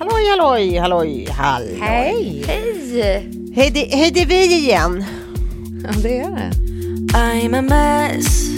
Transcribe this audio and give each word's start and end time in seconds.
Halloj, 0.00 0.28
halloj, 0.28 0.78
halloj, 0.78 1.26
halloj. 1.30 1.78
Hej! 1.80 2.44
Hej! 2.46 3.30
Hej, 3.54 3.70
det, 3.70 3.96
hej, 3.96 4.10
det 4.10 4.22
är 4.22 4.26
vi 4.26 4.44
igen. 4.44 5.04
Ja, 5.84 5.90
det 6.02 6.18
är 6.18 6.30
det. 6.30 6.50
I'm 7.12 7.58
a 7.58 7.62
mess. 7.62 8.48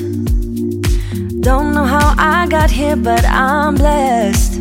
Don't 1.44 1.72
know 1.72 1.84
how 1.84 2.14
I 2.18 2.46
got 2.46 2.70
here, 2.70 2.96
but 2.96 3.24
I'm 3.24 3.76
blessed. 3.76 4.60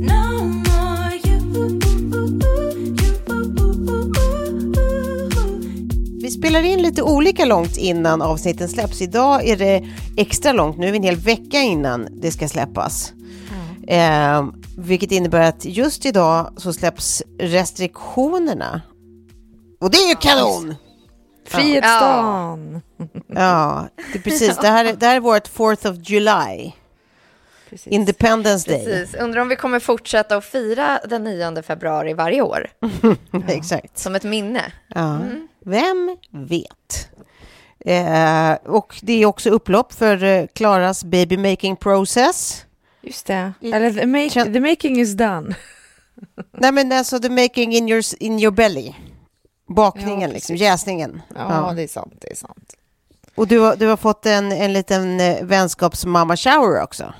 No 0.00 0.44
more 0.44 1.18
you. 1.24 1.80
Vi 6.22 6.30
spelar 6.30 6.62
in 6.62 6.82
lite 6.82 7.02
olika 7.02 7.44
långt 7.44 7.76
innan 7.76 8.22
avsnitten 8.22 8.68
släpps. 8.68 9.02
Idag 9.02 9.48
är 9.48 9.56
det 9.56 9.84
extra 10.16 10.52
långt, 10.52 10.78
nu 10.78 10.86
är 10.86 10.92
vi 10.92 10.98
en 10.98 11.04
hel 11.04 11.16
vecka 11.16 11.60
innan 11.60 12.08
det 12.20 12.30
ska 12.30 12.48
släppas. 12.48 13.12
Eh, 13.88 14.46
vilket 14.78 15.12
innebär 15.12 15.40
att 15.48 15.64
just 15.64 16.06
idag 16.06 16.52
så 16.56 16.72
släpps 16.72 17.22
restriktionerna. 17.38 18.80
Och 19.80 19.90
det 19.90 19.96
är 19.98 20.08
ju 20.08 20.14
kanon! 20.14 20.74
Frihetsdagen! 21.48 22.82
Ja, 23.26 23.86
det 24.12 24.18
är 24.18 24.22
precis. 24.22 24.56
Det 24.58 24.68
här, 24.68 24.84
är- 24.84 24.92
det 24.92 25.06
här 25.06 25.16
är 25.16 25.20
vårt 25.20 25.48
4th 25.48 25.90
of 25.90 26.08
July. 26.10 26.72
Precis. 27.70 27.86
Independence 27.86 28.70
Day. 28.70 28.84
Precis. 28.84 29.14
Undrar 29.14 29.40
om 29.42 29.48
vi 29.48 29.56
kommer 29.56 29.78
fortsätta 29.80 30.36
att 30.36 30.44
fira 30.44 31.00
den 31.08 31.24
9 31.24 31.62
februari 31.62 32.14
varje 32.14 32.42
år, 32.42 32.68
Exakt. 33.48 33.98
som 33.98 34.14
ett 34.14 34.22
minne. 34.24 34.72
Ja. 34.88 35.18
Vem 35.64 36.16
vet? 36.30 37.08
Eh, 37.86 38.52
och 38.74 38.96
det 39.02 39.12
är 39.22 39.26
också 39.26 39.50
upplopp 39.50 39.92
för 39.92 40.22
eh, 40.24 40.46
Klaras 40.54 41.04
baby 41.04 41.36
making 41.36 41.76
process. 41.76 42.64
Just 43.06 43.26
det. 43.26 43.52
Eller 43.60 43.92
the, 43.92 44.06
make, 44.06 44.52
the 44.52 44.60
making 44.60 45.00
is 45.00 45.14
done. 45.14 45.54
Nej 46.52 46.72
men 46.72 46.92
alltså 46.92 47.18
the 47.18 47.28
making 47.30 47.72
in 47.72 47.88
your, 47.88 48.02
in 48.20 48.40
your 48.40 48.52
belly. 48.52 48.94
Bakningen 49.68 50.20
Ja, 50.30 50.34
liksom, 50.34 50.56
jäsningen. 50.56 51.22
Ja, 51.34 51.72
det 51.76 51.82
är 51.82 51.88
sant. 51.88 52.14
Det 52.20 52.30
är 52.30 52.36
sant. 52.36 52.74
Och 53.34 53.48
du 53.48 53.58
har, 53.58 53.76
du 53.76 53.86
har 53.86 53.96
fått 53.96 54.26
en, 54.26 54.52
en 54.52 54.72
liten 54.72 55.20
eh, 55.20 55.44
vänskapsmamma 55.44 56.36
shower 56.36 56.82
också. 56.82 57.14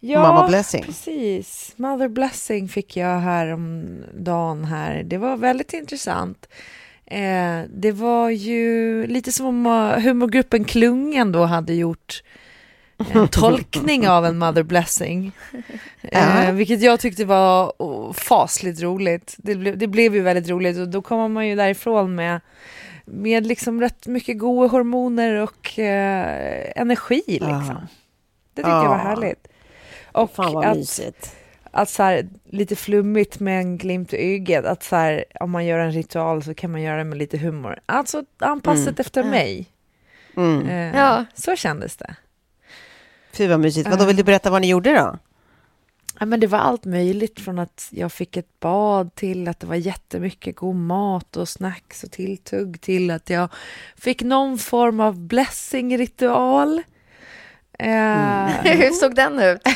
Ja, 0.00 0.22
Mamma 0.22 0.48
blessing. 0.48 0.82
precis. 0.84 1.72
Mother 1.76 2.08
blessing 2.08 2.68
fick 2.68 2.96
jag 2.96 3.18
här 3.18 3.52
om 3.52 3.86
dagen 4.14 4.64
här. 4.64 5.02
Det 5.02 5.18
var 5.18 5.36
väldigt 5.36 5.72
intressant. 5.72 6.48
Eh, 7.06 7.62
det 7.74 7.92
var 7.92 8.30
ju 8.30 9.06
lite 9.06 9.32
som 9.32 9.46
om 9.46 9.66
eh, 9.66 10.00
humorgruppen 10.02 10.64
Klungan 10.64 11.32
då 11.32 11.44
hade 11.44 11.74
gjort 11.74 12.22
en 13.12 13.28
tolkning 13.32 14.08
av 14.08 14.26
en 14.26 14.38
mother 14.38 14.62
blessing. 14.62 15.32
Eh, 16.02 16.52
vilket 16.52 16.82
jag 16.82 17.00
tyckte 17.00 17.24
var 17.24 17.72
oh, 17.78 18.12
fasligt 18.12 18.82
roligt. 18.82 19.34
Det, 19.38 19.54
blev- 19.54 19.78
det 19.78 19.86
blev 19.86 20.14
ju 20.14 20.20
väldigt 20.20 20.48
roligt 20.48 20.78
och 20.78 20.88
då 20.88 21.02
kommer 21.02 21.28
man 21.28 21.48
ju 21.48 21.54
därifrån 21.56 22.14
med, 22.14 22.40
med 23.04 23.46
liksom 23.46 23.80
rätt 23.80 24.06
mycket 24.06 24.38
goda 24.38 24.68
hormoner 24.68 25.34
och 25.42 25.78
eh, 25.78 26.72
energi 26.76 27.22
liksom. 27.26 27.76
Det 28.54 28.62
tyckte 28.62 28.70
jag 28.70 28.88
var 28.88 28.98
härligt. 28.98 29.48
Och 30.12 30.30
Fan 30.34 30.52
vad 30.52 30.64
att, 30.64 30.76
mysigt. 30.76 31.36
att 31.70 31.88
så 31.88 32.02
här, 32.02 32.28
lite 32.50 32.76
flummigt 32.76 33.40
med 33.40 33.60
en 33.60 33.78
glimt 33.78 34.12
i 34.14 34.16
ögat, 34.34 34.64
att 34.64 34.82
så 34.82 34.96
här, 34.96 35.24
om 35.40 35.50
man 35.50 35.66
gör 35.66 35.78
en 35.78 35.92
ritual 35.92 36.42
så 36.42 36.54
kan 36.54 36.70
man 36.70 36.82
göra 36.82 36.98
det 36.98 37.04
med 37.04 37.18
lite 37.18 37.38
humor. 37.38 37.78
Alltså 37.86 38.24
anpassat 38.38 39.00
efter 39.00 39.24
mig. 39.24 39.66
Mm. 40.36 40.68
Eh, 40.68 40.96
Ja. 41.00 41.24
Så 41.34 41.56
kändes 41.56 41.96
det. 41.96 42.14
Fy 43.32 43.46
vad 43.46 43.60
mysigt. 43.60 43.88
Vadå, 43.88 44.04
vill 44.04 44.16
du 44.16 44.24
berätta 44.24 44.50
vad 44.50 44.60
ni 44.60 44.68
gjorde 44.68 44.92
då? 44.92 45.18
Ja, 46.20 46.26
men 46.26 46.40
det 46.40 46.46
var 46.46 46.58
allt 46.58 46.84
möjligt 46.84 47.40
från 47.40 47.58
att 47.58 47.88
jag 47.90 48.12
fick 48.12 48.36
ett 48.36 48.60
bad 48.60 49.14
till 49.14 49.48
att 49.48 49.60
det 49.60 49.66
var 49.66 49.74
jättemycket 49.74 50.56
god 50.56 50.76
mat 50.76 51.36
och 51.36 51.48
snacks 51.48 52.04
och 52.04 52.10
tilltugg 52.10 52.80
till 52.80 53.10
att 53.10 53.30
jag 53.30 53.48
fick 53.96 54.22
någon 54.22 54.58
form 54.58 55.00
av 55.00 55.20
blessing-ritual. 55.20 56.82
Eh, 57.78 58.46
Hur 58.62 58.90
såg 58.90 59.14
den 59.14 59.38
ut? 59.38 59.62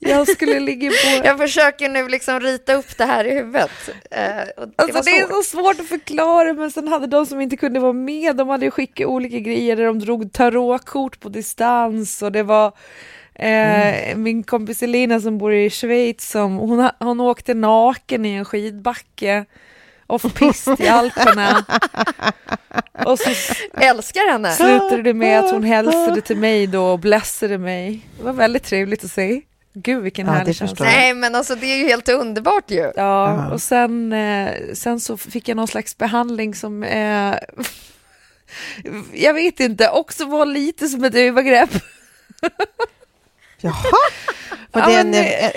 jag 0.00 0.28
skulle 0.28 0.60
ligga 0.60 0.90
på... 0.90 1.24
Jag 1.24 1.38
försöker 1.38 1.88
nu 1.88 2.08
liksom 2.08 2.40
rita 2.40 2.74
upp 2.74 2.98
det 2.98 3.04
här 3.04 3.24
i 3.24 3.34
huvudet. 3.34 3.70
Eh, 4.10 4.20
det 4.20 4.70
Alltså 4.76 5.02
det 5.02 5.18
är 5.18 5.28
så 5.28 5.42
svårt 5.42 5.80
att 5.80 5.88
förklara 5.88 6.52
men 6.52 6.70
sen 6.70 6.88
hade 6.88 7.06
de 7.06 7.26
som 7.26 7.40
inte 7.40 7.56
kunde 7.56 7.80
vara 7.80 7.92
med, 7.92 8.36
de 8.36 8.48
hade 8.48 8.70
skickat 8.70 9.06
olika 9.06 9.38
grejer 9.38 9.76
där 9.76 9.84
de 9.84 9.98
drog 9.98 10.32
tarotkort 10.32 11.20
på 11.20 11.28
distans 11.28 12.22
och 12.22 12.32
det 12.32 12.42
var 12.42 12.72
eh, 13.34 14.16
min 14.16 14.42
kompis 14.42 14.82
Elina 14.82 15.20
som 15.20 15.38
bor 15.38 15.54
i 15.54 15.70
Schweiz 15.70 16.30
som 16.30 16.56
hon, 16.56 16.90
hon 16.98 17.20
åkte 17.20 17.54
naken 17.54 18.24
i 18.24 18.30
en 18.30 18.44
skidbacke 18.44 19.44
off-pist 20.06 20.80
i 20.80 20.88
Alperna. 20.88 21.64
och 23.06 23.18
så 23.18 23.30
Älskar 23.80 24.32
henne. 24.32 24.52
slutade 24.52 25.02
det 25.02 25.14
med 25.14 25.38
att 25.40 25.50
hon 25.50 25.64
hälsade 25.74 26.20
till 26.20 26.36
mig 26.36 26.66
då 26.66 26.84
och 26.84 26.98
blessade 26.98 27.58
mig. 27.58 28.06
Det 28.18 28.24
var 28.24 28.32
väldigt 28.32 28.64
trevligt 28.64 29.04
att 29.04 29.10
se. 29.10 29.42
Gud 29.72 30.02
vilken 30.02 30.26
Ja, 30.26 30.32
det 30.32 30.38
härlig 30.38 30.56
känsla. 30.56 30.86
Nej, 30.86 31.14
men 31.14 31.34
alltså 31.34 31.54
det 31.54 31.66
är 31.66 31.76
ju 31.76 31.84
helt 31.88 32.08
underbart 32.08 32.70
ju. 32.70 32.76
Ja, 32.76 32.92
Ja. 32.96 33.50
och 33.52 33.62
sen, 33.62 34.12
eh, 34.12 34.54
sen 34.74 35.00
så 35.00 35.16
fick 35.16 35.48
jag 35.48 35.56
någon 35.56 35.68
slags 35.68 35.98
behandling 35.98 36.54
som 36.54 36.82
eh, 36.82 37.34
jag 39.14 39.34
vet 39.34 39.60
inte, 39.60 39.88
också 39.90 40.24
var 40.24 40.46
lite 40.46 40.88
som 40.88 41.04
ett 41.04 41.14
övergrepp. 41.14 41.70
Jaha? 43.60 43.74
Var 44.72 44.80
Ja, 44.82 44.88
det 44.88 44.94
en, 44.94 45.10
men, 45.10 45.24
en, 45.24 45.50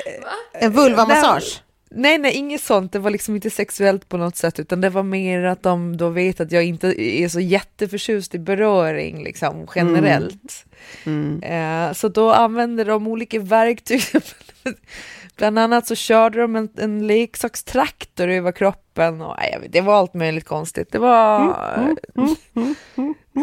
en 0.54 0.71
vulvamassage? 0.71 1.62
Nej, 1.95 2.17
nej, 2.17 2.33
inget 2.33 2.61
sånt. 2.61 2.91
Det 2.91 2.99
var 2.99 3.11
liksom 3.11 3.35
inte 3.35 3.49
sexuellt 3.49 4.09
på 4.09 4.17
något 4.17 4.35
sätt, 4.35 4.59
utan 4.59 4.81
det 4.81 4.89
var 4.89 5.03
mer 5.03 5.43
att 5.43 5.63
de 5.63 5.97
då 5.97 6.09
vet 6.09 6.39
att 6.39 6.51
jag 6.51 6.63
inte 6.63 7.01
är 7.01 7.29
så 7.29 7.39
jätteförtjust 7.39 8.35
i 8.35 8.39
beröring 8.39 9.23
liksom 9.23 9.67
generellt. 9.75 10.65
Mm. 11.05 11.43
Eh, 11.43 11.93
så 11.93 12.07
då 12.07 12.33
använder 12.33 12.85
de 12.85 13.07
olika 13.07 13.39
verktyg. 13.39 14.01
Bland 15.38 15.59
annat 15.59 15.88
så 15.88 15.95
körde 15.95 16.41
de 16.41 16.56
en, 16.56 16.69
en 16.77 17.07
leksakstraktor 17.07 18.27
över 18.27 18.51
kroppen 18.51 19.21
och 19.21 19.35
nej, 19.38 19.50
jag 19.53 19.59
vet, 19.59 19.71
det 19.71 19.81
var 19.81 19.94
allt 19.95 20.13
möjligt 20.13 20.47
konstigt. 20.47 20.91
Det 20.91 21.00
var, 21.00 21.56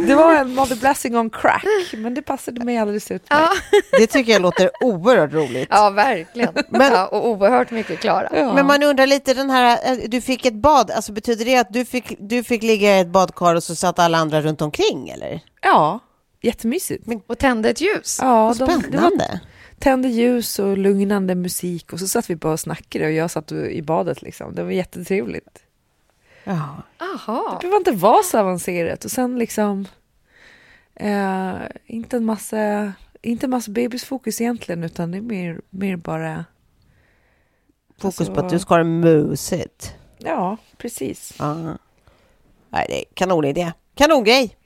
det 0.06 0.14
var 0.14 0.34
en 0.34 0.54
Mother 0.54 0.76
Blessing 0.76 1.16
on 1.16 1.30
crack, 1.30 1.64
men 1.96 2.14
det 2.14 2.22
passade 2.22 2.64
mig 2.64 2.78
alldeles 2.78 3.10
utmärkt. 3.10 3.30
Ja, 3.72 3.78
Det 3.98 4.06
tycker 4.06 4.32
jag 4.32 4.42
låter 4.42 4.70
oerhört 4.84 5.32
roligt. 5.32 5.68
ja 5.70 5.90
verkligen. 5.90 6.54
Men- 6.68 6.92
ja, 6.92 7.06
och 7.06 7.28
oerhört 7.28 7.70
mycket 7.70 8.00
Klara. 8.00 8.28
Ja. 8.32 8.52
Men 8.54 8.66
man 8.66 8.82
undrar 8.82 9.06
lite, 9.06 9.34
den 9.34 9.50
här, 9.50 9.78
eh, 9.92 9.98
du 10.08 10.20
fick 10.20 10.46
ett 10.46 10.54
bad, 10.54 10.90
alltså 10.90 11.12
betyder 11.12 11.44
det 11.44 11.56
att 11.56 11.72
du 11.72 11.84
fick, 11.84 12.16
du 12.18 12.44
fick 12.44 12.62
ligga 12.62 12.96
i 12.96 13.00
ett 13.00 13.08
badkar 13.08 13.54
och 13.54 13.62
så 13.62 13.74
satt 13.74 13.98
alla 13.98 14.18
andra 14.18 14.40
runt 14.42 14.62
omkring 14.62 15.08
eller? 15.08 15.40
ja, 15.62 15.98
jättemysigt. 16.42 17.04
Och 17.26 17.38
tände 17.38 17.70
ett 17.70 17.80
ljus. 17.80 18.18
Ja, 18.22 18.46
Vad 18.46 18.58
de, 18.58 18.64
det 18.66 18.72
var 18.74 18.80
spännande. 18.80 19.40
Tände 19.80 20.08
ljus 20.08 20.58
och 20.58 20.78
lugnande 20.78 21.34
musik 21.34 21.92
och 21.92 21.98
så 22.00 22.08
satt 22.08 22.30
vi 22.30 22.36
bara 22.36 22.52
och 22.52 22.60
snackade 22.60 23.04
och 23.06 23.12
jag 23.12 23.30
satt 23.30 23.52
i 23.52 23.82
badet 23.82 24.22
liksom. 24.22 24.54
Det 24.54 24.62
var 24.62 24.70
jättetrevligt. 24.70 25.62
Ja. 26.44 26.82
Aha. 26.98 27.58
Det 27.60 27.66
behöver 27.66 27.76
inte 27.78 27.92
vara 27.92 28.22
så 28.22 28.38
avancerat 28.38 29.04
och 29.04 29.10
sen 29.10 29.38
liksom 29.38 29.86
eh, 30.94 31.54
inte 31.86 32.16
en 32.16 32.24
massa 32.24 32.92
inte 33.22 33.46
en 33.46 33.50
massa 33.50 33.70
bebisfokus 33.70 34.40
egentligen 34.40 34.84
utan 34.84 35.10
det 35.10 35.18
är 35.18 35.22
mer, 35.22 35.60
mer 35.70 35.96
bara 35.96 36.44
Fokus 37.98 38.20
Alltså- 38.20 38.34
på 38.34 38.40
att 38.40 38.48
du 38.50 38.58
ska 38.58 38.74
ha 38.74 38.78
det 38.78 38.84
mysigt. 38.84 39.94
ja, 40.18 40.56
precis. 40.78 41.34
Ja. 41.38 41.54
Nej, 42.70 42.86
det 42.88 43.00
är 43.00 43.04
kanonidé. 43.14 43.72
Kanongrej. 43.94 44.56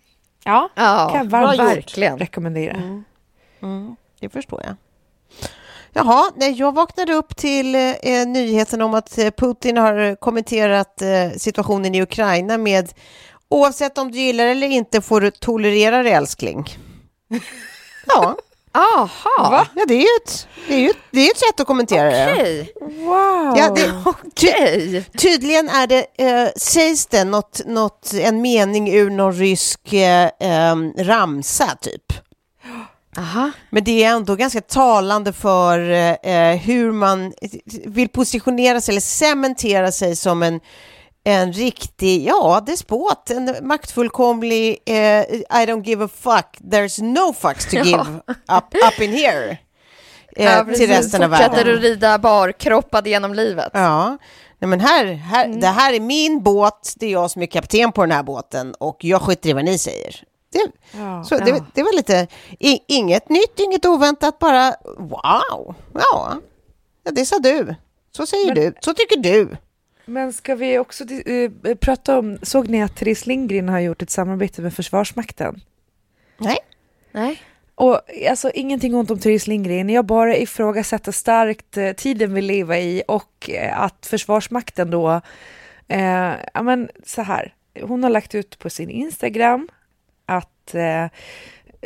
Ja, 0.44 0.69
Ja, 0.75 1.08
kan 1.12 1.19
jag 1.19 1.31
varmt 1.31 1.58
verkligen. 1.58 2.19
rekommendera. 2.19 3.02
Mm, 3.60 3.96
det 4.20 4.28
förstår 4.28 4.62
jag. 4.64 4.76
Jaha, 5.96 6.31
nej, 6.37 6.52
jag 6.52 6.75
vaknade 6.75 7.14
upp 7.14 7.37
till 7.37 7.75
eh, 7.75 8.26
nyheten 8.26 8.82
om 8.82 8.94
att 8.94 9.19
eh, 9.19 9.31
Putin 9.31 9.76
har 9.76 10.17
kommenterat 10.17 11.02
eh, 11.02 11.31
situationen 11.37 11.94
i 11.94 12.02
Ukraina 12.02 12.58
med 12.58 12.93
oavsett 13.49 13.99
om 13.99 14.11
du 14.12 14.19
gillar 14.19 14.46
eller 14.46 14.67
inte 14.67 15.00
får 15.00 15.20
du 15.20 15.31
tolerera 15.31 16.02
det 16.02 16.11
älskling. 16.11 16.64
Ja, 18.06 18.37
Aha, 18.76 19.67
ja 19.75 19.85
det 19.88 19.94
är 19.94 20.00
ju 20.00 20.06
ett, 20.23 20.49
det 20.69 20.75
är 20.75 20.79
ju, 20.79 20.93
det 21.11 21.20
är 21.20 21.31
ett 21.31 21.38
sätt 21.38 21.61
att 21.61 21.67
kommentera 21.67 22.11
det. 22.11 22.32
okej. 22.32 22.73
Wow! 22.81 23.55
Ja, 23.56 23.75
det 23.75 23.93
ty, 24.35 25.02
tydligen 25.19 25.69
är 25.69 25.87
det, 25.87 26.06
eh, 26.19 26.49
sägs 26.56 27.06
det 27.06 27.25
något, 27.25 27.61
något, 27.67 28.12
en 28.14 28.43
mening 28.43 28.94
ur 28.94 29.11
någon 29.11 29.32
rysk 29.32 29.93
eh, 29.93 30.31
em, 30.41 30.93
ramsa 30.99 31.67
typ. 31.81 32.12
Aha. 33.19 33.50
Men 33.70 33.84
det 33.84 34.05
är 34.05 34.11
ändå 34.11 34.37
ganska 34.37 34.61
talande 34.61 35.32
för 35.32 35.78
eh, 36.22 36.56
hur 36.56 36.93
man 36.93 37.32
vill 37.84 38.08
positionera 38.08 38.81
sig 38.81 38.93
eller 38.93 39.00
cementera 39.00 39.93
sig 39.93 40.16
som 40.16 40.43
en, 40.43 40.61
en 41.25 41.52
riktig, 41.52 42.26
ja, 42.26 42.62
despot, 42.66 43.31
en 43.31 43.56
maktfullkomlig 43.62 44.78
eh, 44.87 44.94
I 45.34 45.66
don't 45.66 45.84
give 45.84 46.05
a 46.05 46.08
fuck, 46.20 46.46
there's 46.61 47.02
no 47.02 47.32
fucks 47.32 47.66
to 47.66 47.76
give 47.84 48.00
up, 48.49 48.75
up 48.93 49.00
in 49.00 49.12
here. 49.12 49.58
Eh, 50.37 50.44
Ja, 50.44 50.64
till 50.64 50.72
precis. 50.72 50.88
resten 50.88 51.22
av 51.22 51.28
Fortsätter 51.28 51.56
världen. 51.56 51.75
att 51.76 51.82
rida 51.82 52.19
barkroppad 52.19 53.06
genom 53.06 53.34
livet. 53.34 53.70
Ja, 53.72 54.19
Nej, 54.58 54.69
men 54.69 54.81
här, 54.81 55.05
här, 55.14 55.49
det 55.49 55.67
här 55.67 55.93
är 55.93 56.00
min 56.00 56.43
båt, 56.43 56.94
det 56.96 57.06
är 57.06 57.10
jag 57.10 57.31
som 57.31 57.43
är 57.43 57.46
kapten 57.46 57.93
på 57.93 58.00
den 58.02 58.10
här 58.10 58.22
båten 58.22 58.75
och 58.75 58.96
jag 59.00 59.22
skiter 59.22 59.49
i 59.50 59.52
vad 59.52 59.64
ni 59.64 59.78
säger. 59.78 60.22
Det, 60.55 60.99
Ja, 60.99 61.25
så 61.25 61.39
det, 61.39 61.51
ja. 61.51 61.67
det 61.75 61.83
var 61.83 61.97
lite, 61.97 62.27
i, 62.59 62.79
inget 62.89 63.29
nytt, 63.29 63.59
inget 63.61 63.85
oväntat, 63.87 64.39
bara 64.39 64.75
wow, 64.99 65.75
ja, 65.95 66.39
ja 67.05 67.11
det 67.12 67.27
sa 67.27 67.39
du, 67.39 67.75
så 68.12 68.27
säger 68.27 68.47
Men- 68.47 68.55
du, 68.55 68.73
så 68.81 68.95
tycker 68.95 69.17
du. 69.17 69.56
Men 70.06 70.33
ska 70.33 70.55
vi 70.55 70.79
också 70.79 71.05
eh, 71.05 71.75
prata 71.81 72.19
om, 72.19 72.39
såg 72.43 72.69
ni 72.69 72.83
att 72.83 72.97
Therese 72.97 73.27
Lindgren 73.27 73.69
har 73.69 73.81
gjort 73.81 74.03
ett 74.03 74.11
samarbete 74.11 74.62
med 74.62 74.75
Försvarsmakten? 74.75 75.61
Nej, 76.39 76.59
Nej. 77.12 77.43
Och 77.75 78.01
alltså 78.31 78.51
ingenting 78.51 78.95
ont 78.95 79.11
om 79.11 79.19
Therese 79.19 79.47
Lindgren, 79.47 79.89
jag 79.91 80.05
bara 80.06 80.37
ifrågasätter 80.37 81.12
starkt 81.12 81.77
eh, 81.77 81.93
tiden 81.93 82.35
vi 82.35 82.43
lever 82.43 82.77
i 82.77 83.03
och 83.09 83.51
eh, 83.51 83.81
att 83.81 84.06
Försvarsmakten 84.06 84.91
då, 84.91 85.21
eh, 85.89 86.33
ja 86.55 86.62
men 86.62 86.89
så 87.06 87.23
här, 87.23 87.55
hon 87.83 88.03
har 88.03 88.11
lagt 88.11 88.35
ut 88.35 88.59
på 88.59 88.71
sin 88.71 88.91
Instagram 88.91 89.69
att 90.64 90.75
eh, 90.75 91.05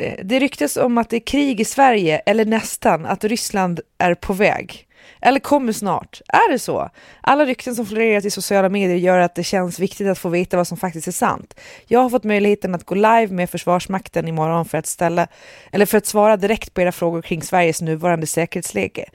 eh, 0.05 0.19
det 0.23 0.39
ryktas 0.39 0.77
om 0.77 0.97
att 0.97 1.09
det 1.09 1.15
är 1.15 1.25
krig 1.25 1.61
i 1.61 1.65
Sverige, 1.65 2.21
eller 2.25 2.45
nästan, 2.45 3.05
att 3.05 3.23
Ryssland 3.23 3.79
är 3.97 4.15
på 4.15 4.33
väg. 4.33 4.85
Eller 5.21 5.39
kommer 5.39 5.73
snart. 5.73 6.21
Är 6.27 6.51
det 6.51 6.59
så? 6.59 6.89
Alla 7.21 7.45
rykten 7.45 7.75
som 7.75 7.85
florerat 7.85 8.25
i 8.25 8.31
sociala 8.31 8.69
medier 8.69 8.97
gör 8.97 9.19
att 9.19 9.35
det 9.35 9.43
känns 9.43 9.79
viktigt 9.79 10.07
att 10.07 10.17
få 10.17 10.29
veta 10.29 10.57
vad 10.57 10.67
som 10.67 10.77
faktiskt 10.77 11.07
är 11.07 11.11
sant. 11.11 11.59
Jag 11.87 11.99
har 11.99 12.09
fått 12.09 12.23
möjligheten 12.23 12.75
att 12.75 12.83
gå 12.85 12.95
live 12.95 13.27
med 13.27 13.49
Försvarsmakten 13.49 14.27
imorgon 14.27 14.65
för 14.65 14.77
att 14.77 14.85
ställa, 14.85 15.27
eller 15.71 15.85
för 15.85 15.97
att 15.97 16.05
svara 16.05 16.37
direkt 16.37 16.73
på 16.73 16.81
era 16.81 16.91
frågor 16.91 17.21
kring 17.21 17.41
Sveriges 17.41 17.81
nuvarande 17.81 18.27
säkerhetsläge. 18.27 19.05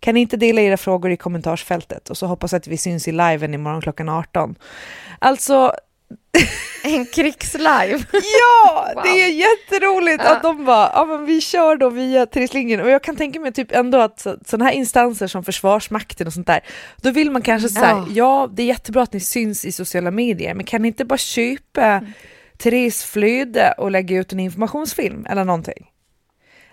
Kan 0.00 0.14
ni 0.14 0.20
inte 0.20 0.36
dela 0.36 0.60
era 0.60 0.76
frågor 0.76 1.10
i 1.10 1.16
kommentarsfältet? 1.16 2.10
Och 2.10 2.16
så 2.16 2.26
hoppas 2.26 2.52
jag 2.52 2.58
att 2.58 2.66
vi 2.66 2.76
syns 2.76 3.08
i 3.08 3.12
liven 3.12 3.54
imorgon 3.54 3.80
klockan 3.80 4.08
18. 4.08 4.54
Alltså, 5.18 5.72
en 6.84 7.06
krigslive. 7.06 8.04
Ja, 8.12 8.92
Wow. 8.94 9.02
det 9.04 9.08
är 9.22 9.28
jätteroligt 9.32 10.22
Ja. 10.24 10.32
att 10.36 10.42
de 10.42 10.64
bara, 10.64 10.90
ja 10.94 11.04
men 11.04 11.24
vi 11.26 11.40
kör 11.40 11.76
då 11.76 11.90
via 11.90 12.26
Therese 12.26 12.54
Lindgren 12.54 12.80
och 12.80 12.90
jag 12.90 13.02
kan 13.02 13.16
tänka 13.16 13.40
mig 13.40 13.52
typ 13.52 13.72
ändå 13.72 13.98
att 13.98 14.20
så, 14.20 14.36
sådana 14.46 14.64
här 14.64 14.72
instanser 14.72 15.26
som 15.26 15.44
Försvarsmakten 15.44 16.26
och 16.26 16.32
sånt 16.32 16.46
där, 16.46 16.60
då 16.96 17.10
vill 17.10 17.30
man 17.30 17.42
kanske 17.42 17.68
säga, 17.68 17.86
Ja. 17.90 18.06
ja 18.10 18.48
det 18.52 18.62
är 18.62 18.66
jättebra 18.66 19.02
att 19.02 19.12
ni 19.12 19.20
syns 19.20 19.64
i 19.64 19.72
sociala 19.72 20.10
medier, 20.10 20.54
men 20.54 20.64
kan 20.66 20.82
ni 20.82 20.88
inte 20.88 21.04
bara 21.04 21.18
köpa 21.18 22.00
Therese 22.58 23.04
flöde 23.04 23.74
och 23.78 23.90
lägga 23.90 24.16
ut 24.18 24.32
en 24.32 24.40
informationsfilm 24.40 25.26
eller 25.30 25.44
någonting? 25.44 25.86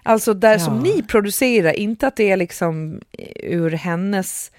Alltså 0.03 0.33
där 0.33 0.57
som 0.57 0.75
Ja. 0.75 0.81
ni 0.81 1.03
producerar, 1.03 1.73
inte 1.73 2.07
att 2.07 2.15
det 2.15 2.31
är 2.31 2.37
liksom 2.37 3.01
ur 3.43 3.71
hennes 3.71 4.51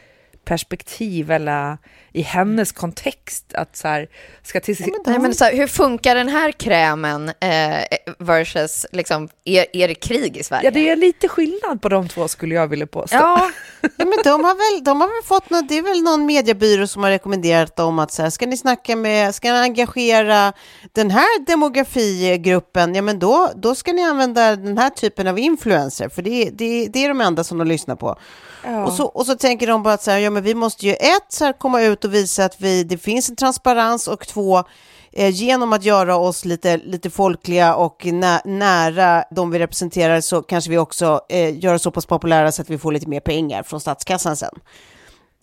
perspektiv 0.51 1.31
eller 1.31 1.79
i 2.13 2.23
hennes 2.23 2.73
kontext 2.73 3.55
att 3.55 3.77
så 3.77 3.89
här, 3.89 4.09
ska 4.43 4.61
till 4.61 4.77
Nej, 5.07 5.19
men 5.19 5.35
så 5.35 5.45
här, 5.45 5.53
hur 5.53 5.67
funkar 5.67 6.15
den 6.15 6.29
här 6.29 6.53
krämen 6.53 7.29
eh, 7.29 7.99
versus, 8.19 8.87
liksom, 8.93 9.29
är, 9.45 9.67
är 9.73 9.89
det 9.89 9.95
krig 9.95 10.37
i 10.37 10.43
Sverige? 10.43 10.65
Ja, 10.65 10.71
det 10.71 10.89
är 10.89 10.97
lite 10.97 11.29
skillnad 11.29 11.83
på 11.83 11.89
de 11.89 12.09
två 12.09 12.29
skulle 12.29 12.55
jag 12.55 12.67
vilja 12.67 12.87
påstå. 12.87 13.17
Ja, 13.17 13.51
ja, 13.81 14.05
men 14.05 14.19
de 14.25 14.45
har 14.45 14.55
väl, 14.55 14.85
de 14.85 15.01
har 15.01 15.09
väl 15.09 15.27
fått 15.27 15.51
något, 15.51 15.69
det 15.69 15.79
är 15.79 15.83
väl 15.83 16.03
någon 16.03 16.27
mediebyrå 16.27 16.87
som 16.87 17.03
har 17.03 17.11
rekommenderat 17.11 17.77
dem 17.77 17.99
att 17.99 18.13
så 18.13 18.23
här, 18.23 18.31
ska 18.31 18.47
ni 18.47 18.57
snacka 18.57 18.97
med, 18.97 19.35
ska 19.35 19.53
ni 19.53 19.59
engagera 19.59 20.53
den 20.93 21.11
här 21.11 21.47
demografigruppen, 21.47 22.95
ja 22.95 23.03
men 23.03 23.19
då, 23.19 23.51
då 23.57 23.75
ska 23.75 23.93
ni 23.93 24.03
använda 24.03 24.57
den 24.57 24.79
här 24.79 24.91
typen 24.91 25.27
av 25.27 25.39
influencer, 25.39 26.09
för 26.09 26.23
det, 26.23 26.51
det, 26.51 26.87
det 26.87 27.05
är 27.05 27.09
de 27.09 27.21
enda 27.21 27.45
som 27.45 27.59
de 27.59 27.67
lyssnar 27.67 27.97
på. 27.97 28.19
Ja. 28.65 28.85
Och, 28.87 28.93
så, 28.93 29.05
och 29.05 29.27
så 29.27 29.35
tänker 29.35 29.67
de 29.67 29.83
bara 29.83 29.95
att 29.95 30.03
så 30.03 30.11
här, 30.11 30.19
ja, 30.19 30.31
men 30.31 30.43
vi 30.43 30.55
måste 30.55 30.87
ju 30.87 30.93
ett, 30.93 31.27
så 31.29 31.45
här, 31.45 31.53
komma 31.53 31.83
ut 31.83 32.05
och 32.05 32.15
visa 32.15 32.45
att 32.45 32.61
vi, 32.61 32.85
det 32.85 32.99
finns 32.99 33.31
en 33.31 33.37
transparens 33.37 34.09
och 34.09 34.27
två, 34.29 34.65
eh, 35.13 35.29
genom 35.29 35.73
att 35.73 35.85
göra 35.85 36.17
oss 36.17 36.45
lite, 36.45 36.77
lite 36.77 37.11
folkliga 37.11 37.75
och 37.75 38.07
nä, 38.07 38.41
nära 38.45 39.25
de 39.31 39.51
vi 39.51 39.59
representerar 39.59 40.21
så 40.21 40.43
kanske 40.43 40.71
vi 40.71 40.79
också 40.79 41.21
eh, 41.29 41.59
gör 41.65 41.75
oss 41.75 41.83
så 41.83 41.91
pass 41.91 42.07
populära 42.07 42.53
så 42.53 42.63
att 42.63 42.71
vi 42.71 42.79
får 42.79 42.93
lite 42.93 43.09
mer 43.09 43.21
pengar 43.21 43.63
från 43.63 43.81
statskassan 43.81 44.37
sen. 44.37 44.55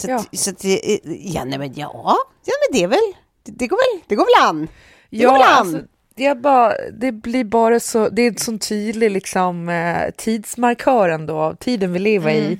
Så, 0.01 0.09
Ja. 0.09 0.15
att, 0.15 0.37
så 0.39 0.49
att, 0.49 0.63
eh, 0.63 0.71
ja, 1.05 1.43
nej, 1.43 1.59
men 1.59 1.73
ja, 1.75 2.15
ja, 2.45 2.53
men 2.69 2.79
det 2.79 2.83
är 2.83 2.87
väl, 2.87 2.99
det, 3.43 3.51
det 3.51 3.67
går 3.67 3.77
väl, 3.95 4.03
det 4.07 4.15
går 4.15 4.25
väl 4.25 4.49
an. 4.49 4.67
Det 5.09 5.17
går 5.25 5.31
väl 5.31 5.41
Ja, 5.41 5.47
an. 5.47 5.67
alltså, 5.67 5.81
det, 6.17 6.25
är 6.25 6.35
bara, 6.35 6.73
det 6.93 7.11
blir 7.11 7.43
bara 7.43 7.79
så, 7.79 8.09
det 8.09 8.21
är 8.21 8.27
en 8.27 8.37
sån 8.37 8.59
tydlig 8.59 9.11
liksom, 9.11 9.69
eh, 9.69 10.09
tidsmarkör 10.17 11.09
ändå 11.09 11.37
av 11.37 11.55
tiden 11.55 11.93
vi 11.93 11.99
lever 11.99 12.31
i. 12.31 12.59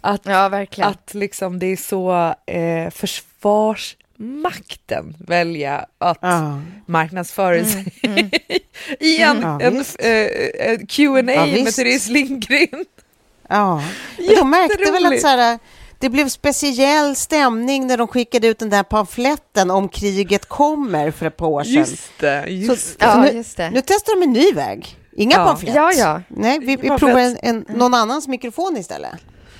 Att, 0.00 0.20
ja 0.24 0.48
verkligen. 0.48 0.90
att 0.90 1.14
liksom 1.14 1.58
det 1.58 1.66
är 1.66 1.76
så 1.76 2.34
eh, 2.52 2.90
försvarsmakten 2.90 5.16
välja 5.18 5.86
att 5.98 6.18
Ja. 6.20 6.60
marknadsföra 6.86 7.64
sig 7.64 7.86
i 9.00 9.22
en, 9.22 9.40
Ja, 9.42 9.60
en 9.60 9.84
eh, 9.98 10.10
eh, 10.10 10.78
Q&A 10.88 11.32
Ja, 11.32 11.46
med. 11.46 11.74
Therese 11.74 12.08
Lindgren. 12.08 12.84
Ja, 13.48 13.82
men 14.18 14.34
de 14.36 14.50
märkte 14.50 14.92
väl 14.92 15.06
att 15.06 15.20
så 15.20 15.26
här, 15.26 15.58
det 15.98 16.08
blev 16.10 16.28
speciell 16.28 17.16
stämning 17.16 17.86
när 17.86 17.96
de 17.96 18.08
skickade 18.08 18.46
ut 18.46 18.58
den 18.58 18.70
där 18.70 18.82
pamfletten 18.82 19.70
om 19.70 19.88
kriget 19.88 20.46
kommer 20.48 21.10
för 21.10 21.26
ett 21.26 21.36
par 21.36 21.46
år 21.46 21.62
sedan. 21.64 21.72
Just 21.74 22.18
det, 22.20 22.42
Så, 22.42 22.48
just 22.50 22.96
Ja, 23.00 23.12
så 23.12 23.20
nu, 23.20 23.28
just 23.28 23.56
det. 23.56 23.70
nu 23.70 23.82
testar 23.86 24.14
de 24.20 24.22
en 24.26 24.32
ny 24.32 24.52
väg. 24.52 24.96
Inga 25.16 25.36
Ja. 25.36 25.44
pamflett. 25.44 25.74
Ja, 25.74 25.92
ja. 25.92 26.22
Nej, 26.28 26.58
vi, 26.58 26.76
vi 26.76 26.88
provar 26.88 27.20
en, 27.20 27.38
en, 27.42 27.64
någon 27.68 27.94
annans 27.94 28.28
mikrofon 28.28 28.76
istället. 28.76 29.12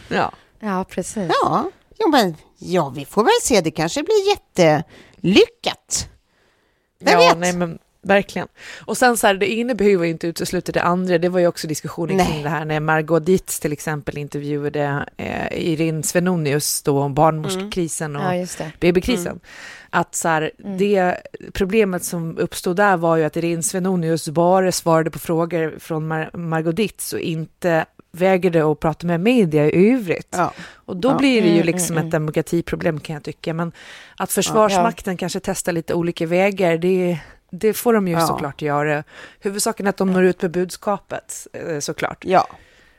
ja. 0.09 0.33
Ja, 0.61 0.85
precis. 0.89 1.31
Ja, 1.43 1.71
jo, 1.99 2.09
men, 2.11 2.37
ja, 2.59 2.89
vi 2.89 3.05
får 3.05 3.23
väl 3.25 3.33
se. 3.43 3.61
Det 3.61 3.71
kanske 3.71 4.03
blir 4.03 4.29
jättelyckat. 4.29 6.09
Vem 7.01 7.21
ja, 7.21 7.29
vet? 7.29 7.39
Nej, 7.39 7.53
men 7.53 7.79
verkligen. 8.07 8.49
Och 8.85 8.97
sen 8.97 9.17
så 9.17 9.27
här, 9.27 9.35
det 9.35 9.53
ena 9.53 9.75
behöver 9.75 10.05
ju 10.05 10.11
inte 10.11 10.27
utesluta 10.27 10.73
det 10.73 10.83
andra. 10.83 11.19
Det 11.19 11.29
var 11.29 11.41
ju 11.41 11.47
också 11.47 11.67
diskussionen 11.67 12.17
Nej. 12.17 12.27
kring 12.27 12.43
det 12.43 12.49
här 12.49 12.65
när 12.65 12.81
Margot 12.81 13.27
Dietz 13.27 13.61
till 13.61 13.73
exempel 13.73 14.19
intervjuade 14.19 15.07
eh, 15.17 15.53
Irin 15.73 16.03
Svenonius 16.03 16.83
då 16.83 17.01
om 17.03 17.15
barnmorskekrisen 17.15 18.17
och 18.17 18.23
Ja. 18.35 18.47
BB-krisen. 18.81 19.41
Att 19.91 20.15
så 20.15 20.29
här, 20.29 20.51
det 20.79 21.17
problemet 21.53 22.05
som 22.05 22.39
uppstod 22.39 22.77
där 22.77 22.97
var 22.97 23.17
ju 23.17 23.25
att 23.25 23.37
Irin 23.37 23.63
Svenonius 23.63 24.29
bara 24.29 24.73
svarade 24.73 25.11
på 25.11 25.19
frågor 25.19 25.75
från 25.79 26.13
Mar- 26.13 26.37
Margot 26.37 26.77
Dietz 26.77 27.13
och 27.13 27.21
inte 27.21 27.85
vägrade 28.13 28.71
att 28.73 28.81
prata 28.81 29.07
med 29.07 29.21
media 29.21 29.67
i 29.71 29.91
övrigt. 29.93 30.29
Ja. 30.31 30.53
Och 30.75 30.97
då 30.97 31.09
Ja. 31.09 31.17
blir 31.19 31.43
det 31.43 31.49
ju 31.49 31.55
Mm, 31.55 31.67
liksom 31.67 31.97
mm, 31.97 32.07
ett 32.07 32.13
demokratiproblem 32.13 33.01
kan 33.01 33.15
jag 33.15 33.23
tycka. 33.23 33.55
Men 33.55 33.73
att 34.17 34.33
Försvarsmakten 34.33 35.17
kanske 35.17 35.41
testar 35.41 35.73
lite 35.73 35.95
olika 35.95 36.27
vägar, 36.27 36.79
det, 36.79 37.19
det 37.51 37.75
får 37.75 37.93
de 37.95 38.09
ju 38.09 38.15
Ja. 38.15 38.27
såklart 38.27 38.63
göra. 38.63 39.05
Huvudsaken 39.41 39.87
är 39.87 39.91
att 39.91 39.97
de 39.97 40.13
når 40.13 40.25
ut 40.25 40.43
med 40.43 40.51
budskapet, 40.51 41.47
eh, 41.53 41.79
såklart. 41.81 42.25
Ja. 42.25 42.47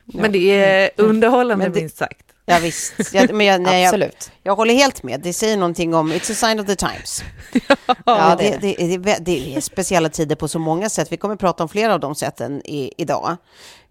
Men 0.05 0.31
det 0.31 0.37
är 0.63 0.89
underhållande 0.97 1.65
Men 1.65 1.73
det- 1.73 1.79
minst 1.79 1.97
sagt. 1.97 2.21
Ja, 2.49 2.57
visst. 2.61 3.13
Jag, 3.13 3.33
men 3.33 3.45
jag, 3.45 3.61
nej, 3.61 3.81
jag, 3.81 3.87
Absolut. 3.87 4.31
jag 4.43 4.55
håller 4.55 4.73
helt 4.73 5.03
med. 5.03 5.19
Det 5.21 5.33
säger 5.33 5.57
någonting 5.57 5.93
om, 5.93 6.11
it's 6.13 6.31
a 6.31 6.35
sign 6.35 6.59
of 6.59 6.65
the 6.67 6.75
times. 6.75 7.23
Ja, 8.05 8.35
det, 8.39 8.57
det, 8.61 8.75
det, 8.77 8.87
det, 8.87 8.97
det, 8.97 9.17
det 9.19 9.55
är 9.55 9.61
speciella 9.61 10.09
tider 10.09 10.35
på 10.35 10.47
så 10.47 10.59
många 10.59 10.89
sätt. 10.89 11.11
Vi 11.11 11.17
kommer 11.17 11.33
att 11.33 11.39
prata 11.39 11.63
om 11.63 11.69
flera 11.69 11.93
av 11.93 11.99
de 11.99 12.15
sätten 12.15 12.61
i, 12.65 12.93
idag. 12.97 13.37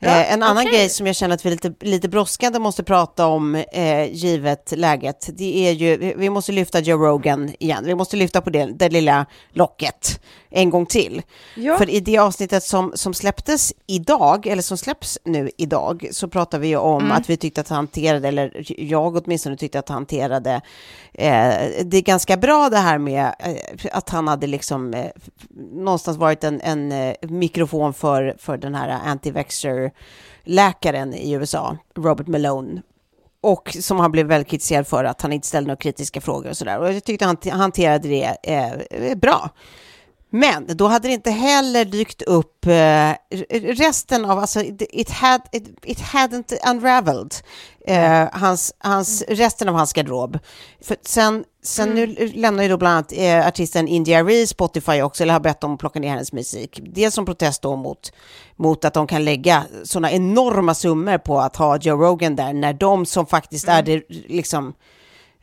Eh, 0.01 0.33
en 0.33 0.43
annan 0.43 0.59
okej. 0.67 0.73
grej 0.79 0.89
som 0.89 1.07
jag 1.07 1.17
känner 1.17 1.35
att 1.35 1.47
vi 1.47 1.51
lite, 1.51 1.73
lite 1.81 2.09
brådskande 2.09 2.59
måste 2.59 2.83
prata 2.85 3.27
om, 3.27 3.55
eh, 3.55 4.13
givet 4.13 4.73
läget, 4.77 5.31
det 5.35 5.69
är 5.69 5.73
ju, 5.73 5.97
vi- 5.97 6.15
vi 6.17 6.31
måste 6.31 6.53
lyfta 6.53 6.81
Joe 6.81 6.99
Rogan 7.07 7.51
igen. 7.59 7.85
Vi 7.87 7.95
måste 7.95 8.17
lyfta 8.17 8.41
på 8.41 8.51
det, 8.51 8.65
det 8.67 8.89
lilla 8.89 9.27
locket 9.53 10.21
en 10.51 10.71
gång 10.71 10.87
till. 10.87 11.23
Ja. 11.55 11.79
För 11.79 11.91
i 11.91 12.01
det 12.01 12.19
avsnittet 12.19 12.63
som, 12.63 12.93
som 12.95 13.15
släpptes 13.15 13.73
idag, 13.87 14.47
eller 14.47 14.63
som 14.63 14.77
släpps 14.79 15.19
nu 15.25 15.51
idag, 15.59 16.09
så 16.11 16.29
pratar 16.29 16.59
vi 16.59 16.69
ju 16.69 16.77
om 16.77 17.11
att 17.13 17.31
vi 17.31 17.37
tyckte 17.37 17.61
att 17.61 17.69
han 17.69 17.77
hanterade, 17.77 18.29
eller 18.29 18.65
jag 18.79 19.17
åtminstone 19.17 19.57
tyckte 19.57 19.79
att 19.79 19.89
han 19.89 19.97
hanterade 19.97 20.61
eh, 21.15 21.55
det 21.85 21.97
är 21.97 22.03
ganska 22.03 22.37
bra 22.37 22.69
det 22.69 22.77
här 22.79 22.99
med 22.99 23.35
eh, 23.39 23.55
att 23.93 24.09
han 24.09 24.29
hade 24.29 24.47
liksom 24.47 24.95
eh, 24.95 25.07
någonstans 25.73 26.17
varit 26.19 26.45
en, 26.45 26.61
en 26.61 26.93
eh, 26.93 27.15
mikrofon 27.21 27.95
för, 27.95 28.37
för 28.39 28.57
den 28.57 28.75
här 28.75 28.89
läkaren 30.45 31.15
i 31.15 31.33
USA, 31.33 31.77
Robert 31.95 32.27
Malone. 32.27 32.83
Och 33.41 33.77
som 33.81 33.99
han 34.01 34.13
blev 34.13 34.27
väldigt 34.27 34.49
kritiserad 34.49 34.87
för 34.87 35.05
att 35.05 35.23
han 35.23 35.33
inte 35.33 35.47
ställde 35.47 35.69
några 35.69 35.77
kritiska 35.77 36.21
frågor 36.21 36.51
och 36.51 36.57
sådär. 36.57 36.79
Och 36.79 36.93
jag 36.93 37.05
tyckte 37.05 37.25
han 37.25 37.37
han 37.45 37.61
hanterade 37.61 38.09
det 38.09 38.37
eh, 38.43 39.15
bra. 39.17 39.51
Men 40.37 40.67
då 40.67 40.87
hade 40.87 41.09
det 41.09 41.15
inte 41.15 41.31
heller 41.31 41.85
dykt 41.85 42.23
upp 42.23 42.67
eh, 42.67 43.13
resten 43.61 44.25
av, 44.25 44.39
alltså 44.39 44.61
it, 44.81 45.11
had, 45.11 45.41
it, 45.53 45.65
it 45.85 45.99
hadn't 45.99 46.71
unraveled, 46.71 47.35
eh, 47.87 48.29
hans, 48.33 48.75
hans, 48.79 49.25
resten 49.29 49.69
av 49.69 49.75
hans 49.75 49.93
garderob. 49.93 50.39
För 50.81 50.97
sen, 51.03 51.45
sen 51.63 51.91
nu 51.91 52.07
lämnar 52.35 52.63
ju 52.63 52.69
då 52.69 52.77
bland 52.77 52.93
annat 52.93 53.13
eh, 53.13 53.47
artisten 53.47 53.89
India 53.89 54.25
Ree 54.25 54.47
Spotify 54.47 55.03
också, 55.03 55.23
eller 55.23 55.33
har 55.33 55.41
bett 55.41 55.61
dem 55.61 55.75
att 55.75 55.81
plocka 55.81 56.01
ner 56.01 56.09
hennes 56.09 56.33
musik. 56.33 56.81
Dels 56.95 57.15
som 57.15 57.25
protest 57.25 57.63
då 57.63 57.77
mot, 57.77 58.13
mot 58.57 58.85
att 58.85 58.95
de 58.95 59.07
kan 59.07 59.25
lägga 59.25 59.65
sådana 59.85 60.11
enorma 60.11 60.75
summor 60.75 61.19
på 61.19 61.41
att 61.41 61.57
ha 61.57 61.77
Joe 61.77 61.97
Rogan 61.97 62.37
där, 62.37 62.53
när 62.53 62.73
de 62.73 63.07
som 63.07 63.27
faktiskt 63.27 63.69
är 63.69 63.83
det, 63.83 64.03
liksom, 64.09 64.75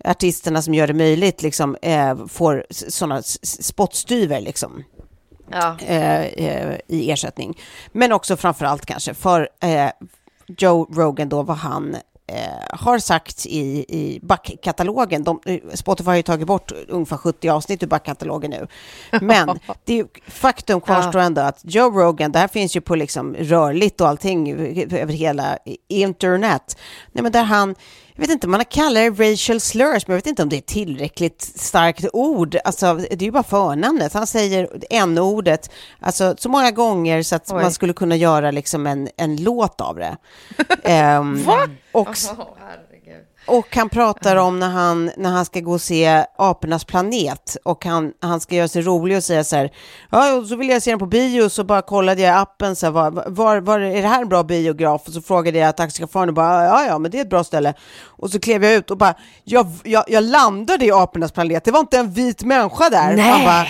artisterna 0.04 0.62
som 0.62 0.74
gör 0.74 0.88
det 0.88 0.94
möjligt 0.94 1.42
liksom, 1.42 1.78
eh, 1.82 2.26
får 2.28 2.66
sådana 2.70 3.22
spottstyver 3.44 4.42
liksom, 4.42 4.84
ja. 5.52 5.78
eh, 5.80 6.22
eh, 6.22 6.80
i 6.88 7.12
ersättning. 7.12 7.60
Men 7.92 8.12
också 8.12 8.38
framförallt 8.38 8.86
kanske 8.86 9.14
för 9.14 9.50
eh, 9.60 9.90
Joe 10.48 10.88
Rogan 10.94 11.30
då, 11.30 11.44
vad 11.44 11.58
han 11.58 11.96
eh, 12.28 12.78
har 12.78 13.00
sagt 13.00 13.46
i, 13.46 13.86
i 13.88 14.20
backkatalogen. 14.24 15.24
De, 15.24 15.40
eh, 15.46 15.60
Spotify 15.74 16.10
har 16.10 16.16
ju 16.16 16.24
tagit 16.24 16.48
bort 16.48 16.72
ungefär 16.88 17.18
70 17.18 17.50
avsnitt 17.50 17.84
ur 17.84 17.88
backkatalogen 17.88 18.52
nu. 18.52 18.68
Men 19.22 19.48
det 19.86 20.00
är, 20.00 20.06
faktum 20.28 20.82
kvarstår 20.82 21.20
ändå 21.20 21.42
att 21.42 21.60
Joe 21.64 21.90
Rogan, 21.90 22.32
det 22.32 22.40
här 22.40 22.48
finns 22.48 22.76
ju 22.76 22.82
på 22.82 22.96
liksom 22.96 23.36
rörligt 23.36 24.02
och 24.02 24.08
allting 24.08 24.52
över 24.94 25.14
hela 25.14 25.58
internet. 25.88 26.78
Nej, 27.12 27.24
men 27.24 27.32
där 27.32 27.44
han, 27.44 27.76
jag 28.16 28.22
vet 28.22 28.30
inte, 28.30 28.48
man 28.48 28.60
har 28.60 28.66
kallat 28.72 29.18
det 29.18 29.32
racial 29.32 29.60
slurs, 29.60 30.08
men 30.08 30.14
jag 30.14 30.18
vet 30.18 30.28
inte 30.28 30.44
om 30.44 30.50
det 30.50 30.58
är 30.58 30.62
tillräckligt 30.62 31.42
starkt 31.42 32.06
ord. 32.14 32.58
Alltså, 32.64 32.94
det 32.94 33.22
är 33.22 33.24
ju 33.24 33.32
bara 33.32 33.44
förnamnet. 33.44 34.14
Han 34.14 34.28
säger 34.28 34.70
n-ordet 34.90 35.72
alltså, 36.00 36.36
så 36.38 36.50
många 36.50 36.72
gånger 36.72 37.24
så 37.24 37.36
att 37.36 37.52
Oj. 37.52 37.62
man 37.62 37.72
skulle 37.72 37.94
kunna 37.94 38.16
göra 38.16 38.52
liksom 38.52 38.88
en, 38.88 39.10
en 39.18 39.36
låt 39.36 39.82
av 39.82 39.96
det. 39.96 40.18
Ehm, 40.84 41.44
och, 41.92 42.08
herregud. 42.08 42.93
Och 43.46 43.76
han 43.76 43.90
pratar 43.90 44.36
om 44.36 44.60
när 44.60 44.70
han, 44.70 45.12
när 45.18 45.30
han 45.30 45.46
ska 45.46 45.60
gå 45.60 45.72
och 45.72 45.82
se 45.82 46.26
Apornas 46.38 46.86
planet 46.86 47.58
och 47.64 47.86
han, 47.86 48.12
han 48.22 48.40
ska 48.40 48.56
göra 48.56 48.68
sig 48.68 48.82
rolig 48.82 49.18
och 49.18 49.24
säga 49.24 49.44
så 49.44 49.56
här, 49.56 49.72
ja, 50.12 50.34
och 50.34 50.48
så 50.48 50.56
vill 50.56 50.70
jag 50.70 50.82
se 50.82 50.90
den 50.90 51.00
på 51.00 51.06
bio, 51.06 51.50
så 51.50 51.64
bara 51.64 51.82
kollade 51.82 52.22
jag 52.22 52.30
i 52.30 52.38
appen, 52.38 52.76
så 52.76 52.86
här, 52.86 52.92
var, 52.92 53.12
var, 53.28 53.58
var, 53.58 53.80
är 53.80 54.02
det 54.02 54.08
här 54.08 54.22
en 54.22 54.30
bra 54.30 54.44
biograf? 54.44 55.02
Och 55.08 55.14
så 55.14 55.22
frågade 55.22 55.58
jag 55.58 55.78
taxichauffören 55.78 56.30
och 56.30 56.36
bara, 56.36 56.64
ja, 56.64 56.86
ja, 56.86 57.00
men 57.00 57.12
det 57.12 57.18
är 57.18 57.22
ett 57.22 57.30
bra 57.30 57.44
ställe. 57.44 57.74
Och 58.06 58.30
så 58.30 58.40
klev 58.40 58.64
jag 58.64 58.74
ut 58.74 58.92
och 58.92 58.98
bara, 58.98 59.16
jag, 59.44 59.68
jag, 59.84 60.04
jag 60.08 60.24
landade 60.24 60.86
i 60.86 60.92
Apornas 60.92 61.32
planet, 61.32 61.64
det 61.64 61.72
var 61.72 61.80
inte 61.80 61.98
en 61.98 62.12
vit 62.12 62.44
människa 62.44 62.90
där. 62.90 63.16
Nej. 63.16 63.46
Bara, 63.46 63.66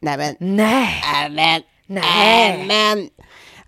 nej 0.00 0.16
men, 0.18 0.56
Nej. 0.56 1.02
nej 1.12 1.30
men, 1.30 1.62
Nej. 1.86 2.02
nej 2.06 2.66
men. 2.66 3.08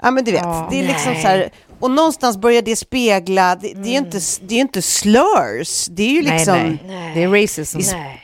Ja 0.03 0.11
men 0.11 0.25
du 0.25 0.33
vet, 0.33 0.43
det 0.71 0.81
är 0.81 0.87
liksom 0.87 1.15
så 1.15 1.29
här, 1.29 1.51
och 1.81 1.91
någonstans 1.91 2.37
börjar 2.37 2.63
det 2.63 2.77
spegla, 2.77 3.57
det, 3.57 3.73
det 3.75 3.89
är 3.89 3.93
ju 3.93 3.99
inte, 3.99 4.21
det 4.43 4.55
är 4.55 4.57
ju 4.57 4.63
inte 4.63 4.83
slurs, 4.83 5.87
det 5.91 6.03
är 6.03 6.11
ju 6.11 6.23
liksom... 6.23 6.55
nej, 6.57 6.83
nej. 6.87 7.15
Det 7.15 7.23
är 7.23 7.43
racism. 7.43 7.79
Nej. 7.79 8.21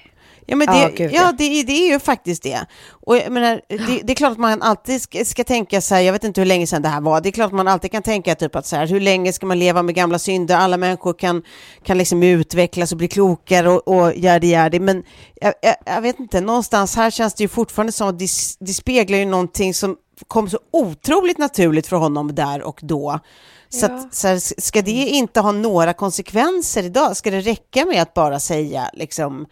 Ja, 0.48 0.56
men 0.56 0.66
Ja, 0.74 0.86
det, 0.88 0.92
gud, 0.96 1.12
ja, 1.12 1.22
ja. 1.22 1.32
det, 1.38 1.44
är- 1.44 1.64
det 1.64 1.72
är 1.72 1.92
ju 1.92 1.98
faktiskt 2.00 2.42
det. 2.42 2.66
Och 3.06 3.16
jag 3.16 3.32
menar, 3.32 3.60
det, 3.68 4.00
det 4.04 4.12
är 4.12 4.14
klart 4.14 4.32
att 4.32 4.38
man 4.38 4.62
alltid 4.62 5.02
ska, 5.02 5.24
ska 5.24 5.44
tänka 5.44 5.80
så 5.80 5.94
här, 5.94 6.02
jag 6.02 6.12
vet 6.12 6.24
inte 6.24 6.40
hur 6.40 6.46
länge 6.46 6.66
sedan 6.66 6.82
det 6.82 6.88
här 6.88 7.00
var, 7.00 7.20
det 7.20 7.28
är 7.28 7.30
klart 7.30 7.46
att 7.46 7.52
man 7.54 7.68
alltid 7.68 7.90
kan 7.92 8.02
tänka 8.02 8.34
typ 8.34 8.56
att 8.56 8.66
så 8.66 8.76
här, 8.76 8.86
hur 8.86 9.00
länge 9.00 9.32
ska 9.32 9.46
man 9.46 9.58
leva 9.58 9.82
med 9.82 9.94
gamla 9.94 10.18
synder, 10.18 10.56
alla 10.56 10.76
människor 10.76 11.12
kan, 11.12 11.42
kan 11.84 11.98
liksom 11.98 12.22
utvecklas 12.22 12.92
och 12.92 12.98
bli 12.98 13.08
klokare 13.08 13.68
och, 13.70 13.88
och 13.88 14.14
yadi 14.16 14.46
yadi, 14.50 14.80
men 14.80 15.02
jag, 15.40 15.54
jag, 15.62 15.74
jag 15.86 16.00
vet 16.00 16.20
inte, 16.20 16.40
någonstans 16.40 16.96
här 16.96 17.10
känns 17.10 17.34
det 17.34 17.44
ju 17.44 17.48
fortfarande 17.48 17.92
som 17.92 18.08
att 18.08 18.18
det, 18.18 18.28
det 18.60 18.72
speglar 18.72 19.18
ju 19.18 19.24
någonting 19.24 19.74
som 19.74 19.96
kom 20.28 20.50
så 20.50 20.58
otroligt 20.70 21.38
naturligt 21.38 21.86
för 21.86 21.96
honom 21.96 22.34
där 22.34 22.62
och 22.62 22.80
då. 22.82 23.20
Så, 23.68 23.86
att, 23.86 24.14
så 24.14 24.28
här, 24.28 24.60
ska 24.60 24.82
det 24.82 24.90
inte 24.90 25.40
ha 25.40 25.52
några 25.52 25.92
konsekvenser 25.92 26.82
idag? 26.82 27.16
Ska 27.16 27.30
det 27.30 27.40
räcka 27.40 27.84
med 27.84 28.02
att 28.02 28.14
bara 28.14 28.40
säga 28.40 28.90
liksom 28.92 29.46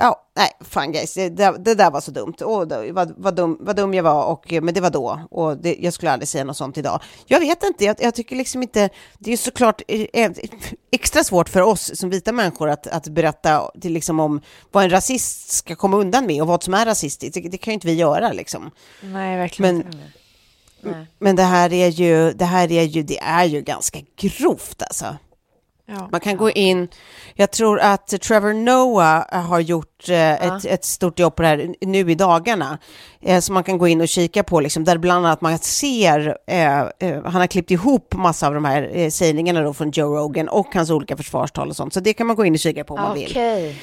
ja, 0.00 0.28
nej, 0.36 0.50
fan 0.60 0.92
guys, 0.92 1.14
det, 1.14 1.28
det, 1.28 1.56
det 1.58 1.74
där 1.74 1.90
var 1.90 2.00
så 2.00 2.10
dumt. 2.10 2.34
Det, 2.38 2.92
vad, 2.92 3.14
vad, 3.16 3.34
dum, 3.34 3.56
vad 3.60 3.76
dum 3.76 3.94
jag 3.94 4.02
var, 4.02 4.24
och, 4.24 4.52
men 4.62 4.74
det 4.74 4.80
var 4.80 4.90
då. 4.90 5.20
Och 5.30 5.56
det, 5.56 5.76
jag 5.80 5.92
skulle 5.92 6.10
aldrig 6.10 6.28
säga 6.28 6.44
något 6.44 6.56
sånt 6.56 6.78
idag. 6.78 7.02
Jag 7.26 7.40
vet 7.40 7.64
inte, 7.64 7.84
jag, 7.84 7.96
jag 7.98 8.14
tycker 8.14 8.36
liksom 8.36 8.62
inte... 8.62 8.90
Det 9.18 9.32
är 9.32 9.36
såklart 9.36 9.82
eh, 9.88 10.06
eh, 10.12 10.30
extra 10.92 11.24
svårt 11.24 11.48
för 11.48 11.60
oss 11.60 11.98
som 11.98 12.10
vita 12.10 12.32
människor 12.32 12.68
att, 12.68 12.86
att 12.86 13.08
berätta 13.08 13.70
till, 13.80 13.92
liksom, 13.92 14.20
om 14.20 14.40
vad 14.72 14.84
en 14.84 14.90
rasist 14.90 15.50
ska 15.50 15.76
komma 15.76 15.96
undan 15.96 16.26
med 16.26 16.42
och 16.42 16.48
vad 16.48 16.62
som 16.62 16.74
är 16.74 16.86
rasistiskt. 16.86 17.34
Det, 17.34 17.48
det 17.48 17.58
kan 17.58 17.72
ju 17.72 17.74
inte 17.74 17.86
vi 17.86 17.94
göra 17.94 18.32
liksom. 18.32 18.70
Nej, 19.00 19.36
verkligen 19.36 19.76
Men, 19.76 19.86
inte. 19.86 21.06
men 21.18 21.36
det 21.36 21.42
här 21.42 21.72
är 21.72 21.88
ju, 21.88 22.32
det 22.32 22.44
här 22.44 22.72
är 22.72 22.82
ju, 22.82 23.02
det 23.02 23.18
är 23.18 23.44
ju 23.44 23.60
ganska 23.60 23.98
grovt 24.16 24.82
alltså. 24.82 25.16
Ja. 25.90 26.08
Man 26.12 26.20
kan 26.20 26.36
gå 26.36 26.50
in, 26.50 26.88
jag 27.34 27.50
tror 27.50 27.80
att 27.80 28.06
Trevor 28.20 28.52
Noah 28.52 29.42
har 29.46 29.60
gjort 29.60 30.08
eh, 30.08 30.32
ett, 30.32 30.64
ett 30.64 30.84
stort 30.84 31.18
jobb 31.18 31.34
på 31.36 31.42
det 31.42 31.48
här 31.48 31.74
nu 31.80 32.10
i 32.10 32.14
dagarna, 32.14 32.78
eh, 33.20 33.40
som 33.40 33.54
man 33.54 33.64
kan 33.64 33.78
gå 33.78 33.88
in 33.88 34.00
och 34.00 34.08
kika 34.08 34.42
på, 34.42 34.60
liksom, 34.60 34.84
där 34.84 34.98
bland 34.98 35.26
annat 35.26 35.40
man 35.40 35.58
ser, 35.58 36.36
eh, 36.46 36.80
eh, 36.80 37.22
han 37.24 37.34
har 37.40 37.46
klippt 37.46 37.70
ihop 37.70 38.14
massa 38.14 38.46
av 38.46 38.54
de 38.54 38.64
här 38.64 38.90
eh, 38.92 39.10
sägningarna 39.10 39.62
då 39.62 39.74
från 39.74 39.90
Joe 39.90 40.16
Rogan 40.16 40.48
och 40.48 40.74
hans 40.74 40.90
olika 40.90 41.16
försvarstal 41.16 41.68
och 41.68 41.76
sånt, 41.76 41.94
så 41.94 42.00
det 42.00 42.12
kan 42.14 42.26
man 42.26 42.36
gå 42.36 42.44
in 42.44 42.52
och 42.52 42.58
kika 42.60 42.84
på 42.84 42.94
om 42.94 43.00
man 43.00 43.14
vill. 43.14 43.30
Okej. 43.30 43.76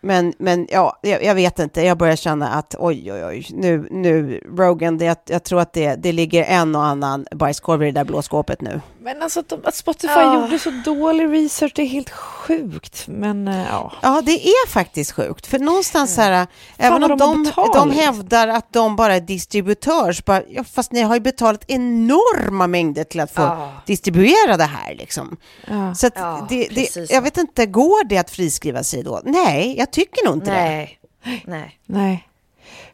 Men, 0.00 0.32
men 0.38 0.66
ja, 0.70 0.98
jag, 1.02 1.24
jag 1.24 1.34
vet 1.34 1.58
inte, 1.58 1.82
jag 1.82 1.98
börjar 1.98 2.16
känna 2.16 2.48
att 2.48 2.74
oj, 2.78 3.12
oj, 3.12 3.24
oj, 3.24 3.46
nu, 3.50 3.88
nu 3.90 4.40
Rogan, 4.58 4.98
det, 4.98 5.04
jag, 5.04 5.16
jag 5.26 5.44
tror 5.44 5.60
att 5.60 5.72
det, 5.72 5.94
det 5.94 6.12
ligger 6.12 6.44
en 6.44 6.76
och 6.76 6.84
annan 6.84 7.26
bajskorv 7.34 7.82
i 7.82 7.86
det 7.86 7.92
där 7.92 8.04
blå 8.04 8.22
skåpet 8.22 8.60
nu. 8.60 8.80
Men 9.00 9.22
alltså 9.22 9.40
att, 9.40 9.48
de, 9.48 9.60
att 9.64 9.74
Spotify 9.74 10.12
Ja. 10.14 10.34
gjorde 10.42 10.58
så 10.58 10.70
dålig 10.84 11.24
research, 11.32 11.72
det 11.74 11.82
är 11.82 11.86
helt 11.86 12.10
sjukt. 12.10 13.04
Men 13.08 13.48
eh, 13.48 13.64
ja. 13.70 13.92
Ja, 14.02 14.22
det 14.26 14.48
är 14.48 14.68
faktiskt 14.68 15.12
sjukt, 15.12 15.46
för 15.46 15.58
någonstans 15.58 16.14
så 16.14 16.20
här, 16.20 16.46
även 16.76 17.00
vad 17.02 17.10
om 17.12 17.18
de 17.18 17.52
de, 17.74 17.90
hävdar 17.90 18.48
att 18.48 18.72
de 18.72 18.96
bara 18.96 19.14
är 19.16 19.20
distributörs, 19.20 20.24
bara, 20.24 20.42
ja, 20.48 20.64
fast 20.64 20.92
ni 20.92 21.00
har 21.02 21.14
ju 21.14 21.20
betalat 21.20 21.64
enorma 21.68 22.66
mängder 22.66 23.04
till 23.04 23.20
att 23.20 23.30
få 23.34 23.42
Ja. 23.42 23.72
distribuera 23.86 24.56
det 24.56 24.64
här 24.64 24.94
liksom. 24.94 25.36
Ja. 25.68 25.94
Så 25.94 26.06
att 26.06 26.12
Ja, 26.16 26.46
det, 26.48 26.68
det, 26.70 27.10
jag 27.10 27.22
vet 27.22 27.36
inte, 27.36 27.66
går 27.66 28.04
det 28.08 28.18
att 28.18 28.30
friskriva 28.30 28.82
sig 28.84 29.02
då? 29.02 29.20
Nej, 29.24 29.74
jag 29.88 29.92
tycker 29.92 30.24
nog 30.26 30.34
inte 30.36 30.50
det. 30.50 30.56
Nej. 30.56 30.98
Nej. 31.46 31.78
Nej. 31.86 32.28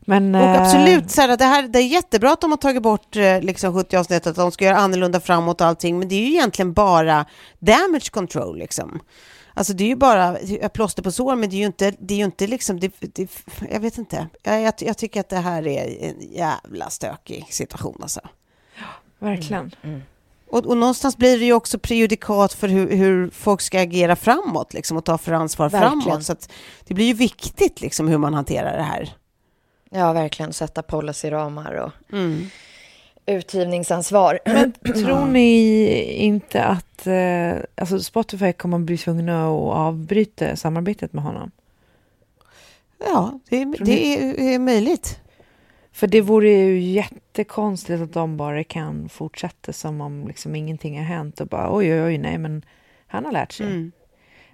Men, 0.00 0.34
Och 0.34 0.40
eh, 0.40 0.62
absolut, 0.62 1.10
så 1.10 1.20
här, 1.20 1.36
det, 1.36 1.44
här, 1.44 1.62
det 1.62 1.78
är 1.78 1.86
jättebra 1.86 2.32
att 2.32 2.40
de 2.40 2.50
har 2.50 2.58
tagit 2.58 2.82
bort 2.82 3.16
eh, 3.16 3.40
liksom 3.40 3.74
70 3.74 3.96
avsnitt, 3.96 4.26
att 4.26 4.36
de 4.36 4.52
ska 4.52 4.64
göra 4.64 4.76
annorlunda 4.76 5.20
framåt 5.20 5.60
och 5.60 5.66
allting, 5.66 5.98
men 5.98 6.08
det 6.08 6.14
är 6.14 6.20
ju 6.20 6.32
egentligen 6.32 6.72
bara 6.72 7.24
damage 7.58 8.10
control 8.10 8.58
liksom. 8.58 9.00
Alltså 9.54 9.72
det 9.72 9.84
är 9.84 9.88
ju 9.88 9.96
bara 9.96 10.36
ett 10.36 10.72
plåster 10.72 11.02
på 11.02 11.12
sår, 11.12 11.36
men 11.36 11.50
det 11.50 11.56
är 11.56 11.58
ju 11.58 11.66
inte, 11.66 11.94
det 11.98 12.14
är 12.14 12.18
ju 12.18 12.24
inte 12.24 12.46
liksom, 12.46 12.80
det, 12.80 12.92
det, 13.00 13.30
jag 13.70 13.80
vet 13.80 13.98
inte. 13.98 14.28
Jag, 14.42 14.62
jag, 14.62 14.74
jag 14.78 14.98
tycker 14.98 15.20
att 15.20 15.28
det 15.28 15.36
här 15.36 15.66
är 15.66 16.08
en 16.08 16.32
jävla 16.32 16.90
stökig 16.90 17.46
situation 17.50 17.98
alltså. 18.02 18.20
Verkligen. 19.18 19.72
Och, 20.54 20.66
och 20.66 20.76
någonstans 20.76 21.16
blir 21.16 21.38
det 21.38 21.44
ju 21.44 21.52
också 21.52 21.78
prejudikat 21.78 22.52
för 22.52 22.68
hur, 22.68 22.90
hur 22.96 23.30
folk 23.30 23.60
ska 23.60 23.80
agera 23.80 24.16
framåt 24.16 24.74
liksom, 24.74 24.96
och 24.96 25.04
ta 25.04 25.18
för 25.18 25.32
ansvar 25.32 25.68
Verkligen. 25.68 26.00
framåt. 26.02 26.24
Så 26.24 26.32
att 26.32 26.48
det 26.84 26.94
blir 26.94 27.06
ju 27.06 27.12
viktigt 27.14 27.80
liksom, 27.80 28.08
hur 28.08 28.18
man 28.18 28.34
hanterar 28.34 28.76
det 28.76 28.82
här. 28.82 29.14
Ja, 29.90 30.12
verkligen 30.12 30.52
sätta 30.52 30.82
policyramar 30.82 31.72
och 31.74 31.92
Mm. 32.12 32.46
utgivningsansvar. 33.26 34.38
Men 34.46 34.72
tror 34.72 35.26
ni 35.26 35.88
inte 36.12 36.64
att 36.64 37.06
eh, 37.06 37.52
alltså 37.74 38.00
Spotify 38.00 38.52
kommer 38.52 38.76
att 38.76 38.82
bli 38.82 38.98
tvungna 38.98 39.44
att 39.44 39.76
avbryta 39.76 40.56
samarbetet 40.56 41.12
med 41.12 41.24
honom? 41.24 41.50
Ja, 42.98 43.38
det, 43.48 43.62
är- 43.62 43.84
det 43.84 44.06
är, 44.22 44.54
är 44.54 44.58
möjligt. 44.58 45.18
För 45.94 46.06
det 46.06 46.20
vore 46.20 46.48
ju 46.48 46.80
jättekonstigt 46.80 48.02
att 48.02 48.12
de 48.12 48.36
bara 48.36 48.64
kan 48.64 49.08
fortsätta 49.08 49.72
som 49.72 50.00
om 50.00 50.28
liksom 50.28 50.54
ingenting 50.54 50.98
har 50.98 51.04
hänt 51.04 51.40
och 51.40 51.46
bara 51.46 51.76
oj, 51.76 51.92
oj, 51.94 52.02
oj, 52.02 52.18
nej, 52.18 52.38
men 52.38 52.64
han 53.06 53.24
har 53.24 53.32
lärt 53.32 53.52
sig. 53.52 53.66
Mm. 53.66 53.92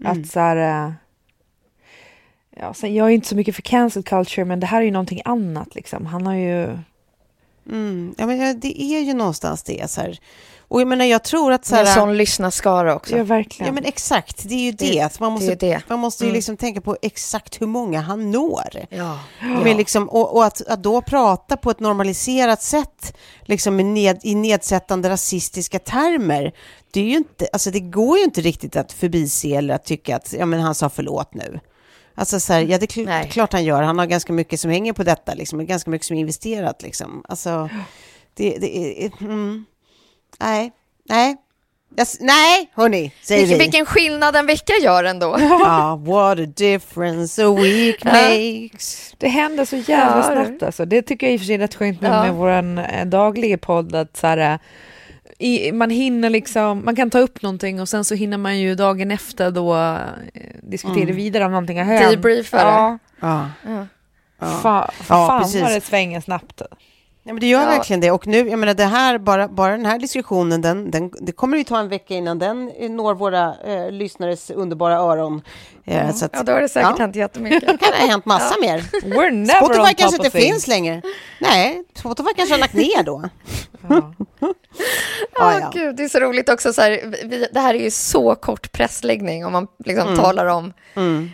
Att 0.05 0.27
så 0.27 0.41
här, 0.41 0.87
eh, 0.87 0.93
ja, 2.57 2.75
sen, 2.75 2.95
jag 2.95 3.07
är 3.07 3.11
inte 3.11 3.29
så 3.29 3.37
mycket 3.37 3.55
för 3.55 3.63
cancel 3.63 4.03
culture, 4.03 4.45
men 4.45 4.61
det 4.61 4.67
här 4.67 4.81
är 4.81 4.85
ju 4.85 4.91
någonting 4.91 5.21
annat 5.25 5.75
liksom. 5.75 6.07
Han 6.07 6.27
har 6.27 6.35
ju, 6.35 6.79
Mm. 7.71 8.15
Ja, 8.19 8.27
men 8.27 8.61
det 8.61 8.83
är 8.83 9.01
ju 9.01 9.15
någonstans 9.15 9.63
det. 9.63 9.91
Så 9.91 10.01
här. 10.01 10.19
Och 10.71 10.81
jag 10.81 10.89
menar, 10.89 11.05
jag 11.05 11.25
tror 11.25 11.53
att 11.53 11.65
så 11.65 11.77
en 11.77 11.87
här, 11.87 11.95
sån 11.95 12.17
lyssnarskara 12.17 12.95
också. 12.95 13.17
ja 13.17 13.25
verkligen. 13.25 13.67
Ja, 13.67 13.73
men 13.73 13.85
exakt. 13.85 14.49
Det 14.49 14.55
är 14.55 14.59
ju 14.59 14.73
det. 14.73 14.87
Det- 14.93 15.21
man 15.21 15.31
det 15.31 15.35
måste, 15.35 15.53
är 15.53 15.57
det. 15.57 15.83
Man 15.89 15.99
måste 15.99 16.25
ju 16.25 16.29
Mm. 16.29 16.35
liksom 16.37 16.57
tänka 16.57 16.81
på 16.81 16.97
exakt 17.03 17.61
hur 17.61 17.67
många 17.67 18.01
han 18.01 18.31
når. 18.31 18.87
Ja. 18.89 19.19
Men 19.65 19.77
liksom, 19.77 20.09
och 20.09 20.37
och 20.37 20.45
att, 20.45 20.67
att 20.67 20.83
då 20.83 21.03
prata 21.03 21.57
på 21.57 21.71
ett 21.71 21.81
normaliserat 21.81 22.63
sätt, 22.63 23.17
liksom 23.43 23.81
i, 23.81 23.83
ned, 23.83 24.21
i 24.23 24.35
nedsättande 24.35 25.11
rasistiska 25.11 25.79
termer, 25.79 26.53
det, 26.91 27.01
är 27.01 27.05
ju 27.05 27.17
inte, 27.17 27.49
alltså 27.53 27.71
det 27.71 27.81
går 27.81 28.19
ju 28.19 28.25
inte 28.25 28.41
riktigt 28.41 28.77
att 28.77 28.93
förbise 28.93 29.49
eller 29.49 29.75
att 29.75 29.85
tycka 29.85 30.17
att 30.17 30.33
ja, 30.39 30.47
men 30.47 30.61
han 30.61 30.75
sa 30.75 30.89
förlåt 30.89 31.35
nu. 31.35 31.61
Alltså 32.15 32.41
så 32.41 32.53
här, 32.53 32.61
ja, 32.61 32.79
det 32.79 32.85
är 32.85 33.03
kl- 33.03 33.05
Nej. 33.07 33.29
klart 33.31 33.53
han 33.53 33.65
gör. 33.65 33.83
Han 33.83 33.99
har 33.99 34.07
ganska 34.07 34.33
mycket 34.33 34.61
som 34.61 34.71
hänger 34.71 34.93
på 34.93 35.03
detta, 35.03 35.35
liksom, 35.35 35.61
och 35.61 35.67
ganska 35.67 35.91
mycket 35.91 36.07
som 36.07 36.17
är 36.17 36.21
investerat. 36.21 36.83
Liksom. 36.83 37.25
Alltså, 37.29 37.69
det, 38.35 38.59
det 38.61 39.05
är... 39.05 39.11
Mm, 39.21 39.65
nej, 40.41 40.73
nej. 41.09 41.37
Jag 41.97 42.03
s- 42.03 42.17
nej, 42.21 42.71
hörni, 42.75 43.13
säger 43.23 43.41
Vilken, 43.41 43.59
vi. 43.59 43.65
vilken 43.65 43.87
skillnad 43.87 44.37
en 44.37 44.47
vecka 44.47 44.73
gör 44.83 45.05
ändå. 45.05 45.37
Ja, 45.41 45.97
what 46.05 46.39
a 46.39 46.47
difference 46.57 47.45
a 47.47 47.51
week 47.55 48.05
makes. 48.05 49.15
Det 49.19 49.29
händer 49.29 49.65
så 49.65 49.77
jävla 49.77 50.17
Ja, 50.17 50.23
snabbt 50.45 50.63
alltså. 50.63 50.85
Det 50.85 51.03
tycker 51.03 51.27
jag 51.27 51.35
i 51.35 51.37
och 51.37 51.41
för 51.41 51.47
sig 51.47 51.55
är 51.55 51.59
rätt 51.59 51.75
skönt 51.75 52.01
med, 52.01 52.11
Ja. 52.13 52.23
med 52.23 52.35
vår 52.35 53.05
dagliga 53.05 53.59
podd. 53.59 53.95
Att 53.95 54.17
så 54.17 54.27
här, 54.27 54.39
eh, 54.55 54.59
i, 55.39 55.73
man 55.73 55.91
hinner 55.91 56.31
liksom, 56.31 56.85
man 56.85 56.97
kan 56.97 57.11
ta 57.11 57.19
upp 57.19 57.43
någonting 57.43 57.81
och 57.81 57.89
sen 57.89 58.05
så 58.05 58.15
hinner 58.15 58.39
man 58.39 58.59
ju 58.59 58.75
dagen 58.75 59.11
efter 59.11 59.51
då 59.51 59.77
eh, 59.77 59.99
diskutera 60.63 61.03
Mm. 61.03 61.17
vidare 61.17 61.45
om 61.45 61.51
någonting 61.51 61.79
har 61.79 61.85
hänt. 61.85 62.11
Debriefa. 62.11 62.57
Ja, 62.57 62.99
Ja. 63.21 63.49
Ja. 63.67 63.87
Ja. 64.41 64.47
fa, 64.47 64.91
Ja, 64.99 65.05
fan 65.27 65.43
precis. 65.43 65.63
vad 65.63 65.73
det 65.73 65.81
svänger 65.85 66.21
snabbt. 66.21 66.63
Ja, 67.23 67.33
men 67.33 67.41
det 67.41 67.47
gör 67.47 67.61
Ja. 67.61 67.67
verkligen 67.67 68.01
det. 68.01 68.11
Och 68.11 68.27
nu, 68.27 68.49
jag 68.49 68.59
menar 68.59 68.75
det 68.75 68.85
här, 68.85 69.19
bara, 69.19 69.49
bara 69.49 69.71
den 69.77 69.87
här 69.87 69.99
diskussionen, 69.99 70.61
den, 70.63 70.91
den, 70.91 71.11
det 71.21 71.33
kommer 71.33 71.57
ju 71.59 71.65
ta 71.65 71.79
en 71.79 71.89
vecka 71.89 72.15
innan 72.15 72.39
den 72.39 72.71
eh, 72.79 72.91
når 72.91 73.15
våra 73.15 73.55
eh, 73.67 73.91
lyssnares 73.91 74.51
underbara 74.51 74.95
öron. 74.97 75.43
Eh, 75.85 76.15
så 76.15 76.25
att, 76.25 76.31
Ja, 76.35 76.43
då 76.43 76.53
har 76.53 76.61
det 76.61 76.69
säkert 76.69 76.91
Ja. 76.99 77.05
hänt 77.05 77.17
jättemycket. 77.17 77.65
kan 77.67 77.79
det 77.81 77.99
ha 78.01 78.07
hänt 78.07 78.25
massa 78.25 78.55
mer. 78.61 78.79
We're 79.03 79.31
never 79.31 79.61
Spotify 79.65 79.95
kanske 79.95 80.17
inte 80.17 80.31
things. 80.31 80.45
finns 80.45 80.67
längre. 80.67 81.03
Nej, 81.41 81.85
Spotify 81.95 82.31
kanske 82.37 82.55
har 82.55 82.59
lagt 82.61 82.75
ner 82.75 83.03
då. 83.03 83.23
Ja. 83.89 84.13
Ja, 85.39 85.59
ja. 85.61 85.71
gud, 85.75 85.97
det 85.97 86.05
är 86.05 86.09
så 86.09 86.19
roligt 86.21 86.49
också. 86.49 86.73
Så 86.73 86.81
här, 86.83 87.15
vi, 87.27 87.47
det 87.53 87.61
här 87.61 87.75
är 87.75 87.79
ju 87.79 87.91
så 87.91 88.35
kort 88.35 88.73
pressläggning 88.73 89.47
om 89.47 89.53
man 89.53 89.67
liksom 89.85 90.17
talar 90.17 90.47
om, 90.47 90.73
Mm. 90.95 91.31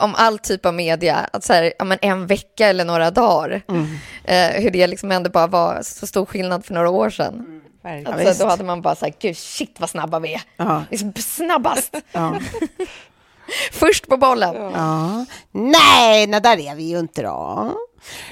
Om 0.00 0.14
all 0.14 0.38
typ 0.38 0.66
av 0.66 0.74
media. 0.74 1.28
Att 1.32 1.44
så 1.44 1.52
här, 1.52 1.72
ja, 1.78 1.84
men 1.84 1.98
en 2.02 2.26
vecka 2.26 2.66
eller 2.66 2.84
några 2.84 3.10
dagar. 3.10 3.62
Mm. 3.68 3.86
Eh, 4.24 4.62
hur 4.62 4.70
det 4.70 4.86
liksom 4.86 5.12
ändå 5.12 5.30
bara 5.30 5.46
var 5.46 5.82
så 5.82 6.06
stor 6.06 6.26
skillnad 6.26 6.64
för 6.64 6.74
några 6.74 6.90
år 6.90 7.10
sedan. 7.10 7.60
Verkligen. 7.82 8.06
Alltså, 8.12 8.28
visst. 8.28 8.40
då 8.40 8.46
hade 8.48 8.64
man 8.64 8.82
bara 8.82 8.94
sagt, 8.94 9.22
gud 9.22 9.36
shit 9.36 9.76
vad 9.78 9.90
snabba 9.90 10.18
vi 10.18 10.34
är. 10.34 10.40
Ja. 10.56 10.82
Vi 10.90 10.96
är 10.96 11.20
snabbast. 11.22 11.96
Ja. 12.12 12.34
Först 13.72 14.08
på 14.08 14.16
bollen. 14.16 14.54
ja. 14.74 15.24
Nej, 15.52 16.26
nej, 16.26 16.40
där 16.40 16.58
är 16.58 16.74
vi 16.74 16.82
ju 16.82 16.98
inte 16.98 17.22
då. 17.22 17.72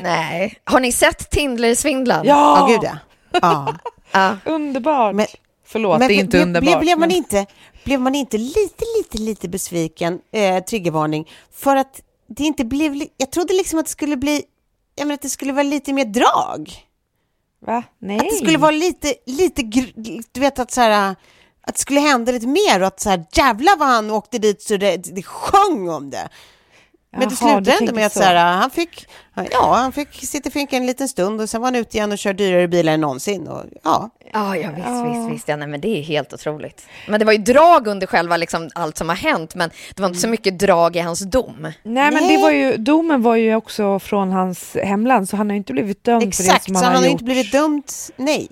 Nej. 0.02 0.58
Har 0.64 0.80
ni 0.80 0.92
sett 0.92 1.30
Tindler-svindlaren? 1.30 2.24
Ja, 2.26 2.56
Ja, 2.58 2.66
gud 2.66 2.80
ja. 2.82 2.98
ja. 3.42 3.74
Ja. 4.12 4.36
underbart. 4.52 5.14
Men- 5.14 5.26
Förlåt, 5.68 5.98
Men 5.98 6.08
det 6.08 6.14
är 6.14 6.16
inte 6.16 6.26
blev, 6.30 6.42
underbart. 6.42 6.68
Blev, 6.70 6.80
blev, 6.80 6.98
man 6.98 7.08
men- 7.08 7.16
inte, 7.16 7.46
blev 7.86 8.00
man 8.00 8.14
inte 8.14 8.38
lite, 8.38 8.84
lite, 8.98 9.18
lite 9.18 9.48
besviken, 9.48 10.20
eh, 10.32 10.64
triggervarning, 10.64 11.30
för 11.52 11.76
att 11.76 12.00
det 12.28 12.44
inte 12.44 12.64
blev... 12.64 13.02
Jag 13.16 13.30
trodde 13.30 13.54
liksom 13.54 13.78
att 13.78 13.86
det 13.86 13.90
skulle 13.90 14.16
bli... 14.16 14.42
Jag 14.94 15.06
menar 15.06 15.14
att 15.14 15.22
det 15.22 15.28
skulle 15.28 15.52
vara 15.52 15.62
lite 15.62 15.92
mer 15.92 16.04
drag. 16.04 16.70
Va? 17.66 17.82
Nej. 17.98 18.16
Att 18.16 18.24
det 18.30 18.36
skulle 18.36 18.58
vara 18.58 18.70
lite, 18.70 19.14
lite... 19.26 19.62
Du 20.32 20.40
vet 20.40 20.58
att 20.58 20.72
så 20.72 20.80
här... 20.80 21.16
Att 21.60 21.74
det 21.74 21.80
skulle 21.80 22.00
hända 22.00 22.32
lite 22.32 22.46
mer 22.46 22.80
och 22.80 22.86
att 22.86 23.00
så 23.00 23.10
här, 23.10 23.26
jävlar 23.32 23.76
vad 23.76 23.88
han 23.88 24.10
åkte 24.10 24.38
dit 24.38 24.62
så 24.62 24.76
det, 24.76 24.96
det 24.96 25.22
sjöng 25.22 25.88
om 25.88 26.10
det. 26.10 26.28
Men 27.12 27.28
det 27.28 27.36
slutade 27.36 27.72
ändå 27.80 27.92
med 27.94 28.06
att 28.06 28.12
så. 28.12 28.18
så 28.18 28.24
här, 28.24 28.34
han 28.56 28.70
fick, 28.70 29.06
ja, 29.50 29.74
han 29.74 29.92
fick 29.92 30.14
sitta 30.26 30.48
i 30.48 30.52
finkan 30.52 30.80
en 30.80 30.86
liten 30.86 31.08
stund 31.08 31.40
och 31.40 31.48
sen 31.50 31.60
var 31.60 31.66
han 31.66 31.76
ute 31.76 31.96
igen 31.96 32.12
och 32.12 32.18
kör 32.18 32.32
dyrare 32.32 32.68
bilar 32.68 32.92
än 32.92 33.00
någonsin. 33.00 33.48
Och, 33.48 33.62
ja, 33.84 34.10
Ja, 34.32 34.56
ja 34.56 34.70
visst, 34.76 34.88
visst, 34.88 35.30
visst. 35.34 35.48
Ja, 35.48 35.56
nej, 35.56 35.68
men 35.68 35.80
det 35.80 35.88
är 35.98 36.02
helt 36.02 36.32
otroligt. 36.32 36.86
Men 37.08 37.18
det 37.20 37.24
var 37.26 37.32
ju 37.32 37.38
drag 37.38 37.86
under 37.86 38.06
själva 38.06 38.36
liksom, 38.36 38.70
allt 38.74 38.96
som 38.98 39.08
har 39.08 39.16
hänt, 39.16 39.54
men 39.54 39.70
det 39.94 40.02
var 40.02 40.08
inte 40.08 40.20
så 40.20 40.28
mycket 40.28 40.58
drag 40.58 40.96
i 40.96 41.00
hans 41.00 41.20
dom. 41.20 41.72
Nej, 41.82 42.10
men 42.12 42.28
det 42.28 42.36
var 42.42 42.50
ju, 42.50 42.76
domen 42.76 43.22
var 43.22 43.36
ju 43.36 43.54
också 43.54 43.98
från 43.98 44.30
hans 44.32 44.76
hemland, 44.82 45.28
så 45.28 45.36
han 45.36 45.46
har 45.46 45.54
ju 45.54 45.58
inte 45.58 45.72
blivit 45.72 46.04
dömd 46.04 46.22
för 46.34 46.42
det 46.42 46.48
exakt. 46.48 46.64
som 46.64 46.74
Så 46.74 46.78
han, 46.78 46.84
han 46.84 46.94
har 46.94 47.00
har 47.02 47.06
gjort. 47.06 47.12
inte 47.12 47.24
blivit 47.24 47.52
dömt, 47.52 48.10
nej. 48.16 48.48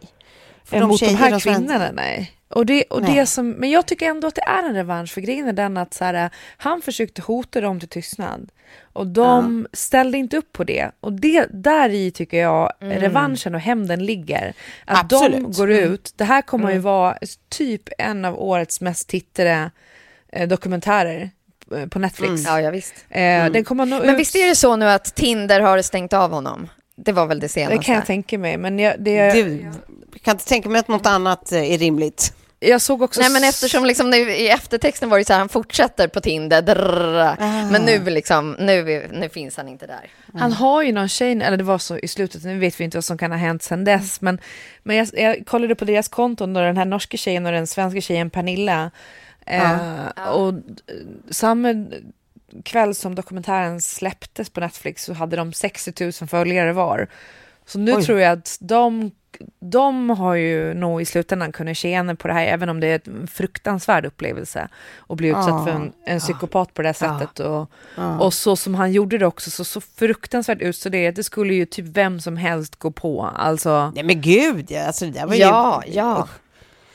För 0.64 0.76
eh, 0.76 0.86
mot 0.86 1.00
de 1.00 1.06
här 1.14 1.30
har- 1.30 1.40
kvinnorna, 1.40 1.90
nej. 1.92 2.32
Och 2.48 2.66
det, 2.66 2.84
och 2.84 3.02
Nej. 3.02 3.14
det 3.14 3.26
som, 3.26 3.50
men 3.50 3.70
jag 3.70 3.86
tycker 3.86 4.06
ändå 4.06 4.28
att 4.28 4.34
det 4.34 4.42
är 4.42 4.62
en 4.62 4.74
revansch, 4.74 5.10
för 5.10 5.20
grejen 5.20 5.48
är 5.48 5.52
den 5.52 5.76
att 5.76 5.94
så 5.94 6.04
här, 6.04 6.30
han 6.56 6.82
försökte 6.82 7.22
hota 7.22 7.60
dem 7.60 7.80
till 7.80 7.88
tystnad. 7.88 8.50
Och 8.92 9.06
de 9.06 9.66
ställde 9.72 10.18
inte 10.18 10.36
upp 10.36 10.52
på 10.52 10.64
det. 10.64 10.90
Och 11.00 11.12
det, 11.12 11.46
där 11.50 11.88
i 11.88 12.10
tycker 12.10 12.40
jag 12.40 12.72
revanschen 12.80 13.54
och 13.54 13.60
hämnden 13.60 14.06
ligger. 14.06 14.54
Att 14.84 15.08
de 15.10 15.16
Absolut. 15.16 15.38
Mm. 15.38 15.52
går 15.52 15.70
ut, 15.70 16.12
det 16.16 16.24
här 16.24 16.42
kommer 16.42 16.72
ju 16.72 16.78
vara 16.78 17.18
typ 17.48 17.88
en 17.98 18.24
av 18.24 18.42
årets 18.42 18.80
mest 18.80 19.08
tittade 19.08 19.70
eh, 20.32 20.48
dokumentärer 20.48 21.30
eh, 21.76 21.86
på 21.86 21.98
Netflix. 21.98 22.44
Ja, 22.46 22.60
ja 22.60 22.70
visst. 22.70 22.94
Eh, 23.08 23.50
Den 23.50 23.64
kommer 23.64 23.86
nå 23.86 23.98
Men 23.98 24.14
ut, 24.14 24.20
visst 24.20 24.36
är 24.36 24.48
det 24.48 24.56
så 24.56 24.76
nu 24.76 24.88
att 24.88 25.14
Tinder 25.14 25.60
har 25.60 25.82
stängt 25.82 26.12
av 26.12 26.30
honom? 26.30 26.68
Det 26.96 27.12
var 27.12 27.26
väl 27.26 27.40
det 27.40 27.48
senaste? 27.48 27.76
det 27.76 27.84
kan 27.84 27.94
jag 27.94 28.06
tänka 28.06 28.38
mig. 28.38 28.56
Men 28.56 28.78
jag, 28.78 28.94
det, 29.00 29.32
Du, 29.32 29.62
jag 30.12 30.22
kan 30.22 30.34
inte 30.34 30.44
tänka 30.44 30.68
mig 30.68 30.78
att 30.78 30.88
något 30.88 31.06
annat 31.06 31.52
eh, 31.52 31.72
är 31.72 31.78
rimligt. 31.78 32.34
jag 32.60 32.80
såg 32.80 33.02
också... 33.02 33.20
Nej, 33.20 33.30
men 33.30 33.44
eftersom 33.44 33.84
liksom 33.84 34.10
nu, 34.10 34.16
i 34.16 34.48
eftertexten 34.48 35.10
var 35.10 35.18
det 35.18 35.24
så 35.24 35.32
här, 35.32 35.40
han 35.40 35.48
fortsätter 35.48 36.08
på 36.08 36.20
Tinder, 36.20 36.62
drrrr, 36.62 37.36
men 37.70 37.82
nu, 37.82 38.10
liksom, 38.10 38.56
nu, 38.58 39.08
nu 39.12 39.28
finns 39.28 39.56
han 39.56 39.68
inte 39.68 39.86
där. 39.86 40.10
Han 40.34 40.52
har 40.52 40.82
ju 40.82 40.92
någon 40.92 41.08
tjej, 41.08 41.32
eller 41.32 41.56
det 41.56 41.64
var 41.64 41.78
så 41.78 41.98
i 41.98 42.08
slutet, 42.08 42.44
nu 42.44 42.58
vet 42.58 42.80
vi 42.80 42.84
inte 42.84 42.96
vad 42.96 43.04
som 43.04 43.18
kan 43.18 43.30
ha 43.30 43.38
hänt 43.38 43.62
sedan 43.62 43.84
dess, 43.84 44.20
men, 44.20 44.38
men 44.82 44.96
jag, 44.96 45.08
jag 45.12 45.46
kollade 45.46 45.74
på 45.74 45.84
deras 45.84 46.08
konton, 46.08 46.56
och 46.56 46.62
den 46.62 46.76
här 46.76 46.84
norska 46.84 47.16
tjejen 47.16 47.46
och 47.46 47.52
den 47.52 47.66
svenska 47.66 48.00
tjejen 48.00 48.30
Pernilla, 48.30 48.90
eh, 49.46 50.06
och 50.32 50.48
eh, 50.48 50.54
samma 51.30 51.86
kväll 52.64 52.94
som 52.94 53.14
dokumentären 53.14 53.80
släpptes 53.80 54.50
på 54.50 54.60
Netflix 54.60 55.04
så 55.04 55.12
hade 55.12 55.36
de 55.36 55.52
60 55.52 56.04
000 56.04 56.12
följare 56.12 56.72
var. 56.72 57.08
Så 57.66 57.78
nu 57.78 57.94
Oj. 57.94 58.02
tror 58.02 58.20
jag 58.20 58.32
att 58.38 58.56
de, 58.60 59.10
de 59.60 60.10
har 60.10 60.34
ju 60.34 60.74
nog 60.74 61.02
i 61.02 61.04
slutändan 61.04 61.52
kunnat 61.52 61.76
tjäna 61.76 62.14
på 62.16 62.28
det 62.28 62.34
här, 62.34 62.46
även 62.46 62.68
om 62.68 62.80
det 62.80 62.86
är 62.86 63.00
en 63.08 63.26
fruktansvärd 63.26 64.04
upplevelse 64.06 64.68
att 65.08 65.16
bli 65.16 65.28
utsatt 65.28 65.48
Ja. 65.48 65.64
för 65.66 65.72
en, 65.72 65.92
en 66.06 66.20
psykopat 66.20 66.74
på 66.74 66.82
det 66.82 66.88
här 66.88 67.06
Ja. 67.06 67.18
sättet. 67.18 67.40
Och, 67.40 67.70
Ja. 67.96 68.18
och 68.18 68.34
så 68.34 68.56
som 68.56 68.74
han 68.74 68.92
gjorde 68.92 69.18
det 69.18 69.26
också, 69.26 69.50
så, 69.50 69.64
så 69.64 69.80
fruktansvärt 69.80 70.60
utstuderat, 70.62 71.16
det 71.16 71.22
skulle 71.24 71.54
ju 71.54 71.66
typ 71.66 71.86
vem 71.86 72.20
som 72.20 72.36
helst 72.36 72.76
gå 72.76 72.90
på. 72.90 73.22
Alltså, 73.36 73.92
Nej 73.94 74.04
men 74.04 74.20
gud, 74.20 74.72
alltså 74.86 75.04
det 75.04 75.10
där 75.10 75.26
var 75.26 75.34
ju... 75.34 75.40
Ja, 75.40 75.82
ja. 75.86 76.28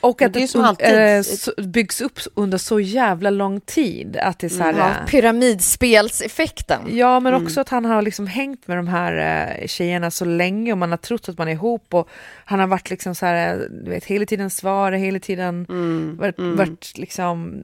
Och 0.00 0.22
att 0.22 0.32
det 0.32 0.52
det, 0.52 0.58
alltid- 0.64 1.58
eh, 1.58 1.64
byggs 1.66 2.00
upp 2.00 2.18
under 2.34 2.58
så 2.58 2.80
jävla 2.80 3.30
lång 3.30 3.60
tid. 3.60 4.16
Att 4.16 4.38
det 4.38 4.46
är 4.46 4.48
så 4.48 4.62
här, 4.62 4.74
Ja, 4.78 4.88
eh, 4.90 5.06
pyramidspelseffekten. 5.06 6.80
Ja, 6.96 7.20
men 7.20 7.34
Mm. 7.34 7.44
också 7.46 7.60
att 7.60 7.68
han 7.68 7.84
har 7.84 8.02
liksom 8.02 8.26
hängt 8.26 8.66
med 8.68 8.76
de 8.78 8.88
här 8.88 9.56
eh, 9.60 9.66
tjejerna 9.66 10.10
så 10.10 10.24
länge 10.24 10.72
och 10.72 10.78
man 10.78 10.90
har 10.90 10.96
trott 10.96 11.28
att 11.28 11.38
man 11.38 11.48
är 11.48 11.52
ihop 11.52 11.94
och 11.94 12.08
han 12.44 12.60
har 12.60 12.66
varit 12.66 12.90
liksom 12.90 13.14
så 13.14 13.26
här, 13.26 13.68
du 13.84 13.90
vet, 13.90 14.04
hela 14.04 14.26
tiden 14.26 14.50
svara, 14.50 14.96
hela 14.96 15.18
tiden 15.18 15.66
Mm, 15.68 16.16
varit, 16.16 16.34
varit 16.38 16.92
liksom 16.98 17.62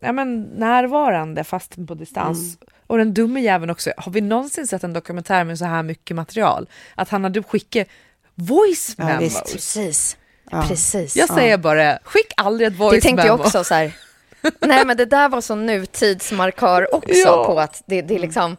ja, 0.00 0.12
men 0.12 0.42
närvarande 0.42 1.44
fast 1.44 1.86
på 1.86 1.94
distans. 1.94 2.38
Mm. 2.38 2.68
Och 2.86 2.98
den 2.98 3.14
dumme 3.14 3.40
jäveln 3.40 3.70
också, 3.70 3.90
har 3.96 4.12
vi 4.12 4.20
någonsin 4.20 4.66
sett 4.66 4.84
en 4.84 4.92
dokumentär 4.92 5.44
med 5.44 5.58
så 5.58 5.64
här 5.64 5.82
mycket 5.82 6.16
material? 6.16 6.68
Att 6.94 7.08
han 7.08 7.24
hade 7.24 7.42
skickat 7.42 7.88
voice 8.34 8.94
Ja, 8.98 9.04
memos. 9.04 9.22
visst. 9.22 9.52
Precis. 9.52 10.16
Ja. 10.50 10.64
Precis. 10.68 11.16
Jag 11.16 11.28
säger 11.28 11.58
bara, 11.58 11.98
skick 12.04 12.32
aldrig 12.36 12.68
ett 12.68 12.76
voice 12.78 12.94
Det 12.94 13.00
tänkte 13.00 13.26
jag 13.26 13.40
också 13.40 13.64
så 13.64 13.74
här. 13.74 13.92
Nej, 14.60 14.84
men 14.86 14.96
det 14.96 15.04
där 15.04 15.28
var 15.28 15.40
så 15.40 15.54
nutidsmarkör 15.54 16.94
också 16.94 17.14
Ja. 17.24 17.44
på 17.44 17.60
att 17.60 17.82
det, 17.86 18.02
det 18.02 18.18
liksom 18.18 18.56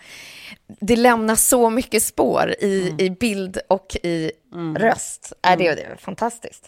det 0.80 0.96
lämnar 0.96 1.36
så 1.36 1.70
mycket 1.70 2.04
spår 2.04 2.56
i, 2.60 2.96
i 2.98 3.10
bild 3.10 3.60
och 3.68 3.96
i 4.04 4.32
röst. 4.78 5.34
Är 5.42 5.58
det, 5.58 5.76
det 5.76 5.82
är 5.82 5.96
fantastiskt 5.96 6.64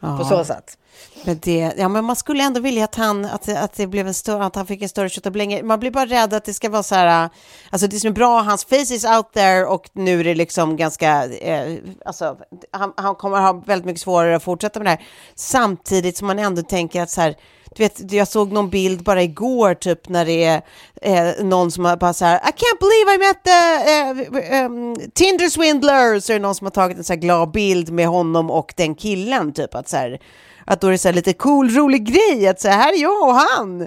på 0.00 0.24
så 0.24 0.44
sätt. 0.44 0.76
Men, 1.24 1.38
det, 1.42 1.72
ja, 1.76 1.88
men 1.88 2.04
man 2.04 2.16
skulle 2.16 2.42
ändå 2.42 2.60
vilja 2.60 2.84
att 2.84 2.94
han, 2.94 3.24
att, 3.24 3.48
att, 3.48 3.72
det 3.72 3.86
blev 3.86 4.06
en 4.06 4.14
större, 4.14 4.44
att 4.44 4.56
han 4.56 4.66
fick 4.66 4.82
en 4.82 4.88
större 4.88 5.08
köttablänger. 5.08 5.62
Man 5.62 5.80
blir 5.80 5.90
bara 5.90 6.06
rädd 6.06 6.34
att 6.34 6.44
det 6.44 6.54
ska 6.54 6.68
vara 6.68 6.82
så 6.82 6.94
här, 6.94 7.30
alltså 7.70 7.86
det 7.86 8.00
som 8.00 8.08
är 8.08 8.14
bra, 8.14 8.40
hans 8.40 8.64
face 8.64 8.94
is 8.94 9.04
out 9.04 9.32
there 9.32 9.66
och 9.66 9.90
nu 9.92 10.20
är 10.20 10.24
det 10.24 10.34
liksom 10.34 10.76
ganska, 10.76 11.26
eh, 11.26 11.78
alltså 12.04 12.36
han, 12.70 12.92
han 12.96 13.14
kommer 13.14 13.40
ha 13.40 13.52
väldigt 13.52 13.86
mycket 13.86 14.02
svårare 14.02 14.36
att 14.36 14.42
fortsätta 14.42 14.80
med 14.80 14.86
det 14.86 14.90
här. 14.90 15.06
Samtidigt 15.34 16.16
som 16.16 16.26
man 16.26 16.38
ändå 16.38 16.62
tänker 16.62 17.02
att 17.02 17.10
så 17.10 17.20
här, 17.20 17.36
du 17.76 17.82
vet, 17.82 18.12
jag 18.12 18.28
såg 18.28 18.52
någon 18.52 18.70
bild 18.70 19.02
bara 19.02 19.22
igår 19.22 19.74
typ 19.74 20.08
när 20.08 20.24
det 20.24 20.44
är 20.44 20.62
eh, 21.02 21.44
någon 21.44 21.70
som 21.70 21.84
har 21.84 21.96
bara 21.96 22.12
så 22.12 22.24
här, 22.24 22.36
I 22.36 22.50
can't 22.50 22.78
believe 22.80 23.14
I 23.14 23.18
met 23.18 23.44
the 23.44 24.58
uh, 24.58 24.64
um, 24.64 24.96
Tinder 25.14 25.48
swindler, 25.48 26.20
så 26.20 26.32
är 26.32 26.36
det 26.36 26.42
någon 26.42 26.54
som 26.54 26.64
har 26.64 26.70
tagit 26.70 26.98
en 26.98 27.04
så 27.04 27.12
här 27.12 27.20
glad 27.20 27.50
bild 27.50 27.92
med 27.92 28.06
honom 28.06 28.50
och 28.50 28.74
den 28.76 28.94
killen 28.94 29.52
typ 29.52 29.74
att 29.74 29.88
så 29.88 29.96
här, 29.96 30.20
att 30.64 30.80
då 30.80 30.86
är 30.86 30.90
det 30.90 30.98
så 30.98 31.08
här 31.08 31.14
lite 31.14 31.32
cool, 31.32 31.70
rolig 31.70 32.04
grej 32.04 32.48
att 32.48 32.60
så 32.60 32.68
här, 32.68 32.78
här 32.78 32.92
är 32.92 33.02
jag 33.02 33.28
och 33.28 33.34
han. 33.34 33.86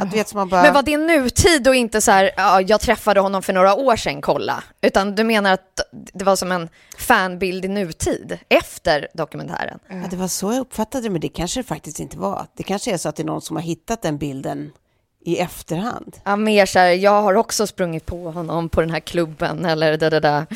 Att 0.00 0.14
vet 0.14 0.34
man 0.34 0.48
bara... 0.48 0.62
Men 0.62 0.74
var 0.74 0.82
det 0.82 0.96
nutid 0.96 1.68
och 1.68 1.74
inte 1.74 2.00
så 2.00 2.10
här, 2.10 2.30
ja, 2.36 2.60
jag 2.60 2.80
träffade 2.80 3.20
honom 3.20 3.42
för 3.42 3.52
några 3.52 3.74
år 3.74 3.96
sedan, 3.96 4.20
kolla? 4.22 4.64
Utan 4.80 5.14
du 5.14 5.24
menar 5.24 5.52
att 5.52 5.80
det 5.92 6.24
var 6.24 6.36
som 6.36 6.52
en 6.52 6.68
fanbild 6.98 7.64
i 7.64 7.68
nutid, 7.68 8.38
efter 8.48 9.08
dokumentären? 9.14 9.78
Ja, 9.88 9.94
det 10.10 10.16
var 10.16 10.28
så 10.28 10.52
jag 10.52 10.60
uppfattade 10.60 11.04
det, 11.04 11.10
men 11.10 11.20
det 11.20 11.28
kanske 11.28 11.60
det 11.60 11.64
faktiskt 11.64 12.00
inte 12.00 12.18
var. 12.18 12.46
Det 12.56 12.62
kanske 12.62 12.92
är 12.92 12.98
så 12.98 13.08
att 13.08 13.16
det 13.16 13.22
är 13.22 13.26
någon 13.26 13.42
som 13.42 13.56
har 13.56 13.62
hittat 13.62 14.02
den 14.02 14.18
bilden 14.18 14.72
i 15.24 15.38
efterhand. 15.38 16.16
Ja, 16.24 16.36
mer 16.36 16.66
så 16.66 16.78
här, 16.78 16.88
jag 16.88 17.22
har 17.22 17.34
också 17.34 17.66
sprungit 17.66 18.06
på 18.06 18.30
honom 18.30 18.68
på 18.68 18.80
den 18.80 18.90
här 18.90 19.00
klubben 19.00 19.64
eller 19.64 19.96
det, 19.96 20.10
det 20.10 20.20
där. 20.20 20.46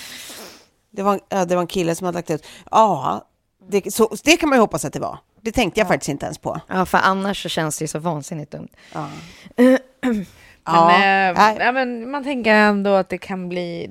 Det 0.91 1.03
var, 1.03 1.21
ja, 1.29 1.45
det 1.45 1.55
var 1.55 1.63
en 1.63 1.67
kille 1.67 1.95
som 1.95 2.05
hade 2.05 2.19
lagt 2.19 2.31
ut. 2.31 2.47
Ja, 2.71 3.25
det, 3.69 3.95
så, 3.95 4.17
det 4.25 4.37
kan 4.37 4.49
man 4.49 4.57
ju 4.57 4.61
hoppas 4.61 4.85
att 4.85 4.93
det 4.93 5.01
var. 5.01 5.19
Det 5.45 5.53
tänkte 5.53 5.81
jag 5.81 5.89
faktiskt 5.89 6.09
inte 6.09 6.27
ens 6.27 6.39
på. 6.39 6.61
Ja, 6.69 6.87
för 6.87 6.99
annars 6.99 7.43
så 7.43 7.49
känns 7.49 7.79
det 7.79 7.83
ju 7.83 7.89
så 7.89 7.99
vansinnigt 7.99 8.51
dumt. 8.53 8.69
Ja. 8.95 9.09
Men, 10.01 10.27
Ja, 10.67 10.91
eh, 10.93 11.35
nej. 11.37 11.57
ja, 11.61 11.73
men 11.73 12.11
man 12.11 12.25
tänker 12.25 12.55
ändå 12.55 12.91
att 12.95 13.09
det 13.09 13.19
kan 13.19 13.49
bli, 13.49 13.91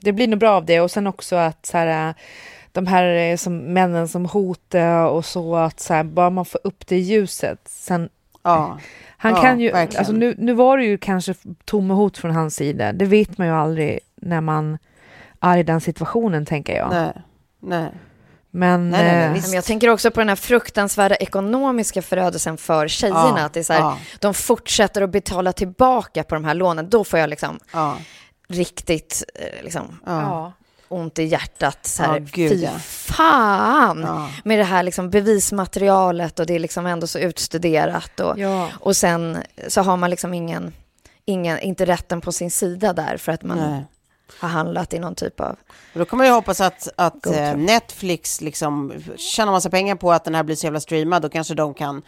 det 0.00 0.12
blir 0.12 0.28
nog 0.28 0.38
bra 0.38 0.50
av 0.50 0.64
det 0.64 0.80
och 0.80 0.90
sen 0.90 1.06
också 1.06 1.36
att 1.36 1.66
så 1.66 1.78
här, 1.78 2.08
eh, 2.08 2.14
de 2.72 2.86
här 2.86 3.04
eh, 3.04 3.36
som, 3.36 3.58
männen 3.58 4.08
som 4.08 4.26
hotar 4.26 5.04
och 5.06 5.24
så 5.24 5.56
att 5.56 5.80
så 5.80 5.94
här, 5.94 6.04
bara 6.04 6.30
man 6.30 6.44
får 6.44 6.60
upp 6.64 6.86
det 6.86 6.96
i 6.96 7.00
ljuset. 7.00 7.60
Sen, 7.64 8.08
Ja. 8.42 8.78
han 9.16 9.32
Ja, 9.34 9.42
kan 9.42 9.60
ju, 9.60 9.72
verkligen. 9.72 9.98
alltså 9.98 10.12
nu, 10.12 10.34
nu 10.38 10.52
var 10.52 10.78
det 10.78 10.84
ju 10.84 10.98
kanske 10.98 11.34
tomma 11.64 11.94
hot 11.94 12.18
från 12.18 12.30
hans 12.30 12.54
sida, 12.56 12.92
det 12.92 13.04
vet 13.04 13.38
man 13.38 13.46
ju 13.46 13.52
aldrig 13.52 13.98
när 14.14 14.40
man 14.40 14.78
är 15.40 15.58
i 15.58 15.62
den 15.62 15.80
situationen 15.80 16.46
tänker 16.46 16.76
jag. 16.76 16.90
Nej. 16.90 17.12
Nej. 17.60 17.88
Men, 18.50 18.90
Nej, 18.90 19.02
nej, 19.04 19.16
nej, 19.16 19.26
eh, 19.26 19.32
visst. 19.32 19.46
Men 19.46 19.54
jag 19.54 19.64
tänker 19.64 19.88
också 19.88 20.10
på 20.10 20.20
den 20.20 20.28
här 20.28 20.36
fruktansvärda 20.36 21.16
ekonomiska 21.16 22.02
förödelsen 22.02 22.56
för 22.56 22.88
tjejerna. 22.88 23.34
Ja, 23.38 23.44
att 23.44 23.52
det 23.52 23.60
är 23.60 23.64
så 23.64 23.72
här, 23.72 23.80
ja. 23.80 23.98
De 24.18 24.34
fortsätter 24.34 25.02
att 25.02 25.10
betala 25.10 25.52
tillbaka 25.52 26.24
på 26.24 26.34
de 26.34 26.44
här 26.44 26.54
lånen. 26.54 26.90
Då 26.90 27.04
får 27.04 27.18
jag 27.18 27.30
liksom 27.30 27.58
Ja. 27.72 27.96
riktigt 28.48 29.24
eh, 29.34 29.64
liksom, 29.64 30.00
ont 30.88 31.18
i 31.18 31.24
hjärtat. 31.24 31.78
Så 31.86 32.02
här, 32.02 32.12
Ja, 32.20 32.26
gud, 32.32 32.50
fy 32.50 32.56
ja. 32.64 32.70
fan! 32.80 34.00
Ja. 34.06 34.28
Med 34.44 34.58
det 34.58 34.64
här 34.64 34.82
liksom 34.82 35.10
bevismaterialet 35.10 36.38
och 36.38 36.46
det 36.46 36.54
är 36.54 36.58
liksom 36.58 36.86
ändå 36.86 37.06
så 37.06 37.18
utstuderat. 37.18 38.20
Och, 38.20 38.38
Ja. 38.38 38.68
och 38.80 38.96
sen 38.96 39.38
så 39.68 39.82
har 39.82 39.96
man 39.96 40.10
liksom 40.10 40.34
ingen, 40.34 40.72
ingen, 41.24 41.58
inte 41.58 41.84
rätten 41.86 42.20
på 42.20 42.32
sin 42.32 42.50
sida 42.50 42.92
där 42.92 43.16
för 43.16 43.32
att 43.32 43.42
man 43.42 43.58
Nej. 43.58 43.84
Har 44.40 44.48
handlat 44.48 44.94
i 44.94 44.98
någon 44.98 45.14
typ 45.14 45.40
av... 45.40 45.56
Och 45.92 45.98
Då 45.98 46.04
kan 46.04 46.16
man 46.16 46.26
ju 46.26 46.32
hoppas 46.32 46.60
att, 46.60 46.88
att 46.96 47.26
eh. 47.26 47.56
Netflix 47.56 48.40
liksom 48.40 48.92
tjänar 49.16 49.52
massa 49.52 49.70
pengar 49.70 49.94
på 49.94 50.12
att 50.12 50.24
den 50.24 50.34
här 50.34 50.42
blir 50.42 50.56
så 50.56 50.66
jävla 50.66 50.80
streamad. 50.80 51.22
Då 51.22 51.28
kanske 51.28 51.54
de 51.54 51.74
kan 51.74 52.02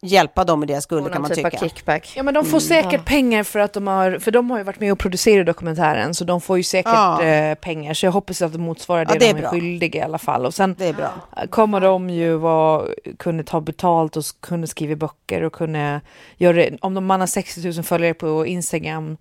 hjälpa 0.00 0.44
dem 0.44 0.62
i 0.62 0.66
deras 0.66 0.84
skull, 0.84 1.02
någon 1.02 1.12
kan 1.12 1.22
man 1.22 1.30
typ 1.30 1.36
tycka. 1.44 1.56
av 1.56 1.68
kickback. 1.68 2.12
Ja 2.16 2.22
men 2.22 2.34
de 2.34 2.44
får 2.44 2.60
säkert 2.60 3.04
pengar 3.04 3.42
för 3.42 3.58
att 3.58 3.72
de 3.72 3.86
har, 3.86 4.18
för 4.18 4.30
de 4.30 4.50
har 4.50 4.58
ju 4.58 4.64
varit 4.64 4.80
med 4.80 4.92
och 4.92 4.98
producerat 4.98 5.46
dokumentären 5.46 6.14
så 6.14 6.24
de 6.24 6.40
får 6.40 6.56
ju 6.56 6.62
säkert 6.62 6.92
Ja. 6.94 7.22
eh, 7.22 7.54
pengar 7.54 7.94
så 7.94 8.06
jag 8.06 8.12
hoppas 8.12 8.42
att 8.42 8.52
det 8.52 8.58
motsvarar 8.58 9.04
det, 9.04 9.12
Ja, 9.14 9.18
det 9.18 9.28
är 9.28 9.32
de 9.34 9.38
är 9.38 9.42
bra. 9.42 9.50
skyldiga 9.50 10.00
i 10.00 10.04
alla 10.04 10.18
fall. 10.18 10.46
Och 10.46 10.54
sen 10.54 10.74
Det 10.78 10.86
är 10.86 10.92
bra. 10.92 11.10
kommer 11.50 11.80
de 11.80 12.10
ju 12.10 12.34
vara, 12.36 12.86
kunna 13.18 13.42
ta 13.42 13.60
betalt 13.60 14.16
och 14.16 14.24
kunna 14.40 14.66
skriva 14.66 14.96
böcker 14.96 15.42
och 15.42 15.52
kunna 15.52 16.00
göra. 16.36 16.76
Om 16.80 16.94
de, 16.94 17.06
man 17.06 17.20
har 17.20 17.26
60 17.26 17.72
000 17.74 17.82
följare 17.82 18.14
på 18.14 18.46
Instagram 18.46 19.16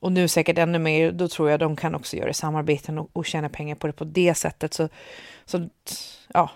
och 0.00 0.12
nu 0.12 0.28
säkert 0.28 0.58
ännu 0.58 0.78
mer, 0.78 1.12
då 1.12 1.28
tror 1.28 1.50
jag 1.50 1.60
de 1.60 1.76
kan 1.76 1.94
också 1.94 2.16
göra 2.16 2.32
samarbeten 2.32 2.98
och, 2.98 3.10
och 3.12 3.26
tjäna 3.26 3.48
pengar 3.48 3.74
på 3.74 3.86
det 3.86 3.92
på 3.92 4.04
det 4.04 4.34
sättet. 4.34 4.74
Så, 4.74 4.88
så 5.44 5.68
ja, 6.34 6.50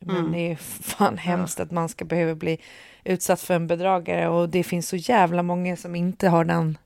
men 0.00 0.16
Mm. 0.16 0.32
det 0.32 0.38
är 0.52 0.56
fan 0.82 1.18
hemskt 1.18 1.60
att 1.60 1.70
man 1.70 1.88
ska 1.88 2.04
behöva 2.04 2.34
bli 2.34 2.58
utsatt 3.04 3.40
för 3.40 3.54
en 3.54 3.66
bedragare 3.66 4.28
och 4.28 4.48
det 4.48 4.62
finns 4.62 4.88
så 4.88 4.96
jävla 4.96 5.42
många 5.42 5.76
som 5.76 5.94
inte 5.96 6.28
har 6.28 6.44
den 6.44 6.78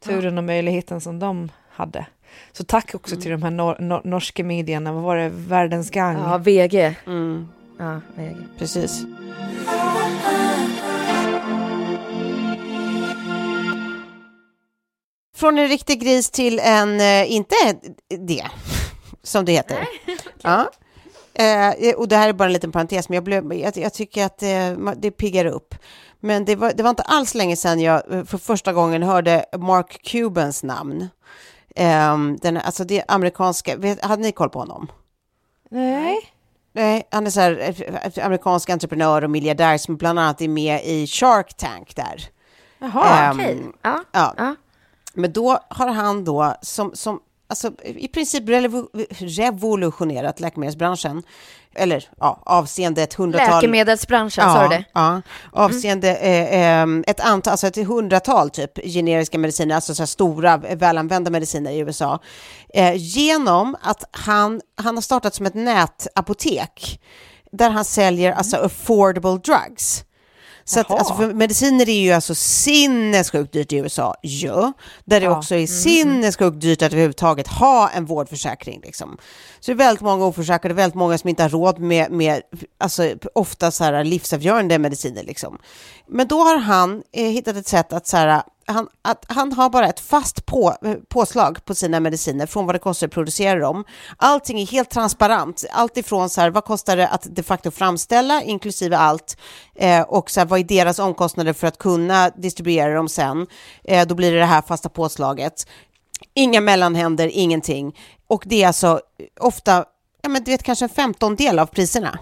turen 0.00 0.38
och 0.38 0.44
möjligheten 0.44 1.00
som 1.00 1.18
de 1.18 1.48
hade. 1.70 2.06
Så 2.52 2.64
tack 2.64 2.94
också 2.94 3.14
Mm. 3.14 3.22
till 3.22 3.30
de 3.30 3.42
här 3.42 3.50
nor- 3.50 3.80
nor- 3.80 4.00
norska 4.04 4.44
medierna, 4.44 4.92
vad 4.92 5.02
var 5.02 5.16
det, 5.16 5.28
Världens 5.28 5.90
Gang? 5.90 6.16
Ja, 6.16 6.38
VG. 6.38 6.94
Mm, 7.06 7.48
Ja, 7.78 8.00
VG. 8.16 8.36
precis. 8.58 9.04
Från 15.38 15.58
en 15.58 15.68
riktig 15.68 16.00
gris 16.00 16.30
till 16.30 16.58
en, 16.58 17.00
eh, 17.00 17.32
inte 17.32 17.54
det, 18.08 18.46
som 19.22 19.44
det 19.44 19.52
heter. 19.52 19.88
Ja. 20.42 20.70
Eh, 21.34 21.94
och 21.96 22.08
det 22.08 22.16
här 22.16 22.28
är 22.28 22.32
bara 22.32 22.44
en 22.44 22.52
liten 22.52 22.72
parentes, 22.72 23.08
men 23.08 23.14
jag, 23.14 23.24
blev, 23.24 23.52
jag, 23.54 23.76
jag 23.76 23.92
tycker 23.94 24.24
att 24.24 24.42
eh, 24.42 24.46
ma- 24.46 24.94
det 24.98 25.10
piggar 25.10 25.44
upp. 25.44 25.74
Men 26.20 26.44
det 26.44 26.56
var, 26.56 26.72
det 26.72 26.82
var 26.82 26.90
inte 26.90 27.02
alls 27.02 27.34
länge 27.34 27.56
sedan 27.56 27.80
jag 27.80 28.12
eh, 28.12 28.24
för 28.24 28.38
första 28.38 28.72
gången 28.72 29.02
hörde 29.02 29.44
Mark 29.58 30.00
Cubans 30.04 30.62
namn. 30.62 31.08
Um, 32.12 32.36
den, 32.42 32.56
alltså 32.56 32.84
det 32.84 33.04
amerikanska, 33.08 33.76
vet, 33.76 34.04
hade 34.04 34.22
ni 34.22 34.32
koll 34.32 34.50
på 34.50 34.58
honom? 34.58 34.90
Nej. 35.70 36.16
Nej, 36.72 37.08
han 37.10 37.26
är 37.26 37.30
så 37.30 37.40
här, 37.40 37.74
eh, 38.16 38.26
amerikansk 38.26 38.70
entreprenör 38.70 39.24
och 39.24 39.30
miljardär 39.30 39.78
som 39.78 39.96
bland 39.96 40.18
annat 40.18 40.40
är 40.40 40.48
med 40.48 40.84
i 40.84 41.06
Shark 41.06 41.54
Tank 41.56 41.96
där. 41.96 42.24
Jaha. 42.78 43.30
Ehm, 43.30 43.36
Okej. 43.40 43.62
Ja. 43.82 44.04
Ja. 44.12 44.34
Ja. 44.36 44.54
Men 45.18 45.32
då 45.32 45.58
har 45.68 45.88
han 45.88 46.24
då 46.24 46.54
som, 46.62 46.90
som 46.94 47.20
alltså, 47.48 47.70
i 47.84 48.08
princip 48.08 48.48
revo- 48.48 49.06
revolutionerat 49.18 50.40
läkemedelsbranschen. 50.40 51.22
Eller 51.74 52.08
ja, 52.20 52.42
avseende 52.46 53.02
ett 53.02 53.14
hundratal... 53.14 53.54
Läkemedelsbranschen, 53.54 54.44
sa 54.44 54.62
du 54.62 54.68
det? 54.68 54.84
Ja, 54.92 55.22
avseende 55.52 56.16
eh, 56.16 56.60
ehm, 56.62 57.04
ett 57.06 57.20
antal, 57.20 57.50
alltså 57.50 57.66
ett 57.66 57.86
hundratal 57.86 58.50
typ 58.50 58.84
generiska 58.84 59.38
mediciner, 59.38 59.74
alltså 59.74 59.94
så 59.94 60.06
stora 60.06 60.56
välanvända 60.56 61.30
mediciner 61.30 61.70
i 61.72 61.78
USA. 61.78 62.18
Eh, 62.74 62.94
genom 62.96 63.76
att 63.82 64.04
han, 64.10 64.60
han 64.76 64.94
har 64.94 65.02
startat 65.02 65.34
som 65.34 65.46
ett 65.46 65.54
nätapotek 65.54 67.00
där 67.52 67.70
han 67.70 67.84
säljer 67.84 68.32
alltså 68.32 68.56
affordable 68.56 69.36
drugs. 69.36 70.04
Så 70.68 70.80
att, 70.80 70.90
alltså, 70.90 71.14
för 71.14 71.34
mediciner 71.34 71.88
är 71.88 72.00
ju 72.00 72.12
alltså 72.12 72.34
sinnessjukt 72.34 73.52
dyrt 73.52 73.72
i 73.72 73.76
USA, 73.76 74.14
ju. 74.22 74.72
Där 75.04 75.20
det 75.20 75.26
Ja. 75.26 75.38
också 75.38 75.54
är 75.54 75.66
sinnessjukt 75.66 76.60
dyrt 76.60 76.82
att 76.82 76.92
överhuvudtaget 76.92 77.48
ha 77.48 77.88
en 77.88 78.04
vårdförsäkring. 78.06 78.80
Liksom. 78.84 79.18
Så 79.60 79.70
det 79.70 79.74
är 79.74 79.76
väldigt 79.76 80.02
många 80.02 80.24
oförsäkrade, 80.26 80.74
väldigt 80.74 80.94
många 80.94 81.18
som 81.18 81.28
inte 81.28 81.42
har 81.42 81.50
råd 81.50 81.78
med, 81.78 82.10
med 82.12 82.42
alltså, 82.78 83.10
ofta 83.34 83.70
så 83.70 83.84
här 83.84 84.04
livsavgörande 84.04 84.78
mediciner. 84.78 85.22
Liksom. 85.22 85.58
Men 86.08 86.28
då 86.28 86.38
har 86.38 86.56
han 86.56 87.02
eh, 87.12 87.24
hittat 87.24 87.56
ett 87.56 87.68
sätt 87.68 87.92
att 87.92 88.06
så 88.06 88.16
här, 88.16 88.42
han, 88.66 88.88
att 89.02 89.24
han 89.28 89.52
har 89.52 89.70
bara 89.70 89.88
ett 89.88 90.00
fast 90.00 90.46
på, 90.46 90.76
eh, 90.82 90.94
påslag 91.08 91.64
på 91.64 91.74
sina 91.74 92.00
mediciner 92.00 92.46
från 92.46 92.66
vad 92.66 92.74
det 92.74 92.78
kostar 92.78 93.06
att 93.06 93.12
producera 93.12 93.58
dem. 93.58 93.84
Allting 94.16 94.60
är 94.60 94.66
helt 94.66 94.90
transparent. 94.90 95.64
Allt 95.70 95.96
ifrån 95.96 96.30
så 96.30 96.40
här, 96.40 96.50
vad 96.50 96.64
kostar 96.64 96.96
det 96.96 97.08
att 97.08 97.26
de 97.30 97.42
facto 97.42 97.70
framställa, 97.70 98.42
inklusive 98.42 98.96
allt, 98.96 99.36
eh, 99.74 100.02
och 100.02 100.30
så 100.30 100.40
här, 100.40 100.46
vad 100.46 100.60
är 100.60 100.64
deras 100.64 100.98
omkostnader 100.98 101.52
för 101.52 101.66
att 101.66 101.78
kunna 101.78 102.30
distribuera 102.30 102.94
dem 102.94 103.08
sen. 103.08 103.46
Eh, 103.84 104.06
då 104.06 104.14
blir 104.14 104.32
det 104.32 104.38
det 104.38 104.44
här 104.44 104.62
fasta 104.62 104.88
påslaget. 104.88 105.66
Inga 106.34 106.60
mellanhänder, 106.60 107.30
ingenting. 107.32 107.96
Och 108.26 108.42
det 108.46 108.62
är 108.62 108.66
alltså 108.66 109.00
ofta, 109.40 109.84
ja 110.22 110.28
men 110.28 110.44
du 110.44 110.50
vet 110.50 110.62
kanske 110.62 110.84
en 110.84 110.88
femtondel 110.88 111.58
av 111.58 111.66
priserna. 111.66 112.18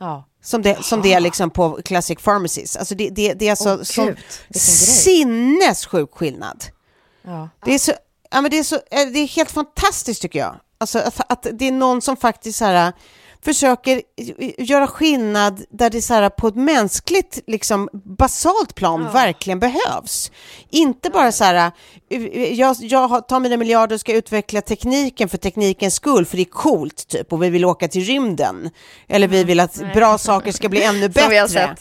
Ja. 0.00 0.24
Som 0.46 0.62
det, 0.62 0.84
som 0.84 1.02
det 1.02 1.12
är 1.12 1.20
liksom 1.20 1.50
på 1.50 1.80
Classic 1.84 2.18
Pharmacies. 2.18 2.76
Alltså 2.76 2.94
det, 2.94 3.10
det, 3.10 3.34
det 3.34 3.46
är 3.46 3.50
alltså 3.50 3.76
vilken 3.76 4.06
grej. 4.06 4.16
sinnessjuk 4.60 6.10
skillnad. 6.12 6.64
Ja. 7.22 7.48
Det 7.64 7.74
är, 7.74 7.78
så, 7.78 7.92
ja, 8.30 8.40
men 8.40 8.50
det, 8.50 8.58
är 8.58 8.62
så, 8.62 8.74
eh, 8.74 9.06
det 9.12 9.18
är 9.18 9.26
helt 9.26 9.50
fantastiskt 9.50 10.22
tycker 10.22 10.38
jag. 10.38 10.56
Alltså 10.78 10.98
att, 10.98 11.20
att 11.32 11.46
det 11.52 11.68
är 11.68 11.72
någon 11.72 12.02
som 12.02 12.16
faktiskt 12.16 12.58
så 12.58 12.64
här, 12.64 12.92
försöker 13.46 14.02
göra 14.58 14.86
skillnad 14.86 15.64
där 15.70 15.90
det 15.90 16.02
så 16.02 16.14
här, 16.14 16.28
på 16.30 16.48
ett 16.48 16.54
mänskligt, 16.56 17.38
liksom, 17.46 17.88
basalt 17.92 18.74
plan 18.74 19.12
verkligen 19.12 19.58
behövs. 19.60 20.30
Inte 20.70 21.10
bara 21.10 21.32
så 21.32 21.44
här, 21.44 21.72
jag, 22.54 22.76
jag 22.80 23.08
har- 23.08 23.20
tar 23.20 23.40
mina 23.40 23.56
miljarder 23.56 23.94
och 23.94 24.00
ska 24.00 24.12
utveckla 24.12 24.60
tekniken 24.60 25.28
för 25.28 25.38
teknikens 25.38 25.94
skull, 25.94 26.26
för 26.26 26.36
det 26.36 26.42
är 26.42 26.44
coolt 26.44 27.08
typ, 27.08 27.32
och 27.32 27.42
vi 27.42 27.50
vill 27.50 27.64
åka 27.64 27.88
till 27.88 28.04
rymden. 28.04 28.70
Eller 29.08 29.28
vi 29.28 29.44
vill 29.44 29.60
att 29.60 29.82
bra 29.94 30.18
saker 30.18 30.52
ska 30.52 30.68
bli 30.68 30.82
ännu 30.82 31.08
bättre. 31.44 31.76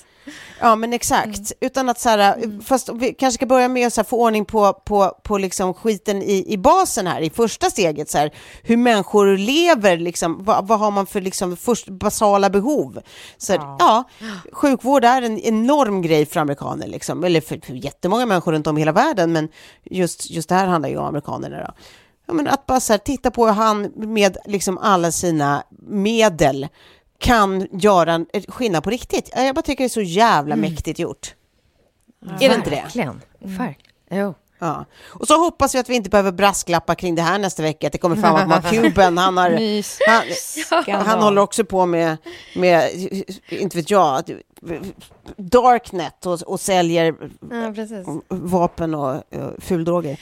Ja, 0.59 0.75
men 0.75 0.93
exakt. 0.93 1.51
Utan 1.59 1.89
att 1.89 1.99
så 1.99 2.09
här, 2.09 2.61
fast 2.63 2.89
vi 2.93 3.13
kanske 3.13 3.37
ska 3.37 3.45
börja 3.45 3.67
med 3.67 3.87
att 3.87 4.09
få 4.09 4.21
ordning 4.21 4.45
på, 4.45 4.73
på, 4.73 5.17
på 5.23 5.37
liksom 5.37 5.73
skiten 5.73 6.21
i, 6.21 6.53
i 6.53 6.57
basen 6.57 7.07
här, 7.07 7.21
i 7.21 7.29
första 7.29 7.69
steget, 7.69 8.09
så 8.09 8.17
här, 8.17 8.33
hur 8.63 8.77
människor 8.77 9.37
lever, 9.37 9.97
liksom, 9.97 10.43
vad, 10.43 10.67
vad 10.67 10.79
har 10.79 10.91
man 10.91 11.05
för 11.05 11.21
liksom, 11.21 11.57
först, 11.57 11.89
basala 11.89 12.49
behov? 12.49 12.99
Så 13.37 13.53
här, 13.53 13.59
ja. 13.79 14.03
sjukvård 14.51 15.05
är 15.05 15.21
en 15.21 15.39
enorm 15.39 16.01
grej 16.01 16.25
för 16.25 16.39
amerikaner, 16.39 16.87
liksom, 16.87 17.23
eller 17.23 17.41
för, 17.41 17.59
för 17.65 17.73
jättemånga 17.73 18.25
människor 18.25 18.51
runt 18.51 18.67
om 18.67 18.77
i 18.77 18.81
hela 18.81 18.91
världen, 18.91 19.33
men 19.33 19.49
just, 19.83 20.31
just 20.31 20.49
det 20.49 20.55
här 20.55 20.67
handlar 20.67 20.89
ju 20.89 20.97
om 20.97 21.05
amerikanerna. 21.05 21.57
Då. 21.57 21.73
Ja, 22.27 22.33
men 22.33 22.47
att 22.47 22.65
bara 22.65 22.79
så 22.79 22.93
här, 22.93 22.97
titta 22.97 23.31
på 23.31 23.45
hur 23.45 23.53
han 23.53 23.91
med 23.95 24.37
liksom 24.45 24.77
alla 24.77 25.11
sina 25.11 25.63
medel 25.87 26.67
kan 27.19 27.67
göra 27.71 28.13
en 28.13 28.25
skillnad 28.47 28.83
på 28.83 28.89
riktigt. 28.89 29.29
Ja, 29.35 29.43
Jag 29.43 29.55
bara 29.55 29.61
tycker 29.61 29.83
det 29.83 29.87
är 29.87 29.89
så 29.89 30.01
jävla 30.01 30.55
mäktigt 30.55 30.99
gjort. 30.99 31.35
Är 32.39 32.49
det 32.49 32.55
inte 32.55 32.69
det? 32.69 32.75
Verkligen. 32.75 33.21
Verkligen. 33.39 33.93
Jo. 34.11 34.33
Ja. 34.59 34.85
Och 35.07 35.27
så 35.27 35.37
hoppas 35.37 35.75
vi 35.75 35.79
att 35.79 35.89
vi 35.89 35.95
inte 35.95 36.09
behöver 36.09 36.31
brasklappa 36.31 36.95
kring 36.95 37.15
det 37.15 37.21
här 37.21 37.39
nästa 37.39 37.63
vecka. 37.63 37.87
Att 37.87 37.93
det 37.93 37.99
kommer 37.99 38.15
fram 38.15 38.35
att 38.35 38.47
Mark 38.47 38.69
Cuban, 38.69 39.17
han 39.17 39.37
har... 39.37 39.51
Han, 40.91 41.05
han 41.05 41.19
håller 41.19 41.41
också 41.41 41.65
på 41.65 41.85
med, 41.85 42.17
med 42.55 42.91
inte 43.49 43.77
vet 43.77 43.89
jag, 43.89 44.23
Darknet 45.37 46.25
och, 46.25 46.41
och 46.41 46.59
säljer 46.59 47.15
Ja, 47.51 47.73
vapen 48.27 48.95
och 48.95 49.23
uh, 49.35 49.49
fuldroger. 49.59 50.19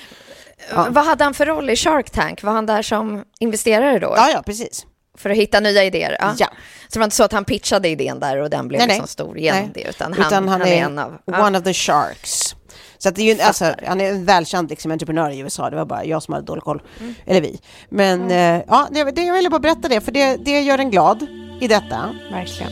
Vad 0.89 1.06
hade 1.06 1.23
han 1.23 1.34
för 1.34 1.45
roll 1.45 1.69
i 1.69 1.75
Shark 1.75 2.10
Tank? 2.10 2.43
Var 2.43 2.51
han 2.53 2.65
där 2.65 2.82
som 2.82 3.23
investerare 3.39 3.99
då? 3.99 4.13
Ja, 4.17 4.29
ja, 4.32 4.41
precis. 4.45 4.86
För 5.17 5.30
att 5.30 5.38
hitta 5.38 5.60
nya 5.60 5.84
idéer? 5.84 6.17
Ja. 6.19 6.36
Ja. 6.39 6.47
Så 6.88 6.93
det 6.93 6.99
var 6.99 7.04
inte 7.04 7.15
så 7.15 7.23
att 7.23 7.32
han 7.32 7.45
pitchade 7.45 7.89
idén 7.89 8.19
där 8.19 8.38
och 8.38 8.49
den 8.49 8.67
blev 8.67 8.80
Nej, 8.80 8.88
nej. 8.88 8.97
liksom 8.97 9.08
stor 9.08 9.38
genom 9.38 9.62
Nej. 9.62 9.71
det, 9.73 9.89
utan 9.89 10.13
han, 10.13 10.47
han, 10.47 10.62
är, 10.62 10.65
en 10.65 10.99
av... 10.99 11.19
one 11.26 11.58
of 11.58 11.63
the 11.63 11.73
sharks. 11.73 12.56
Så 12.97 13.10
att 13.10 13.15
det 13.15 13.21
är 13.21 13.36
ju, 13.36 13.41
alltså, 13.41 13.76
han 13.88 14.02
är 14.02 14.10
en 14.10 14.26
välkänd 14.26 14.69
liksom, 14.69 14.91
entreprenör 14.91 15.30
i 15.30 15.39
USA, 15.39 15.69
det 15.69 15.76
var 15.76 15.86
bara 15.86 16.06
jag 16.06 16.23
som 16.23 16.34
hade 16.34 16.45
dålig 16.45 16.63
koll. 16.63 16.82
Mm. 16.99 17.15
Eller 17.26 17.41
vi. 17.41 17.60
Men 17.89 18.32
eh, 18.32 18.63
ja, 18.67 18.88
det, 18.91 19.04
det, 19.04 19.21
jag 19.21 19.34
ville 19.34 19.49
bara 19.49 19.60
berätta 19.60 19.88
det, 19.88 20.02
för 20.02 20.12
det, 20.12 20.36
det 20.36 20.62
gör 20.62 20.78
en 20.78 20.91
glad 20.91 21.28
i 21.62 21.67
detta. 21.67 22.15
Verkligen. 22.32 22.71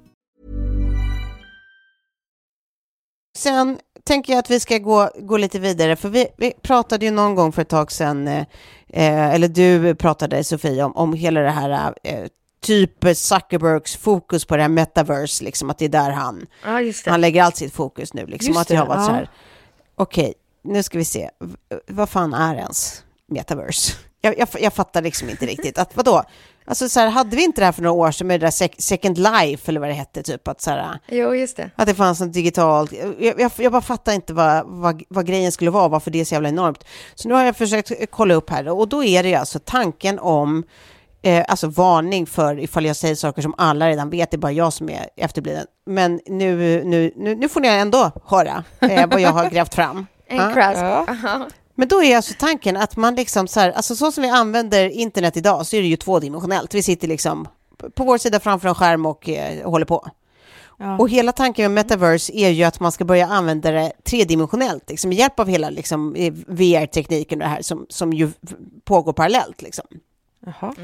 Sen 3.41 3.79
tänker 4.03 4.33
jag 4.33 4.39
att 4.39 4.49
vi 4.49 4.59
ska 4.59 4.77
gå, 4.77 5.09
gå 5.19 5.37
lite 5.37 5.59
vidare, 5.59 5.95
för 5.95 6.09
vi, 6.09 6.27
vi 6.37 6.53
pratade 6.61 7.05
ju 7.05 7.11
någon 7.11 7.35
gång 7.35 7.51
för 7.51 7.61
ett 7.61 7.69
tag 7.69 7.91
sedan, 7.91 8.27
eh, 8.27 8.45
eh, 8.89 9.33
eller 9.33 9.47
du 9.47 9.95
pratade 9.95 10.43
Sofie, 10.43 10.83
om, 10.83 10.95
om 10.95 11.13
hela 11.13 11.39
det 11.39 11.49
här 11.49 11.93
eh, 12.03 12.25
typ 12.61 12.91
Zuckerbergs 13.15 13.95
fokus 13.95 14.45
på 14.45 14.55
det 14.55 14.61
här 14.61 14.69
metaverse, 14.69 15.43
liksom 15.43 15.69
att 15.69 15.77
det 15.77 15.85
är 15.85 15.89
där 15.89 16.09
han, 16.09 16.45
det. 17.05 17.11
han 17.11 17.21
lägger 17.21 17.43
allt 17.43 17.57
sitt 17.57 17.73
fokus 17.73 18.13
nu, 18.13 18.25
liksom 18.25 18.57
att 18.57 18.67
det 18.67 18.75
har 18.75 18.85
varit 18.85 19.05
så 19.05 19.11
ja. 19.11 19.15
här, 19.15 19.29
okej, 19.95 20.33
nu 20.63 20.83
ska 20.83 20.97
vi 20.97 21.05
se, 21.05 21.29
V- 21.39 21.77
vad 21.87 22.09
fan 22.09 22.33
är 22.33 22.55
ens 22.55 23.03
metaverse? 23.27 23.93
Jag, 24.21 24.37
jag, 24.39 24.47
jag 24.59 24.73
fattar 24.73 25.01
liksom 25.01 25.29
inte 25.29 25.45
riktigt, 25.45 25.77
att 25.77 25.95
vadå? 25.97 26.23
Alltså 26.65 26.89
så 26.89 26.99
här, 26.99 27.07
hade 27.07 27.35
vi 27.35 27.43
inte 27.43 27.61
det 27.61 27.65
här 27.65 27.71
för 27.71 27.81
några 27.81 27.93
år 28.07 28.11
sedan 28.11 28.27
med 28.27 28.39
det 28.39 28.45
där 28.45 28.51
sec 28.51 28.71
Second 28.77 29.17
Life, 29.17 29.71
eller 29.71 29.79
vad 29.79 29.89
det 29.89 29.93
hette, 29.93 30.23
typ 30.23 30.47
att 30.47 30.61
så 30.61 30.69
här, 30.71 30.99
Jo, 31.07 31.35
just 31.35 31.57
det. 31.57 31.69
att 31.75 31.87
det 31.87 31.93
fanns 31.93 32.19
något 32.19 32.33
digitalt. 32.33 32.91
Jag, 33.19 33.39
jag, 33.39 33.51
jag 33.57 33.71
bara 33.71 33.81
fattar 33.81 34.13
inte 34.13 34.33
vad, 34.33 34.65
vad, 34.67 35.03
vad 35.09 35.25
grejen 35.27 35.51
skulle 35.51 35.71
vara, 35.71 35.87
varför 35.87 36.11
det 36.11 36.21
är 36.21 36.25
så 36.25 36.33
jävla 36.35 36.49
enormt. 36.49 36.83
Så 37.15 37.27
nu 37.27 37.33
har 37.33 37.43
jag 37.45 37.55
försökt 37.55 37.91
kolla 38.11 38.33
upp 38.33 38.49
här 38.49 38.67
och 38.69 38.87
då 38.89 39.03
är 39.03 39.23
det 39.23 39.35
alltså 39.35 39.59
tanken 39.59 40.19
om, 40.19 40.63
eh, 41.21 41.45
alltså 41.47 41.67
varning 41.67 42.25
för 42.27 42.59
ifall 42.59 42.85
jag 42.85 42.95
säger 42.95 43.15
saker 43.15 43.41
som 43.41 43.53
alla 43.57 43.89
redan 43.89 44.09
vet, 44.09 44.31
det 44.31 44.35
är 44.35 44.39
bara 44.39 44.51
jag 44.51 44.73
som 44.73 44.89
är 44.89 45.07
efterbliven. 45.17 45.65
Men 45.85 46.19
nu, 46.25 46.83
nu, 46.83 47.13
nu, 47.15 47.35
nu 47.35 47.49
får 47.49 47.59
ni 47.59 47.67
ändå 47.67 48.11
höra 48.25 48.63
eh, 48.81 49.07
vad 49.09 49.21
jag 49.21 49.31
har 49.31 49.49
grävt 49.49 49.73
fram. 49.75 50.07
En 50.27 50.37
Ja. 50.37 50.53
crash. 50.53 50.79
Ja. 51.23 51.47
Men 51.75 51.87
då 51.87 52.03
är 52.03 52.15
alltså 52.15 52.33
tanken 52.39 52.77
att 52.77 52.97
man 52.97 53.15
liksom 53.15 53.47
så 53.47 53.59
här, 53.59 53.71
alltså 53.71 53.95
så 53.95 54.11
som 54.11 54.23
vi 54.23 54.29
använder 54.29 54.89
internet 54.89 55.37
idag 55.37 55.67
så 55.67 55.75
är 55.75 55.81
det 55.81 55.87
ju 55.87 55.95
tvådimensionellt. 55.95 56.73
Vi 56.73 56.83
sitter 56.83 57.07
liksom 57.07 57.47
på 57.95 58.03
vår 58.03 58.17
sida 58.17 58.39
framför 58.39 58.67
en 58.67 58.75
skärm 58.75 59.05
och 59.05 59.29
eh, 59.29 59.69
håller 59.69 59.85
på. 59.85 60.09
Ja. 60.77 60.97
Och 60.97 61.09
hela 61.09 61.31
tanken 61.31 61.73
med 61.73 61.85
metaverse 61.85 62.33
är 62.33 62.49
ju 62.49 62.63
att 62.63 62.79
man 62.79 62.91
ska 62.91 63.05
börja 63.05 63.27
använda 63.27 63.71
det 63.71 63.91
tredimensionellt, 64.03 64.89
liksom, 64.89 65.09
med 65.09 65.17
hjälp 65.17 65.39
av 65.39 65.47
hela 65.47 65.69
liksom, 65.69 66.13
VR-tekniken 66.47 67.41
och 67.41 67.47
det 67.47 67.49
här 67.49 67.61
som, 67.61 67.85
som 67.89 68.13
ju 68.13 68.31
pågår 68.83 69.13
parallellt. 69.13 69.61
Liksom. 69.61 69.85
Jaha. 70.45 70.75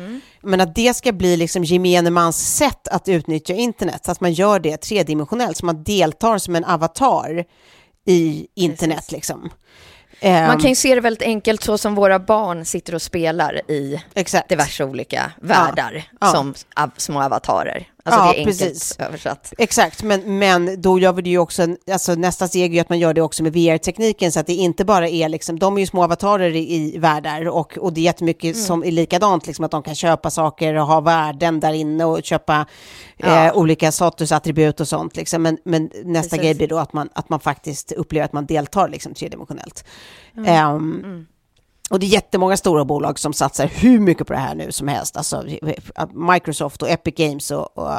Men 0.42 0.62
att 0.62 0.76
det 0.76 0.94
ska 0.94 1.12
bli 1.12 1.38
liksom 1.38 1.64
gemene 1.64 2.10
mans 2.10 2.56
sätt 2.58 2.88
att 2.88 3.08
utnyttja 3.08 3.54
internet, 3.54 4.06
så 4.06 4.12
att 4.12 4.22
man 4.22 4.34
gör 4.34 4.60
det 4.60 4.78
tredimensionellt, 4.78 5.58
så 5.58 5.66
man 5.66 5.84
deltar 5.84 6.38
som 6.38 6.56
en 6.56 6.66
avatar 6.66 7.46
i 8.06 8.48
internet. 8.56 9.12
Liksom. 9.12 9.50
Man 10.22 10.32
Ehm, 10.32 10.60
kan 10.60 10.70
ju 10.70 10.76
se 10.76 10.96
det 10.96 11.02
väldigt 11.02 11.22
enkelt 11.28 11.64
så 11.64 11.78
som 11.78 11.96
våra 11.96 12.20
barn 12.20 12.66
sitter 12.66 12.96
och 12.96 13.02
spelar 13.02 13.72
i 13.72 14.04
Exakt. 14.14 14.50
diverse 14.50 14.84
olika 14.84 15.32
världar 15.42 16.04
Ja. 16.22 16.28
som 16.28 16.54
av, 16.76 16.92
små 16.98 17.22
avatarer. 17.24 17.88
Alltså 18.08 18.20
Ja, 18.20 18.32
det 18.32 18.38
är 18.38 18.40
enkelt 18.40 18.60
precis. 18.60 18.96
översatt. 19.00 19.54
Exakt, 19.58 20.04
men, 20.04 20.40
men 20.40 20.82
då 20.82 21.00
gör 21.00 21.14
vi 21.14 21.22
det 21.22 21.30
ju 21.30 21.38
också, 21.38 21.68
alltså 21.92 22.16
nästa 22.16 22.48
steg 22.48 22.78
är 22.78 22.82
att 22.82 22.90
man 22.90 23.00
gör 23.00 23.14
det 23.14 23.22
också 23.22 23.44
med 23.44 23.54
VR-tekniken 23.54 24.32
så 24.32 24.40
att 24.40 24.48
det 24.48 24.54
inte 24.54 24.86
bara 24.86 25.10
är 25.10 25.30
liksom, 25.30 25.60
de 25.60 25.76
är 25.78 25.80
ju 25.82 25.88
små 25.88 26.04
avatarer 26.04 26.56
i, 26.56 26.94
i 26.96 26.98
världar 26.98 27.48
och, 27.48 27.78
och 27.78 27.94
det 27.94 28.02
är 28.02 28.04
jättemycket 28.04 28.56
Mm. 28.56 28.66
som 28.66 28.84
är 28.84 28.92
likadant, 28.92 29.48
liksom 29.48 29.66
att 29.66 29.72
de 29.72 29.84
kan 29.84 29.96
köpa 29.96 30.30
saker 30.30 30.74
och 30.74 30.88
ha 30.88 31.00
värden 31.02 31.60
där 31.60 31.74
inne 31.74 32.06
och 32.06 32.24
köpa 32.24 32.66
Ja. 33.18 33.46
eh, 33.48 33.58
olika 33.58 33.92
statusattribut 33.92 34.80
och 34.80 34.88
sånt 34.88 35.16
liksom. 35.16 35.42
Men, 35.42 35.58
men 35.66 35.84
nästa 36.04 36.30
Precis. 36.36 36.42
grej 36.42 36.56
blir 36.56 36.68
då 36.68 36.78
att 36.78 36.94
man, 36.94 37.10
att 37.14 37.30
man 37.30 37.40
faktiskt 37.40 37.92
upplever 37.92 38.26
att 38.26 38.34
man 38.34 38.46
deltar 38.46 38.90
liksom 38.90 39.14
tredimensionellt. 39.14 39.86
Mm. 40.38 40.48
Ehm, 40.50 41.26
och 41.90 42.00
det 42.00 42.06
är 42.06 42.08
jättemånga 42.08 42.58
stora 42.58 42.86
bolag 42.86 43.20
som 43.20 43.34
satsar 43.34 43.68
hur 43.68 44.00
mycket 44.00 44.28
på 44.28 44.34
det 44.34 44.40
här 44.40 44.56
nu 44.56 44.72
som 44.72 44.88
helst. 44.88 45.18
Alltså 45.18 45.46
Microsoft 46.34 46.82
och 46.82 46.90
Epic 46.90 47.16
Games 47.16 47.52
och, 47.52 47.78
och 47.78 47.92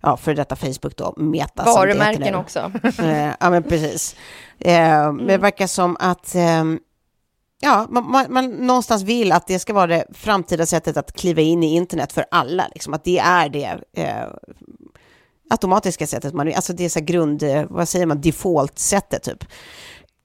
ja, 0.00 0.16
för 0.16 0.34
detta 0.34 0.56
Facebook 0.56 0.96
då, 0.96 1.14
Meta. 1.16 1.64
Varumärken 1.64 2.34
också. 2.34 2.72
Eh, 2.98 3.30
ja, 3.40 3.50
men 3.50 3.62
precis. 3.62 4.16
Eh, 4.58 5.12
Men 5.12 5.26
det 5.26 5.38
verkar 5.38 5.66
som 5.66 5.96
att 6.00 6.34
ehm, 6.34 6.78
ja, 7.60 7.86
man, 7.90 8.10
man, 8.10 8.26
man 8.28 8.50
någonstans 8.50 9.02
vill 9.02 9.32
att 9.32 9.46
det 9.46 9.58
ska 9.58 9.72
vara 9.72 9.86
det 9.86 10.04
framtida 10.14 10.66
sättet 10.66 10.96
att 10.96 11.12
kliva 11.12 11.40
in 11.40 11.62
i 11.62 11.74
internet 11.74 12.12
för 12.12 12.24
alla. 12.30 12.68
Liksom, 12.74 12.94
att 12.94 13.04
det 13.04 13.18
är 13.18 13.48
det 13.48 13.78
eh, 13.96 14.26
automatiska 15.50 16.06
sättet. 16.06 16.34
Man, 16.34 16.54
alltså 16.54 16.72
det 16.72 16.84
är 16.84 16.88
så 16.88 17.00
grund, 17.00 17.42
eh, 17.42 17.64
vad 17.68 17.88
säger 17.88 18.06
man, 18.06 18.20
default-sättet 18.20 19.22
typ. 19.22 19.44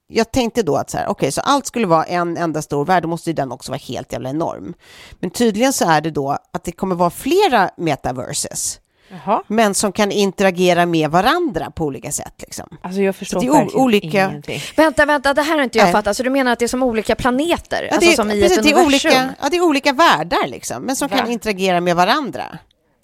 Jag 0.09 0.31
tänkte 0.31 0.63
då 0.63 0.75
att 0.75 0.89
så 0.89 0.97
här, 0.97 1.07
okej, 1.07 1.31
så 1.31 1.41
allt 1.41 1.65
skulle 1.65 1.87
vara 1.87 2.03
en 2.03 2.37
enda 2.37 2.61
stor 2.61 2.85
värld, 2.85 3.03
då 3.03 3.09
måste 3.09 3.29
ju 3.29 3.33
den 3.33 3.51
också 3.51 3.71
vara 3.71 3.79
helt 3.87 4.13
jävla 4.13 4.29
enorm. 4.29 4.73
Men 5.19 5.29
tydligen 5.29 5.73
så 5.73 5.89
är 5.89 6.01
det 6.01 6.11
då 6.11 6.37
att 6.53 6.63
det 6.63 6.71
kommer 6.71 6.95
vara 6.95 7.09
flera 7.09 7.69
metaverses, 7.77 8.79
Jaha. 9.09 9.43
men 9.47 9.73
som 9.73 9.91
kan 9.91 10.11
interagera 10.11 10.85
med 10.85 11.11
varandra 11.11 11.71
på 11.71 11.85
olika 11.85 12.11
sätt. 12.11 12.33
Liksom. 12.37 12.77
Alltså 12.81 13.01
jag 13.01 13.15
förstår 13.15 13.39
Så 13.39 13.45
det 13.53 13.59
är 13.59 13.77
olika- 13.77 14.07
ingenting. 14.29 14.61
Vänta, 14.77 15.05
vänta, 15.05 15.33
det 15.33 15.41
här 15.41 15.55
har 15.55 15.63
inte 15.63 15.77
jag 15.77 15.85
Nej. 15.85 15.91
fattat. 15.93 16.17
Så 16.17 16.23
du 16.23 16.29
menar 16.29 16.51
att 16.51 16.59
det 16.59 16.65
är 16.65 16.67
som 16.67 16.83
olika 16.83 17.15
planeter? 17.15 17.83
Ja, 17.83 17.95
alltså 17.95 18.09
det, 18.09 18.15
som 18.15 18.31
i 18.31 18.41
precis, 18.41 18.57
ett 18.57 18.63
det, 18.63 18.73
universum? 18.73 19.11
olika, 19.11 19.33
ja, 19.41 19.49
det 19.49 19.57
är 19.57 19.61
olika 19.61 19.93
världar, 19.93 20.47
liksom, 20.47 20.83
men 20.83 20.95
som 20.95 21.09
kan 21.09 21.25
Va? 21.25 21.31
interagera 21.31 21.81
med 21.81 21.95
varandra. 21.95 22.57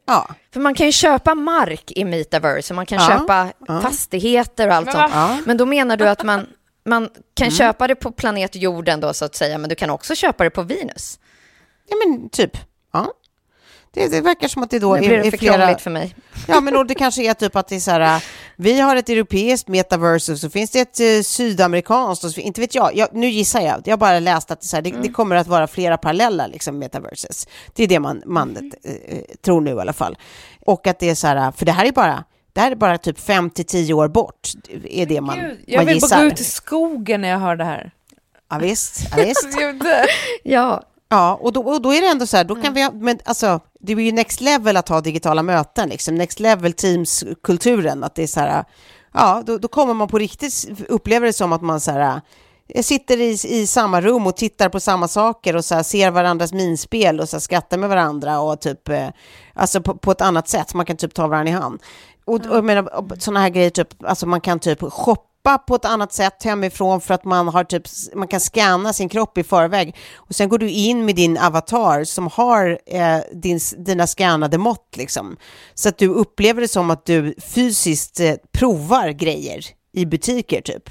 Ja, 0.07 0.27
För 0.53 0.59
man 0.59 0.73
kan 0.75 0.85
ju 0.85 0.91
köpa 0.91 1.35
mark 1.35 1.91
i 1.95 2.05
metaverse 2.05 2.73
och 2.73 2.75
man 2.75 2.85
kan 2.85 2.97
Ja, 2.99 3.07
köpa 3.19 3.47
ja. 3.67 3.81
fastigheter 3.81 4.67
och 4.67 4.73
allt 4.73 4.85
Men 4.85 5.09
sånt. 5.11 5.45
Men 5.47 5.57
då 5.57 5.65
menar 5.65 5.97
du 5.97 6.09
att 6.09 6.23
man, 6.23 6.47
man 6.85 7.09
kan 7.33 7.47
Mm. 7.47 7.57
köpa 7.57 7.87
det 7.87 7.95
på 7.95 8.11
planet 8.11 8.55
jorden 8.55 8.99
då 8.99 9.13
så 9.13 9.25
att 9.25 9.35
säga, 9.35 9.57
men 9.57 9.69
du 9.69 9.75
kan 9.75 9.89
också 9.89 10.15
köpa 10.15 10.43
det 10.43 10.49
på 10.49 10.61
Venus. 10.61 11.19
ja 11.89 11.95
men 12.05 12.29
typ. 12.29 12.57
Ja. 12.93 13.13
Det, 13.93 14.07
det 14.07 14.21
verkar 14.21 14.47
som 14.47 14.63
att 14.63 14.69
det 14.69 14.79
då 14.79 14.93
Nu 14.93 14.99
blir 14.99 15.11
är, 15.11 15.21
det 15.21 15.27
är 15.27 15.31
för 15.31 15.37
flera... 15.37 15.77
för 15.77 15.91
mig. 15.91 16.15
Ja, 16.47 16.59
men 16.61 16.75
och 16.75 16.85
det 16.85 16.95
kanske 16.95 17.23
är 17.29 17.33
typ 17.33 17.55
att 17.55 17.67
det 17.67 17.75
är 17.75 17.79
så 17.79 17.91
här, 17.91 18.23
vi 18.55 18.79
har 18.79 18.95
ett 18.95 19.09
europeiskt 19.09 19.67
metaverse 19.67 20.31
och 20.31 20.37
så 20.39 20.49
finns 20.49 20.71
det 20.71 20.79
ett 20.79 20.99
eh, 20.99 21.21
sydamerikanskt, 21.23 22.23
och 22.23 22.31
så, 22.31 22.39
inte 22.41 22.61
vet 22.61 22.75
jag, 22.75 22.95
jag, 22.95 23.09
nu 23.13 23.27
gissar 23.29 23.61
jag, 23.61 23.81
jag 23.85 23.91
har 23.91 23.97
bara 23.97 24.19
läst 24.19 24.51
att 24.51 24.61
det, 24.61 24.65
är 24.65 24.67
så 24.67 24.75
här, 24.75 24.81
det, 24.83 24.91
det 25.01 25.09
kommer 25.09 25.35
att 25.35 25.47
vara 25.47 25.67
flera 25.67 25.97
parallella 25.97 26.47
liksom, 26.47 26.79
metaverses. 26.79 27.47
Det 27.73 27.83
är 27.83 27.87
det 27.87 27.99
man, 27.99 28.23
man 28.25 28.71
eh, 28.83 29.17
tror 29.45 29.61
nu 29.61 29.71
i 29.71 29.79
alla 29.79 29.93
fall. 29.93 30.17
Och 30.65 30.87
att 30.87 30.99
det 30.99 31.09
är 31.09 31.15
så 31.15 31.27
här, 31.27 31.51
för 31.51 31.65
det 31.65 31.71
här 31.71 31.85
är 31.85 31.91
bara, 31.91 32.23
det 32.53 32.61
här 32.61 32.71
är 32.71 32.75
bara 32.75 32.97
typ 32.97 33.19
5 33.19 33.49
till 33.49 33.65
10 33.65 33.93
år 33.93 34.07
bort, 34.07 34.49
är 34.89 35.05
det 35.05 35.21
man, 35.21 35.39
Gud, 35.39 35.59
jag 35.67 35.77
man 35.79 35.85
vill 35.85 35.95
gissar. 35.95 36.09
bara 36.17 36.21
gå 36.21 36.27
ut 36.27 36.39
i 36.39 36.43
skogen 36.43 37.21
när 37.21 37.29
jag 37.29 37.39
hör 37.39 37.55
det 37.55 37.63
här. 37.65 37.91
Ja, 38.49 38.57
visst, 38.57 38.99
ja, 39.17 39.23
visst. 39.23 39.47
Ja, 40.43 40.83
Ja, 41.09 41.35
och 41.41 41.53
då, 41.53 41.61
och 41.61 41.81
då 41.81 41.93
är 41.93 42.01
det 42.01 42.07
ändå 42.07 42.27
så 42.27 42.37
här, 42.37 42.43
då 42.43 42.55
kan 42.55 42.73
vi, 42.73 42.81
ha- 42.83 42.91
men 42.93 43.19
alltså, 43.25 43.59
det 43.79 43.93
är 43.93 43.99
ju 43.99 44.11
next 44.11 44.41
level 44.41 44.77
att 44.77 44.89
ha 44.89 45.01
digitala 45.01 45.43
möten, 45.43 45.89
liksom, 45.89 46.15
next 46.15 46.39
level 46.39 46.73
teams-kulturen, 46.73 48.03
att 48.03 48.15
det 48.15 48.23
är 48.23 48.27
så 48.27 48.39
här, 48.39 48.63
ja, 49.13 49.43
då, 49.45 49.57
då 49.57 49.67
kommer 49.67 49.93
man 49.93 50.07
på 50.07 50.17
riktigt 50.17 50.65
uppleva 50.89 51.25
det 51.25 51.33
som 51.33 51.53
att 51.53 51.61
man 51.61 51.79
så 51.79 51.91
här, 51.91 52.21
eh, 52.69 52.81
sitter 52.83 53.21
i, 53.21 53.29
i 53.61 53.67
samma 53.67 54.01
rum 54.01 54.27
och 54.27 54.37
tittar 54.37 54.69
på 54.69 54.79
samma 54.79 55.07
saker 55.07 55.55
och 55.55 55.65
så 55.65 55.75
här, 55.75 55.83
ser 55.83 56.11
varandras 56.11 56.53
minspel 56.53 57.19
och 57.19 57.29
så 57.29 57.35
här, 57.35 57.41
skrattar 57.41 57.77
med 57.77 57.89
varandra 57.89 58.39
och 58.39 58.61
typ, 58.61 58.89
eh, 58.89 59.07
alltså 59.53 59.81
på, 59.81 59.95
på 59.95 60.11
ett 60.11 60.21
annat 60.21 60.47
sätt, 60.47 60.73
man 60.73 60.85
kan 60.85 60.97
typ 60.97 61.13
ta 61.13 61.27
varandra 61.27 61.49
i 61.51 61.53
hand. 61.55 61.79
Och, 62.25 62.35
och 62.35 62.57
jag 62.57 62.63
menar, 62.65 63.15
sådana 63.19 63.39
här 63.39 63.49
grejer, 63.49 63.69
typ, 63.69 64.03
alltså 64.03 64.25
man 64.25 64.41
kan 64.41 64.59
typ 64.59 64.79
shoppa 64.81 65.57
på 65.67 65.75
ett 65.75 65.85
annat 65.85 66.13
sätt 66.13 66.43
hemifrån 66.43 67.01
för 67.01 67.13
att 67.13 67.23
man 67.25 67.47
har 67.47 67.63
typ, 67.63 67.83
man 68.15 68.27
kan 68.27 68.39
scanna 68.39 68.93
sin 68.93 69.09
kropp 69.09 69.37
i 69.37 69.43
förväg 69.43 69.95
och 70.15 70.35
sen 70.35 70.49
går 70.49 70.57
du 70.57 70.69
in 70.69 71.05
med 71.05 71.15
din 71.15 71.37
avatar 71.37 72.03
som 72.03 72.27
har 72.27 72.79
eh, 72.85 73.17
din, 73.33 73.59
dina 73.77 74.07
scannade 74.07 74.57
mått 74.57 74.97
liksom. 74.97 75.37
Så 75.73 75.89
att 75.89 75.97
du 75.97 76.07
upplever 76.07 76.61
det 76.61 76.67
som 76.67 76.89
att 76.91 77.05
du 77.05 77.35
fysiskt 77.41 78.19
eh, 78.19 78.33
provar 78.51 79.09
grejer 79.09 79.65
i 79.93 80.05
butiker 80.05 80.61
typ. 80.61 80.89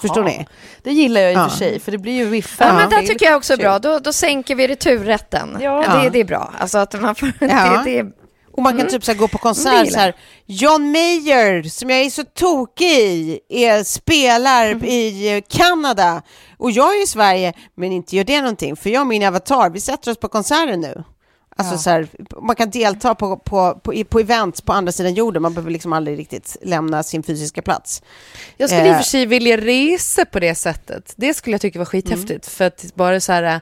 Förstår 0.00 0.24
ni? 0.24 0.46
Det 0.82 0.92
gillar 0.92 1.20
jag 1.20 1.32
i 1.32 1.36
och 1.36 1.40
Ja. 1.40 1.48
för 1.48 1.56
sig, 1.56 1.80
för 1.80 1.92
det 1.92 1.98
blir 1.98 2.12
ju 2.12 2.24
ja, 2.24 2.30
viffar. 2.30 2.72
men 2.72 2.90
Det 2.90 3.06
tycker 3.06 3.26
jag 3.26 3.36
också 3.36 3.52
är 3.52 3.56
bra. 3.56 3.78
Då, 3.78 3.98
då 3.98 4.12
sänker 4.12 4.54
vi 4.54 4.68
returrätten. 4.68 5.56
Ja. 5.60 5.84
Ja. 5.86 6.02
Det, 6.02 6.10
det 6.10 6.20
är 6.20 6.24
bra. 6.24 6.52
Alltså 6.58 6.78
att 6.78 7.00
man 7.00 7.14
får, 7.14 7.32
Ja. 7.40 7.46
det, 7.46 7.82
det 7.84 7.98
är, 7.98 8.12
Och 8.52 8.62
man 8.62 8.78
kan 8.78 8.88
typ 8.88 9.04
så 9.04 9.14
gå 9.14 9.28
på 9.28 9.38
konsert 9.38 9.92
så 9.92 9.98
här. 9.98 10.14
John 10.46 10.90
Mayer, 10.90 11.62
som 11.62 11.90
jag 11.90 12.00
är 12.00 12.10
så 12.10 12.24
tokig 12.24 12.86
i, 12.86 13.40
är, 13.48 13.84
spelar 13.84 14.84
i 14.84 15.36
eh, 15.36 15.42
Kanada. 15.48 16.22
Och 16.58 16.70
jag 16.70 16.96
är 16.96 17.02
i 17.02 17.06
Sverige, 17.06 17.52
men 17.74 17.92
inte 17.92 18.16
gör 18.16 18.24
det 18.24 18.40
någonting. 18.40 18.76
För 18.76 18.90
jag 18.90 19.00
och 19.00 19.06
min 19.06 19.22
avatar, 19.22 19.70
vi 19.70 19.80
sätter 19.80 20.10
oss 20.10 20.18
på 20.18 20.28
konserten 20.28 20.80
nu. 20.80 21.04
Alltså 21.56 21.78
så 21.78 21.90
här, 21.90 22.08
man 22.42 22.56
kan 22.56 22.70
delta 22.70 23.14
på, 23.14 23.36
på, 23.36 23.80
på, 23.82 24.04
på 24.08 24.20
events 24.20 24.60
på 24.60 24.72
andra 24.72 24.92
sidan 24.92 25.14
jorden. 25.14 25.42
Man 25.42 25.54
behöver 25.54 25.70
liksom 25.70 25.92
aldrig 25.92 26.18
riktigt 26.18 26.56
lämna 26.62 27.02
sin 27.02 27.22
fysiska 27.22 27.62
plats. 27.62 28.02
Jag 28.56 28.70
skulle 28.70 28.82
i 28.86 28.90
och 28.90 28.92
Eh. 28.92 28.96
för 28.96 29.04
sig 29.04 29.26
vilja 29.26 29.56
resa 29.56 30.24
på 30.24 30.40
det 30.40 30.54
sättet. 30.54 31.12
Det 31.16 31.34
skulle 31.34 31.54
jag 31.54 31.60
tycka 31.60 31.78
var 31.78 31.86
skithäftigt. 31.86 32.46
För 32.46 32.64
att 32.64 32.84
bara 32.94 33.20
så 33.20 33.32
här, 33.32 33.60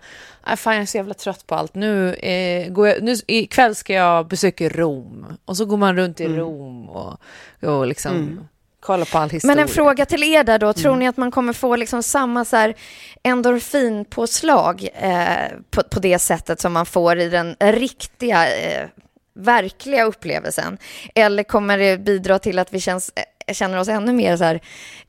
äh, 0.51 0.57
fan 0.57 0.75
jag 0.75 0.83
är 0.83 0.87
så 0.87 0.97
jävla 0.97 1.15
trött 1.15 1.47
på 1.47 1.55
allt. 1.55 1.75
Nu, 1.75 2.15
eh, 2.15 2.69
går 2.73 2.89
jag, 2.89 3.03
nu 3.03 3.17
ikväll 3.27 3.75
ska 3.75 3.93
jag 3.93 4.29
besöka 4.29 4.69
Rom. 4.69 5.27
Och 5.45 5.57
så 5.57 5.65
går 5.65 5.77
man 5.77 5.97
runt 5.97 6.21
i 6.21 6.29
Rom 6.29 6.89
och, 6.89 7.17
och 7.63 7.87
liksom 7.87 8.41
kollar 8.81 9.05
på 9.05 9.19
all 9.19 9.31
historia. 9.31 9.55
Men 9.55 9.63
en 9.63 9.69
fråga 9.69 10.07
till 10.07 10.23
er 10.23 10.45
där 10.45 10.59
då. 10.59 10.73
Tror 10.73 10.97
ni 10.97 11.09
att 11.09 11.17
man 11.17 11.31
kommer 11.31 11.53
få 11.53 11.77
liksom 11.77 12.03
samma 12.03 12.45
så 12.45 12.57
här 12.57 12.75
endorfinpåslag 13.23 14.89
eh, 14.95 15.57
på, 15.71 15.83
på 15.83 16.01
det 16.01 16.19
sättet 16.19 16.61
som 16.61 16.73
man 16.73 16.87
får 16.87 17.19
i 17.19 17.29
den 17.29 17.57
riktiga, 17.61 18.57
eh, 18.57 18.89
verkliga 19.35 20.05
upplevelsen? 20.05 20.79
Eller 21.15 21.43
kommer 21.43 21.79
det 21.79 21.99
bidra 21.99 22.39
till 22.39 22.59
att 22.59 22.73
vi 22.73 22.81
känns, 22.81 23.13
eh, 23.15 23.23
känner 23.55 23.79
oss 23.79 23.89
ännu 23.89 24.13
mer 24.13 24.37
så 24.37 24.45
här 24.45 24.61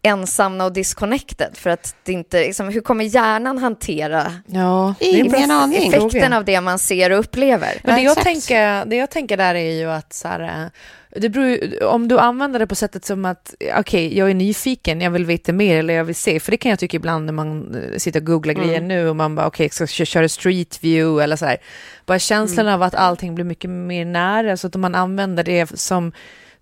ensamma 0.02 0.66
och 0.66 0.74
disconnected? 0.74 1.50
För 1.54 1.70
att 1.70 1.96
det 2.04 2.12
inte, 2.12 2.40
liksom, 2.40 2.70
hur 2.70 2.82
kommer 2.82 3.04
hjärnan 3.04 3.58
hantera 3.58 4.34
Ja, 4.48 4.96
Ingen 5.00 5.52
aning. 5.52 5.94
effekten 5.94 6.34
av 6.34 6.46
det 6.46 6.62
man 6.62 6.80
ser 6.80 7.12
och 7.12 7.20
upplever? 7.20 7.82
Men 7.84 7.96
det 7.96 8.02
Ja, 8.02 8.14
jag, 8.16 8.18
tänker, 8.24 8.86
det 8.86 8.96
jag 8.96 9.10
tänker 9.12 9.38
där 9.38 9.56
är 9.56 9.72
ju 9.80 9.92
att 9.92 10.14
så 10.14 10.28
här, 10.28 10.70
det 11.16 11.30
beror, 11.30 11.84
om 11.84 12.08
du 12.08 12.20
använder 12.20 12.60
det 12.60 12.68
på 12.68 12.76
sättet 12.76 13.06
som 13.06 13.26
att 13.26 13.54
okej, 13.78 14.18
jag 14.18 14.30
är 14.30 14.34
nyfiken, 14.34 15.02
jag 15.02 15.12
vill 15.12 15.26
veta 15.26 15.52
mer 15.54 15.78
eller 15.78 15.94
jag 15.94 16.04
vill 16.04 16.16
se, 16.16 16.40
för 16.40 16.52
det 16.52 16.58
kan 16.58 16.70
jag 16.70 16.80
tycka 16.80 16.98
ibland 16.98 17.26
när 17.26 17.34
man 17.34 17.76
eh, 17.76 17.98
sitter 17.98 18.20
och 18.20 18.26
googlar 18.26 18.54
grejer 18.54 18.82
nu 18.82 19.10
och 19.10 19.16
man 19.16 19.36
bara 19.36 19.48
okej, 19.48 19.70
ska 19.70 19.84
jag 19.98 20.08
köra 20.08 20.30
street 20.30 20.80
view 20.84 21.24
eller 21.24 21.36
så 21.36 21.46
här. 21.46 21.58
Bara 22.06 22.20
känslan 22.20 22.68
av 22.68 22.84
att 22.84 22.96
allting 22.96 23.36
blir 23.36 23.46
mycket 23.46 23.70
mer 23.70 24.06
nära, 24.06 24.58
så 24.58 24.68
att 24.68 24.76
om 24.76 24.82
man 24.82 24.96
använder 24.96 25.44
det 25.44 25.80
som 25.80 26.12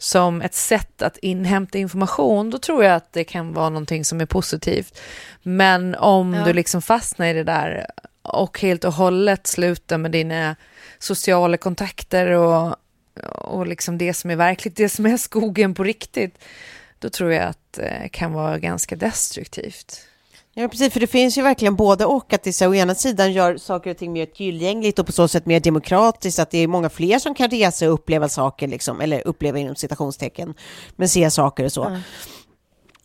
som 0.01 0.41
ett 0.41 0.53
sätt 0.53 1.01
att 1.01 1.17
inhämta 1.17 1.77
information, 1.77 2.49
då 2.49 2.57
tror 2.57 2.83
jag 2.83 2.95
att 2.95 3.13
det 3.13 3.23
kan 3.23 3.53
vara 3.53 3.69
någonting 3.69 4.05
som 4.05 4.21
är 4.21 4.25
positivt. 4.25 4.99
Men 5.43 5.95
om 5.95 6.33
Ja. 6.33 6.45
du 6.45 6.53
liksom 6.53 6.81
fastnar 6.81 7.27
i 7.27 7.33
det 7.33 7.43
där 7.43 7.85
och 8.21 8.59
helt 8.59 8.83
och 8.83 8.93
hållet 8.93 9.47
slutar 9.47 9.97
med 9.97 10.11
dina 10.11 10.55
sociala 10.99 11.57
kontakter 11.57 12.27
och, 12.27 12.75
och 13.35 13.67
liksom 13.67 13.97
det 13.97 14.13
som 14.13 14.29
är 14.29 14.35
verkligt, 14.35 14.75
det 14.75 14.89
som 14.89 15.05
är 15.05 15.17
skogen 15.17 15.73
på 15.73 15.83
riktigt, 15.83 16.37
då 16.99 17.09
tror 17.09 17.31
jag 17.33 17.43
att 17.43 17.73
det 17.73 18.09
kan 18.11 18.33
vara 18.33 18.57
ganska 18.59 18.95
destruktivt. 18.95 20.05
Ja, 20.59 20.67
precis, 20.67 20.93
för 20.93 20.99
det 20.99 21.07
finns 21.07 21.37
ju 21.37 21.41
verkligen 21.41 21.75
både 21.75 22.05
och, 22.05 22.33
att 22.33 22.43
det 22.43 22.53
så, 22.53 22.67
å 22.67 22.75
ena 22.75 22.95
sidan 22.95 23.33
gör 23.33 23.57
saker 23.57 23.91
och 23.91 23.97
ting 23.97 24.13
mer 24.13 24.25
tillgängligt 24.25 24.99
och 24.99 25.05
på 25.05 25.11
så 25.11 25.27
sätt 25.27 25.45
mer 25.45 25.59
demokratiskt, 25.59 26.39
att 26.39 26.51
det 26.51 26.57
är 26.57 26.67
många 26.67 26.89
fler 26.89 27.19
som 27.19 27.35
kan 27.35 27.49
resa 27.49 27.87
och 27.87 27.93
uppleva 27.93 28.29
saker, 28.29 28.67
liksom, 28.67 29.01
eller 29.01 29.27
uppleva 29.27 29.59
inom 29.59 29.75
citationstecken, 29.75 30.53
men 30.95 31.09
se 31.09 31.31
saker 31.31 31.65
och 31.65 31.71
så. 31.71 31.83
Mm. 31.83 31.99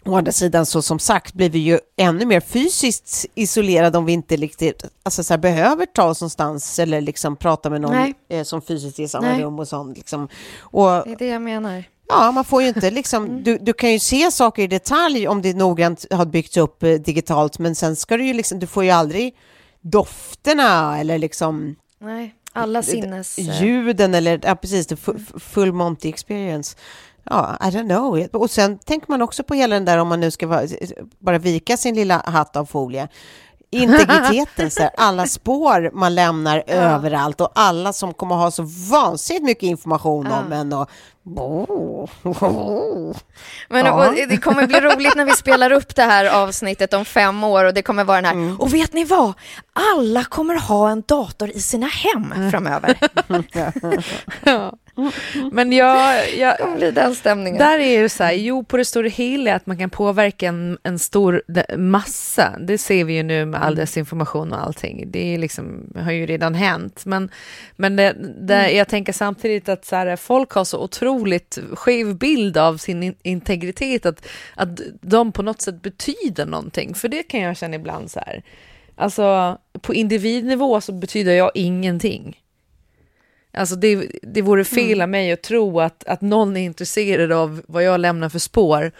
Å 0.05 0.16
andra 0.16 0.32
sidan, 0.32 0.66
så 0.66 0.82
som 0.82 0.98
sagt, 0.98 1.34
blir 1.34 1.50
vi 1.50 1.59
ju 1.59 1.78
ännu 1.96 2.26
mer 2.26 2.40
fysiskt 2.40 3.26
isolerade 3.34 3.98
om 3.98 4.05
vi 4.05 4.12
inte 4.12 4.36
riktigt 4.36 4.84
alltså, 5.02 5.24
så 5.24 5.32
här, 5.32 5.38
behöver 5.38 5.86
ta 5.86 6.05
oss 6.05 6.20
någonstans 6.20 6.78
eller 6.78 7.00
liksom 7.00 7.36
prata 7.36 7.70
med 7.70 7.80
någon 7.80 8.14
eh, 8.28 8.42
som 8.42 8.62
fysiskt 8.62 8.98
är 8.98 9.02
i 9.02 9.09
samma 9.09 9.26
Nej. 9.26 9.42
rum 9.42 9.59
och 9.59 9.68
sånt. 9.68 9.96
Liksom. 9.96 10.28
Och, 10.61 10.88
det 10.88 11.12
är 11.12 11.16
det 11.18 11.26
jag 11.26 11.42
menar. 11.42 11.84
Ja, 12.09 12.32
man 12.32 12.44
får 12.44 12.62
ju 12.62 12.68
inte 12.68 12.90
liksom, 12.90 13.24
mm. 13.24 13.42
du, 13.42 13.59
du 13.59 13.72
kan 13.72 13.92
ju 13.92 13.98
se 13.98 14.30
saker 14.30 14.62
i 14.62 14.66
detalj 14.66 15.28
om 15.28 15.42
det 15.42 15.57
noggrant 15.57 16.07
har 16.11 16.26
byggts 16.26 16.57
upp 16.57 16.82
eh, 16.82 16.92
digitalt, 16.92 17.59
men 17.59 17.74
sen 17.74 17.96
ska 17.96 18.16
du 18.16 18.26
ju 18.26 18.32
liksom, 18.32 18.59
du 18.59 18.66
får 18.66 18.84
ju 18.84 18.90
aldrig 18.90 19.36
dofterna 19.80 20.98
eller 21.00 21.18
liksom... 21.18 21.76
Nej, 21.98 22.34
alla 22.52 22.82
sinnes... 22.82 23.38
Ljuden 23.38 24.14
eller, 24.14 24.40
ja 24.42 24.55
precis, 24.55 24.86
the 24.86 24.96
full 25.40 25.72
Monty 25.72 26.09
experience. 26.09 26.76
Ja, 27.30 27.57
I 27.61 27.64
don't 27.64 27.88
know. 27.88 28.42
Och 28.42 28.50
sen 28.50 28.78
tänker 28.78 29.11
man 29.11 29.22
också 29.22 29.42
på 29.42 29.55
hela 29.55 29.74
den 29.74 29.84
där, 29.84 29.98
om 29.98 30.09
man 30.09 30.20
nu 30.20 30.30
ska 30.30 30.66
bara 31.18 31.38
vika 31.38 31.76
sin 31.76 31.94
lilla 31.94 32.22
hatt 32.26 32.57
av 32.57 32.66
folie, 32.66 33.09
integriteten, 33.74 34.70
så 34.70 34.82
här, 34.82 34.90
alla 34.96 35.26
spår 35.26 35.90
man 35.92 36.14
lämnar 36.14 36.62
ja. 36.66 36.74
överallt 36.74 37.40
och 37.40 37.52
alla 37.54 37.92
som 37.92 38.14
kommer 38.14 38.34
ha 38.34 38.50
så 38.50 38.62
vansinnigt 38.90 39.44
mycket 39.44 39.62
information 39.62 40.26
ja. 40.30 40.40
om 40.40 40.52
en 40.52 40.72
och 40.72 40.90
men 43.68 43.86
ja. 43.86 44.14
det 44.28 44.36
kommer 44.36 44.66
bli 44.66 44.80
roligt 44.80 45.14
när 45.14 45.24
vi 45.24 45.32
spelar 45.32 45.70
upp 45.72 45.94
det 45.96 46.02
här 46.02 46.24
avsnittet 46.24 46.94
om 46.94 47.04
fem 47.04 47.44
år 47.44 47.64
och 47.64 47.74
det 47.74 47.82
kommer 47.82 48.04
vara 48.04 48.16
den 48.16 48.24
här, 48.24 48.32
mm. 48.32 48.60
och 48.60 48.74
vet 48.74 48.92
ni 48.92 49.04
vad? 49.04 49.32
Alla 49.94 50.24
kommer 50.24 50.54
ha 50.54 50.90
en 50.90 51.02
dator 51.06 51.50
i 51.50 51.60
sina 51.60 51.86
hem 51.86 52.32
mm. 52.32 52.50
framöver. 52.50 52.98
Men 55.53 55.72
jag, 55.72 56.30
jag, 56.36 56.57
det 56.59 56.76
blir 56.76 56.92
den 56.92 57.14
stämningen. 57.14 57.59
Där 57.59 57.78
är 57.78 58.01
ju 58.01 58.09
så 58.09 58.24
här, 58.24 58.32
jo 58.32 58.64
på 58.64 58.76
det 58.76 58.84
stora 58.84 59.09
hela 59.09 59.55
att 59.55 59.66
man 59.66 59.78
kan 59.78 59.90
påverka 59.90 60.49
en, 60.49 60.78
en 60.82 60.99
stor 60.99 61.42
massa. 61.76 62.59
Det 62.61 62.78
ser 62.78 63.05
vi 63.05 63.14
ju 63.14 63.22
nu 63.22 63.45
med 63.45 63.61
all 63.61 63.72
mm. 63.72 63.76
desinformation 63.76 64.53
och 64.53 64.62
allting. 64.62 65.05
Det 65.11 65.34
är 65.34 65.38
liksom, 65.38 65.92
har 65.97 66.12
ju 66.12 66.26
redan 66.26 66.55
hänt. 66.55 67.03
Men, 67.07 67.30
men 67.76 67.97
det, 67.97 68.16
det, 68.38 68.55
mm. 68.55 68.76
jag 68.76 68.88
tänker 68.88 69.12
samtidigt 69.12 69.68
att 69.68 69.84
så 69.84 69.97
här, 69.97 70.16
folk 70.16 70.51
har 70.51 70.64
så 70.64 70.78
otroligt 70.84 71.59
skev 71.72 72.16
bild 72.16 72.57
av 72.57 72.76
sin 72.76 73.14
integritet, 73.22 74.07
att, 74.07 74.26
att 74.55 74.80
de 75.01 75.32
på 75.32 75.42
något 75.42 75.62
sätt 75.62 75.82
betyder 75.82 76.47
någonting. 76.47 76.95
För 76.95 77.09
det 77.09 77.22
kan 77.22 77.40
jag 77.40 77.57
känna 77.57 77.76
ibland 77.76 78.11
så 78.11 78.20
här, 78.26 78.42
alltså 78.97 79.59
på 79.80 79.95
individnivå 79.95 80.80
så 80.80 80.92
betyder 80.92 81.32
jag 81.32 81.51
ingenting. 81.55 82.36
Alltså 83.55 83.76
det, 83.76 84.11
det 84.22 84.42
vore 84.42 84.64
fel 84.64 84.92
mm. 84.92 85.02
av 85.02 85.09
mig 85.09 85.32
att 85.32 85.42
tro 85.42 85.80
att, 85.80 86.05
att 86.05 86.20
någon 86.20 86.57
är 86.57 86.61
intresserad 86.61 87.32
av 87.32 87.62
vad 87.66 87.82
jag 87.82 88.00
lämnar 88.00 88.28
för 88.28 88.38
spår 88.38 88.92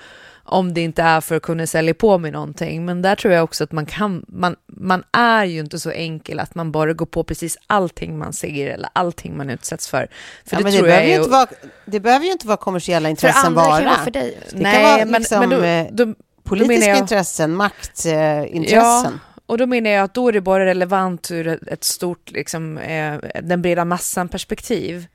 om 0.47 0.75
det 0.75 0.81
inte 0.81 1.03
är 1.03 1.21
för 1.21 1.37
att 1.37 1.43
kunna 1.43 1.67
sälja 1.67 1.95
på 1.95 2.19
mig 2.19 2.31
någonting. 2.31 2.85
Men 2.85 3.03
där 3.03 3.17
tror 3.17 3.35
jag 3.35 3.45
också 3.45 3.65
att 3.65 3.73
man 3.73 3.87
kan, 3.87 4.25
man, 4.29 4.57
man 4.67 5.05
är 5.13 5.45
ju 5.45 5.61
inte 5.61 5.79
så 5.79 5.91
enkel 5.91 6.41
att 6.41 6.55
man 6.55 6.73
bara 6.73 6.93
går 6.93 7.07
på 7.07 7.25
precis 7.25 7.59
allting 7.67 8.19
man 8.19 8.33
ser 8.33 8.71
eller 8.71 8.89
allting 8.93 9.37
man 9.37 9.51
utsätts 9.51 9.89
för. 9.89 10.09
för 10.45 10.57
ja, 10.57 10.63
det, 10.63 10.73
tror 10.73 10.83
det, 10.83 10.89
behöver 10.89 11.03
jag 11.03 11.11
ju 11.11 11.17
inte 11.17 11.31
vara, 11.31 11.47
det 11.85 12.01
behöver 12.01 12.27
ju 12.27 12.33
inte 12.33 12.47
vara 12.47 12.57
kommersiella 12.57 13.09
intressen 13.09 13.55
vara. 13.55 13.65
För 13.65 13.73
andra 13.73 14.05
för 14.05 14.11
dig. 14.11 14.39
Det 14.51 14.59
Nej, 14.59 14.75
kan 14.75 14.83
vara 14.83 15.19
liksom, 15.19 15.41
men, 15.41 15.61
men 15.61 15.97
då, 15.97 16.05
då, 16.05 16.15
politiska 16.43 16.89
jag, 16.89 16.99
intressen, 16.99 17.55
maktintressen. 17.55 18.71
Ja, 18.71 19.13
och 19.47 19.59
då 19.59 19.67
menar 19.67 19.91
jag 19.91 20.05
att 20.05 20.15
då 20.15 20.29
är 20.29 20.33
det 20.33 20.41
bara 20.41 20.65
relevant 20.65 21.31
ur 21.31 21.73
ett 21.73 21.85
stort, 21.85 22.31
liksom, 22.31 22.79
eh, 22.79 23.19
den 23.43 23.63
breda 23.63 23.85
massan 23.85 24.29
perspektiv. 24.29 25.07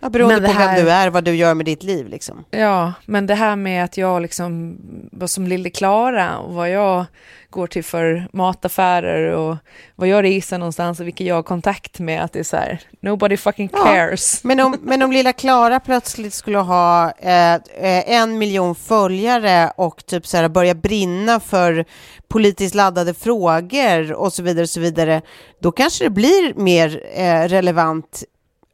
Ja, 0.00 0.08
beroende 0.08 0.48
på 0.48 0.52
här, 0.52 0.76
vem 0.76 0.84
du 0.84 0.90
är, 0.90 1.10
vad 1.10 1.24
du 1.24 1.34
gör 1.34 1.54
med 1.54 1.66
ditt 1.66 1.82
liv. 1.82 2.08
Liksom. 2.08 2.44
Ja, 2.50 2.92
men 3.06 3.26
det 3.26 3.34
här 3.34 3.56
med 3.56 3.84
att 3.84 3.96
jag 3.96 4.22
liksom 4.22 4.76
var 5.12 5.26
som 5.26 5.46
lille 5.46 5.70
Klara 5.70 6.38
och 6.38 6.54
vad 6.54 6.70
jag 6.70 7.04
går 7.50 7.66
till 7.66 7.84
för 7.84 8.28
mataffärer 8.32 9.32
och 9.32 9.56
vad 9.96 10.08
jag 10.08 10.24
reser 10.24 10.58
någonstans 10.58 11.00
och 11.00 11.06
vilka 11.06 11.24
jag 11.24 11.34
har 11.34 11.42
kontakt 11.42 11.98
med, 11.98 12.24
att 12.24 12.32
det 12.32 12.38
är 12.38 12.44
så 12.44 12.56
här, 12.56 12.80
nobody 13.00 13.36
fucking 13.36 13.68
cares. 13.68 14.40
Ja, 14.42 14.48
men, 14.48 14.60
om, 14.60 14.76
men 14.82 15.02
om 15.02 15.12
lilla 15.12 15.32
Klara 15.32 15.80
plötsligt 15.80 16.34
skulle 16.34 16.58
ha 16.58 17.12
eh, 17.18 17.54
eh, 17.54 18.10
en 18.10 18.38
miljon 18.38 18.74
följare 18.74 19.72
och 19.76 20.06
typ 20.06 20.26
så 20.26 20.36
här 20.36 20.48
börja 20.48 20.74
brinna 20.74 21.40
för 21.40 21.84
politiskt 22.28 22.74
laddade 22.74 23.14
frågor 23.14 24.12
och 24.12 24.32
så 24.32 24.42
vidare, 24.42 24.62
och 24.62 24.70
så 24.70 24.80
vidare, 24.80 25.22
då 25.60 25.72
kanske 25.72 26.04
det 26.04 26.10
blir 26.10 26.54
mer 26.54 27.02
eh, 27.14 27.48
relevant 27.48 28.24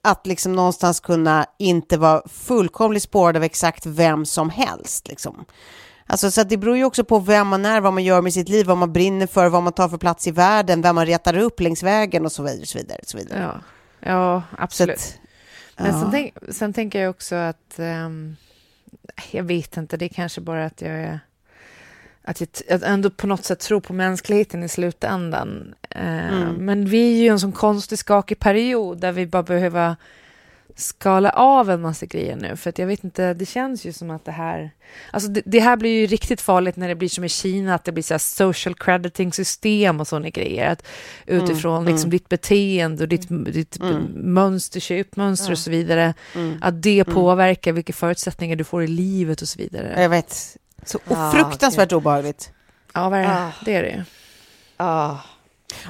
att 0.06 0.26
liksom 0.26 0.52
någonstans 0.52 1.00
kunna 1.00 1.46
inte 1.58 1.96
vara 1.96 2.22
fullkomligt 2.28 3.02
spårad 3.02 3.36
av 3.36 3.42
exakt 3.42 3.86
vem 3.86 4.26
som 4.26 4.50
helst. 4.50 5.08
Liksom. 5.08 5.44
Alltså, 6.06 6.30
så 6.30 6.42
det 6.42 6.56
beror 6.56 6.76
ju 6.76 6.84
också 6.84 7.04
på 7.04 7.18
vem 7.18 7.48
man 7.48 7.66
är, 7.66 7.80
vad 7.80 7.92
man 7.92 8.04
gör 8.04 8.22
med 8.22 8.32
sitt 8.32 8.48
liv, 8.48 8.66
vad 8.66 8.76
man 8.76 8.92
brinner 8.92 9.26
för, 9.26 9.48
vad 9.48 9.62
man 9.62 9.72
tar 9.72 9.88
för 9.88 9.98
plats 9.98 10.26
i 10.26 10.30
världen, 10.30 10.82
vem 10.82 10.94
man 10.94 11.06
retar 11.06 11.36
upp 11.38 11.60
längs 11.60 11.82
vägen 11.82 12.24
och 12.24 12.32
så 12.32 12.42
vidare. 12.42 12.66
Så 12.66 12.78
vidare, 12.78 13.00
så 13.02 13.18
vidare. 13.18 13.40
Ja. 13.40 13.60
ja, 14.10 14.42
absolut. 14.58 14.96
Att, 14.96 15.18
Men 15.84 15.94
ja. 15.94 16.00
Sen, 16.00 16.10
tänk, 16.10 16.34
sen 16.50 16.72
tänker 16.72 17.00
jag 17.00 17.10
också 17.10 17.34
att, 17.34 17.74
um, 17.76 18.36
jag 19.30 19.44
vet 19.44 19.76
inte, 19.76 19.96
det 19.96 20.04
är 20.04 20.08
kanske 20.08 20.40
bara 20.40 20.66
att 20.66 20.80
jag 20.80 20.90
är 20.90 21.20
att 22.26 22.40
jag 22.68 22.82
ändå 22.84 23.10
på 23.10 23.26
något 23.26 23.44
sätt 23.44 23.60
tror 23.60 23.80
på 23.80 23.92
mänskligheten 23.92 24.62
i 24.62 24.68
slutändan. 24.68 25.74
Eh, 25.90 26.34
mm. 26.34 26.54
Men 26.54 26.86
vi 26.86 27.18
är 27.18 27.22
ju 27.22 27.28
en 27.28 27.40
sån 27.40 27.52
konstig, 27.52 27.98
skakig 27.98 28.38
period 28.38 29.00
där 29.00 29.12
vi 29.12 29.26
bara 29.26 29.42
behöver 29.42 29.96
skala 30.76 31.30
av 31.30 31.70
en 31.70 31.80
massa 31.80 32.06
grejer 32.06 32.36
nu. 32.36 32.56
För 32.56 32.70
att 32.70 32.78
jag 32.78 32.86
vet 32.86 33.04
inte, 33.04 33.34
det 33.34 33.46
känns 33.46 33.84
ju 33.84 33.92
som 33.92 34.10
att 34.10 34.24
det 34.24 34.32
här... 34.32 34.70
Alltså 35.10 35.30
det, 35.30 35.42
det 35.44 35.60
här 35.60 35.76
blir 35.76 36.00
ju 36.00 36.06
riktigt 36.06 36.40
farligt 36.40 36.76
när 36.76 36.88
det 36.88 36.94
blir 36.94 37.08
som 37.08 37.24
i 37.24 37.28
Kina, 37.28 37.74
att 37.74 37.84
det 37.84 37.92
blir 37.92 38.02
så 38.02 38.18
social 38.18 38.74
crediting 38.74 39.32
system 39.32 40.00
och 40.00 40.08
sådana 40.08 40.28
grejer. 40.28 40.70
Att 40.70 40.86
utifrån 41.26 41.76
mm, 41.76 41.92
liksom 41.92 42.08
mm. 42.08 42.10
ditt 42.10 42.28
beteende 42.28 43.02
och 43.02 43.08
ditt, 43.08 43.26
ditt 43.28 43.80
mm. 43.80 44.02
mönster, 44.14 44.80
köpmönster 44.80 45.52
och 45.52 45.58
så 45.58 45.70
vidare, 45.70 46.14
mm. 46.34 46.58
att 46.62 46.82
det 46.82 47.00
mm. 47.00 47.14
påverkar 47.14 47.72
vilka 47.72 47.92
förutsättningar 47.92 48.56
du 48.56 48.64
får 48.64 48.84
i 48.84 48.86
livet 48.86 49.42
och 49.42 49.48
så 49.48 49.58
vidare. 49.58 50.02
Jag 50.02 50.08
vet. 50.08 50.56
Så 50.86 50.98
ah, 51.10 51.32
fruktansvärt 51.32 51.86
okay. 51.86 51.96
obehagligt. 51.96 52.50
Ja, 52.94 53.10
det? 53.10 53.28
Ah. 53.28 53.52
det 53.64 53.74
är 53.74 53.82
det 53.82 54.04
ah. 54.76 55.16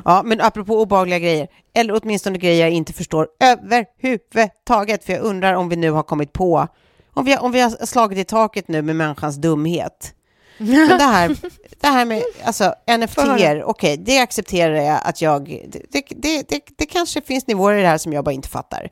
Ja, 0.04 0.22
men 0.24 0.40
apropå 0.40 0.80
obehagliga 0.80 1.18
grejer, 1.18 1.48
eller 1.74 2.00
åtminstone 2.02 2.38
grejer 2.38 2.60
jag 2.60 2.70
inte 2.70 2.92
förstår 2.92 3.28
överhuvudtaget, 3.40 5.04
för 5.04 5.12
jag 5.12 5.22
undrar 5.22 5.54
om 5.54 5.68
vi 5.68 5.76
nu 5.76 5.90
har 5.90 6.02
kommit 6.02 6.32
på, 6.32 6.68
om 7.14 7.24
vi 7.24 7.32
har, 7.32 7.42
om 7.42 7.52
vi 7.52 7.60
har 7.60 7.86
slagit 7.86 8.18
i 8.18 8.24
taket 8.24 8.68
nu 8.68 8.82
med 8.82 8.96
människans 8.96 9.36
dumhet. 9.36 10.12
Men 10.58 10.88
det 10.88 11.04
här, 11.04 11.36
det 11.80 11.86
här 11.86 12.04
med 12.04 12.22
alltså, 12.44 12.74
NFT, 12.98 13.18
okej, 13.18 13.64
okay, 13.64 13.96
det 13.96 14.18
accepterar 14.18 14.74
jag 14.74 15.00
att 15.02 15.22
jag... 15.22 15.44
Det, 15.90 16.04
det, 16.16 16.48
det, 16.48 16.60
det 16.76 16.86
kanske 16.86 17.20
finns 17.20 17.46
nivåer 17.46 17.74
i 17.74 17.82
det 17.82 17.88
här 17.88 17.98
som 17.98 18.12
jag 18.12 18.24
bara 18.24 18.32
inte 18.32 18.48
fattar. 18.48 18.90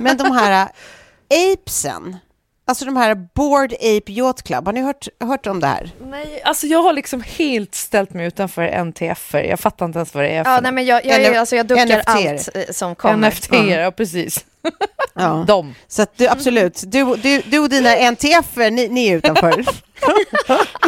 Men 0.00 0.16
de 0.16 0.32
här 0.32 0.68
apesen, 1.52 2.16
Alltså 2.70 2.84
de 2.84 2.96
här 2.96 3.14
Board 3.14 3.72
Ape 3.72 4.12
Yacht 4.12 4.42
Club, 4.42 4.66
har 4.66 4.72
ni 4.72 4.80
hört, 4.80 5.08
hört 5.20 5.46
om 5.46 5.60
det 5.60 5.66
här? 5.66 5.90
Nej, 6.00 6.42
alltså 6.44 6.66
jag 6.66 6.82
har 6.82 6.92
liksom 6.92 7.22
helt 7.22 7.74
ställt 7.74 8.14
mig 8.14 8.26
utanför 8.26 8.62
NTF, 8.62 9.34
jag 9.34 9.60
fattar 9.60 9.86
inte 9.86 9.98
ens 9.98 10.14
vad 10.14 10.24
det 10.24 10.30
är 10.30 10.44
för 10.44 10.50
Ja, 10.50 10.60
nej 10.60 10.72
men 10.72 10.84
jag, 10.84 11.06
jag, 11.06 11.22
jag, 11.22 11.36
alltså 11.36 11.56
jag 11.56 11.66
duckar 11.66 12.02
allt 12.06 12.48
eh, 12.54 12.62
som 12.70 12.94
kommer. 12.94 13.30
NFT, 13.30 13.52
mm. 13.52 13.68
ja 13.68 13.90
precis. 13.90 14.44
Ja. 15.14 15.44
De. 15.46 15.74
Så 15.88 16.06
du, 16.16 16.28
absolut, 16.28 16.82
du, 16.86 17.16
du, 17.16 17.40
du 17.40 17.58
och 17.58 17.68
dina 17.68 18.10
NTF, 18.10 18.56
ni, 18.56 18.88
ni 18.88 19.08
är 19.08 19.16
utanför. 19.16 19.50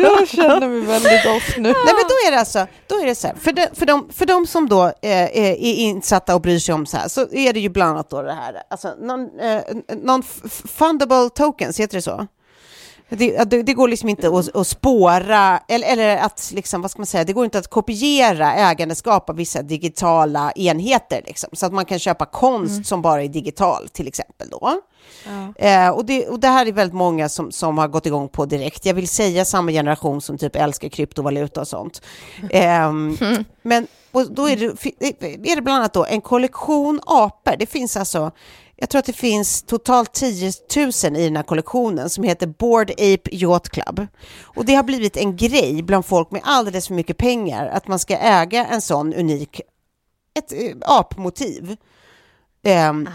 jag 0.01 0.29
känner 0.29 0.69
mig 0.69 0.81
väldigt 0.81 1.27
off 1.27 1.57
nu. 1.57 1.63
Nej, 1.63 1.85
men 1.85 2.05
då 2.09 2.15
är 2.29 2.31
det 2.31 2.39
alltså, 2.39 2.67
då 2.87 2.95
är 3.01 3.07
det 3.07 3.15
så 3.15 3.27
här, 3.27 3.35
för, 3.35 3.53
de, 3.53 3.67
för, 3.73 3.87
de, 3.87 4.09
för 4.13 4.27
de 4.27 4.47
som 4.47 4.69
då 4.69 4.85
eh, 4.85 4.93
är 5.03 5.55
insatta 5.57 6.35
och 6.35 6.41
bryr 6.41 6.59
sig 6.59 6.75
om 6.75 6.87
så 6.87 6.97
här, 6.97 7.09
så 7.09 7.21
är 7.33 7.53
det 7.53 7.61
ju 7.61 7.69
bland 7.69 7.91
annat 7.91 8.11
då 8.11 8.23
det 8.23 8.33
här, 8.33 8.63
alltså 8.71 8.95
non, 9.01 9.41
eh, 9.41 9.61
non-fundable 9.89 11.31
tokens, 11.31 11.81
heter 11.81 11.97
det 11.97 12.03
så? 12.03 12.27
Det, 13.19 13.45
det, 13.45 13.63
det, 13.63 13.75
går 13.75 13.89
liksom 13.89 14.09
inte 14.09 14.29
att, 14.29 14.57
att 14.57 14.67
spåra, 14.67 15.61
eller, 15.69 15.93
eller, 15.93 16.17
att, 16.17 16.53
liksom, 16.55 16.83
vad 16.83 16.91
ska 16.91 17.01
man 17.01 17.07
säga, 17.07 17.25
det 17.25 17.33
går 17.33 17.45
inte 17.45 17.59
att 17.59 17.69
kopiera 17.69 18.55
ägandeskap 18.55 19.31
av 19.31 19.37
vissa 19.37 19.63
digitala 19.63 20.53
enheter, 20.53 21.23
liksom, 21.27 21.51
så 21.53 21.67
att 21.67 21.73
man 21.73 21.85
kan 21.85 21.99
köpa 21.99 22.27
konst 22.27 22.73
mm. 22.73 22.85
som 22.85 23.03
bara 23.03 23.23
är 23.23 23.29
digital, 23.29 23.89
till 23.93 24.09
exempel. 24.09 24.49
Då. 24.51 24.81
Ja. 25.27 25.67
Eh, 25.67 25.91
och, 25.91 26.05
det, 26.05 26.29
och 26.29 26.41
det 26.41 26.49
här 26.49 26.67
är 26.67 26.73
väldigt 26.73 26.95
många 26.95 27.29
som, 27.29 27.53
som 27.53 27.79
har 27.79 27.89
gått 27.89 28.07
igång 28.07 28.29
på 28.29 28.47
direkt. 28.47 28.87
Jag 28.87 28.95
vill 28.95 29.09
säga 29.09 29.45
samma 29.45 29.71
generation 29.71 30.21
som 30.21 30.39
typ 30.39 30.57
älskar 30.57 30.89
kryptovaluta 30.89 31.61
och 31.61 31.69
sånt. 31.69 32.03
Eh, 32.51 32.85
mm. 32.85 33.45
Men 33.63 33.87
och 34.13 34.33
då 34.33 34.49
är 34.49 34.57
det, 34.57 35.51
är 35.51 35.57
det 35.57 35.63
bland 35.63 35.79
annat 35.79 35.93
då 35.93 36.05
en 36.05 36.21
kollektion 36.21 37.01
apor. 37.07 37.57
Det 37.59 37.67
finns 37.67 37.97
alltså 37.97 38.31
jag 38.83 38.89
tror 38.89 38.99
att 38.99 39.05
det 39.07 39.13
finns 39.13 39.63
totalt 39.63 40.13
10 40.13 40.53
000 40.77 41.17
i 41.17 41.25
den 41.25 41.37
här 41.37 41.43
kollektionen 41.43 42.11
som 42.11 42.25
heter 42.25 42.47
Board 42.47 42.91
Ape 42.91 43.31
Yacht 43.33 43.69
Club. 43.69 44.07
Och 44.43 44.65
det 44.65 44.75
har 44.75 44.83
blivit 44.83 45.17
en 45.17 45.37
grej 45.37 45.83
bland 45.83 46.07
folk 46.07 46.31
med 46.31 46.41
alldeles 46.45 46.87
för 46.87 46.95
mycket 46.95 47.17
pengar 47.19 47.67
att 47.67 47.89
man 47.89 47.99
ska 47.99 48.17
äga 48.17 48.67
en 48.67 48.81
sån 48.81 49.15
unik, 49.15 49.61
ett 50.39 50.53
eh, 50.53 50.77
apmotiv. 50.81 51.77
Um, 52.91 53.09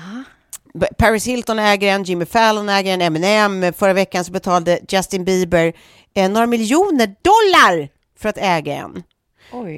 Paris 0.98 1.28
Hilton 1.28 1.60
äger 1.60 1.94
en, 1.94 2.04
Jimmy 2.04 2.26
Fallon 2.26 2.70
äger 2.70 2.94
en, 2.94 3.02
Eminem. 3.02 3.74
Förra 3.74 3.94
veckan 3.94 4.26
så 4.26 4.32
betalade 4.32 4.80
Justin 4.90 5.26
Bieber 5.26 5.74
eh, 6.14 6.30
några 6.30 6.48
miljoner 6.48 7.16
dollar 7.22 7.90
för 8.20 8.30
att 8.30 8.38
äga 8.38 8.74
en. 8.76 9.04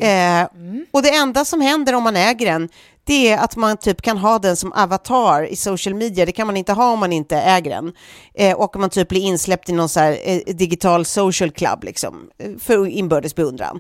Eh, 0.02 0.48
Och 0.92 1.02
det 1.02 1.10
enda 1.16 1.46
som 1.46 1.62
händer 1.62 1.94
om 1.96 2.04
man 2.04 2.16
äger 2.16 2.46
den, 2.46 2.70
det 3.10 3.30
är 3.32 3.38
att 3.38 3.55
man 3.55 3.78
typ 3.78 4.01
kan 4.01 4.18
ha 4.18 4.39
den 4.39 4.55
som 4.55 4.74
avatar 4.74 5.43
i 5.51 5.55
social 5.55 5.95
media. 5.95 6.26
Det 6.26 6.32
kan 6.32 6.47
man 6.47 6.57
inte 6.57 6.74
ha 6.74 6.91
om 6.93 6.99
man 6.99 7.14
inte 7.14 7.38
äger 7.38 7.72
den. 7.72 7.93
Eh, 8.34 8.57
och 8.57 8.80
man 8.80 8.89
typ 8.89 9.07
blir 9.10 9.22
insläppt 9.22 9.70
i 9.70 9.72
någon 9.72 9.89
så 9.89 9.99
här, 9.99 10.18
eh, 10.24 10.39
digital 10.55 11.05
social 11.05 11.51
club 11.51 11.84
liksom, 11.84 12.30
eh, 12.43 12.49
för 12.60 12.88
inbördes 12.88 13.36
beundran. 13.36 13.80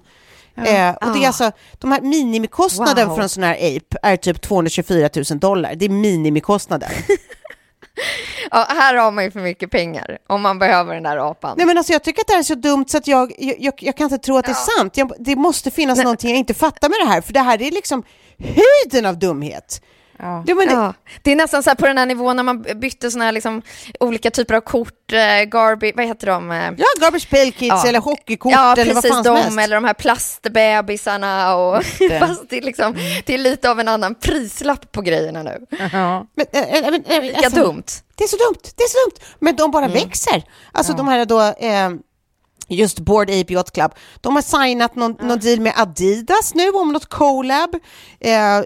Eh, 0.57 0.63
och 0.95 1.13
det 1.13 1.19
är 1.19 1.23
Ah. 1.23 1.27
alltså, 1.27 1.51
de 1.77 1.91
här 1.91 2.01
minimikostnaden 2.01 3.07
Wow. 3.07 3.15
för 3.15 3.23
en 3.23 3.29
sån 3.29 3.43
här 3.43 3.53
ape 3.55 3.97
är 4.03 4.17
typ 4.17 4.41
224 4.41 5.09
000 5.31 5.39
dollar. 5.39 5.75
Det 5.75 5.85
är 5.85 5.89
minimikostnaden. 5.89 6.89
Ja, 8.51 8.65
här 8.69 8.95
har 8.95 9.11
man 9.11 9.23
ju 9.23 9.31
för 9.31 9.39
mycket 9.39 9.71
pengar 9.71 10.17
om 10.27 10.41
man 10.41 10.59
behöver 10.59 10.93
den 10.93 11.03
där 11.03 11.31
apan. 11.31 11.53
Nej 11.57 11.65
men 11.65 11.77
alltså 11.77 11.93
jag 11.93 12.03
tycker 12.03 12.21
att 12.21 12.27
det 12.27 12.33
här 12.33 12.39
är 12.39 12.43
så 12.43 12.55
dumt 12.55 12.85
så 12.87 12.97
att 12.97 13.07
jag, 13.07 13.33
jag, 13.37 13.55
jag, 13.59 13.73
jag 13.77 13.97
kan 13.97 14.03
inte 14.05 14.17
tro 14.17 14.37
att 14.37 14.45
det 14.45 14.51
är 14.51 14.77
sant. 14.77 14.97
Jag, 14.97 15.11
det 15.19 15.35
måste 15.35 15.71
finnas 15.71 15.99
någonting 15.99 16.29
jag 16.29 16.39
inte 16.39 16.53
fattar 16.53 16.89
med 16.89 16.97
det 16.99 17.13
här, 17.13 17.21
för 17.21 17.33
det 17.33 17.39
här 17.39 17.61
är 17.61 17.71
liksom 17.71 18.03
höjden 18.37 19.05
av 19.05 19.19
dumhet. 19.19 19.81
Ja. 20.21 20.43
Det, 20.45 20.55
men 20.55 20.67
det, 20.67 20.73
Ja, 20.73 20.93
det 21.21 21.31
är 21.31 21.35
nästan 21.35 21.63
så 21.63 21.69
här 21.69 21.75
på 21.75 21.87
den 21.87 21.97
här 21.97 22.05
nivån 22.05 22.35
när 22.35 22.43
man 22.43 22.61
bytte 22.75 23.11
såna 23.11 23.25
här 23.25 23.31
liksom 23.31 23.61
olika 23.99 24.31
typer 24.31 24.55
av 24.55 24.61
kort, 24.61 25.13
eh, 25.13 25.17
Garby, 25.43 25.91
vad 25.95 26.05
heter 26.05 26.27
de? 26.27 26.51
Eh, 26.51 26.71
Ja, 26.77 26.85
Garbage 27.01 27.29
Pail 27.29 27.53
Kids 27.53 27.67
Ja. 27.83 27.87
eller 27.87 27.99
hockeykort 27.99 28.51
ja, 28.53 28.73
eller 28.77 28.93
vad 28.93 29.03
precis 29.03 29.11
fan 29.11 29.23
de, 29.23 29.35
helst. 29.37 29.59
eller 29.59 29.75
de 29.75 29.83
här 29.85 29.93
plastbebisarna 29.93 31.55
och 31.55 31.83
det. 31.99 32.19
fast 32.27 32.49
det 32.49 32.57
är, 32.57 32.61
liksom, 32.61 32.95
det 33.25 33.33
är 33.33 33.37
lite 33.37 33.71
av 33.71 33.79
en 33.79 33.87
annan 33.87 34.15
prislapp 34.15 34.91
på 34.91 35.01
grejerna 35.01 35.43
nu. 35.43 35.57
Ja. 35.93 36.25
Men, 36.35 36.45
äh, 36.53 36.61
äh, 36.61 37.17
äh, 37.17 37.21
Lika 37.23 37.49
dumt. 37.49 37.83
Det 38.15 38.23
är 38.23 38.27
så 38.27 38.37
dumt, 38.37 38.59
det 38.77 38.83
är 38.83 38.87
så 38.87 38.97
dumt. 39.09 39.25
Men 39.39 39.55
de 39.55 39.71
bara 39.71 39.85
Mm. 39.85 39.97
växer. 39.97 40.43
Alltså 40.71 40.93
de 40.93 41.07
här 41.07 41.25
då, 41.25 41.41
eh, 41.41 41.89
just 42.69 42.99
Board 42.99 43.29
Ape 43.29 43.53
Yacht 43.53 43.71
Club, 43.73 43.91
de 44.21 44.35
har 44.35 44.41
signat 44.41 44.95
någon, 44.95 45.15
någon 45.21 45.39
deal 45.39 45.59
med 45.59 45.73
Adidas 45.77 46.53
nu 46.55 46.69
om 46.69 46.91
något 46.93 47.05
collab. 47.05 47.69
Eh, 48.19 48.59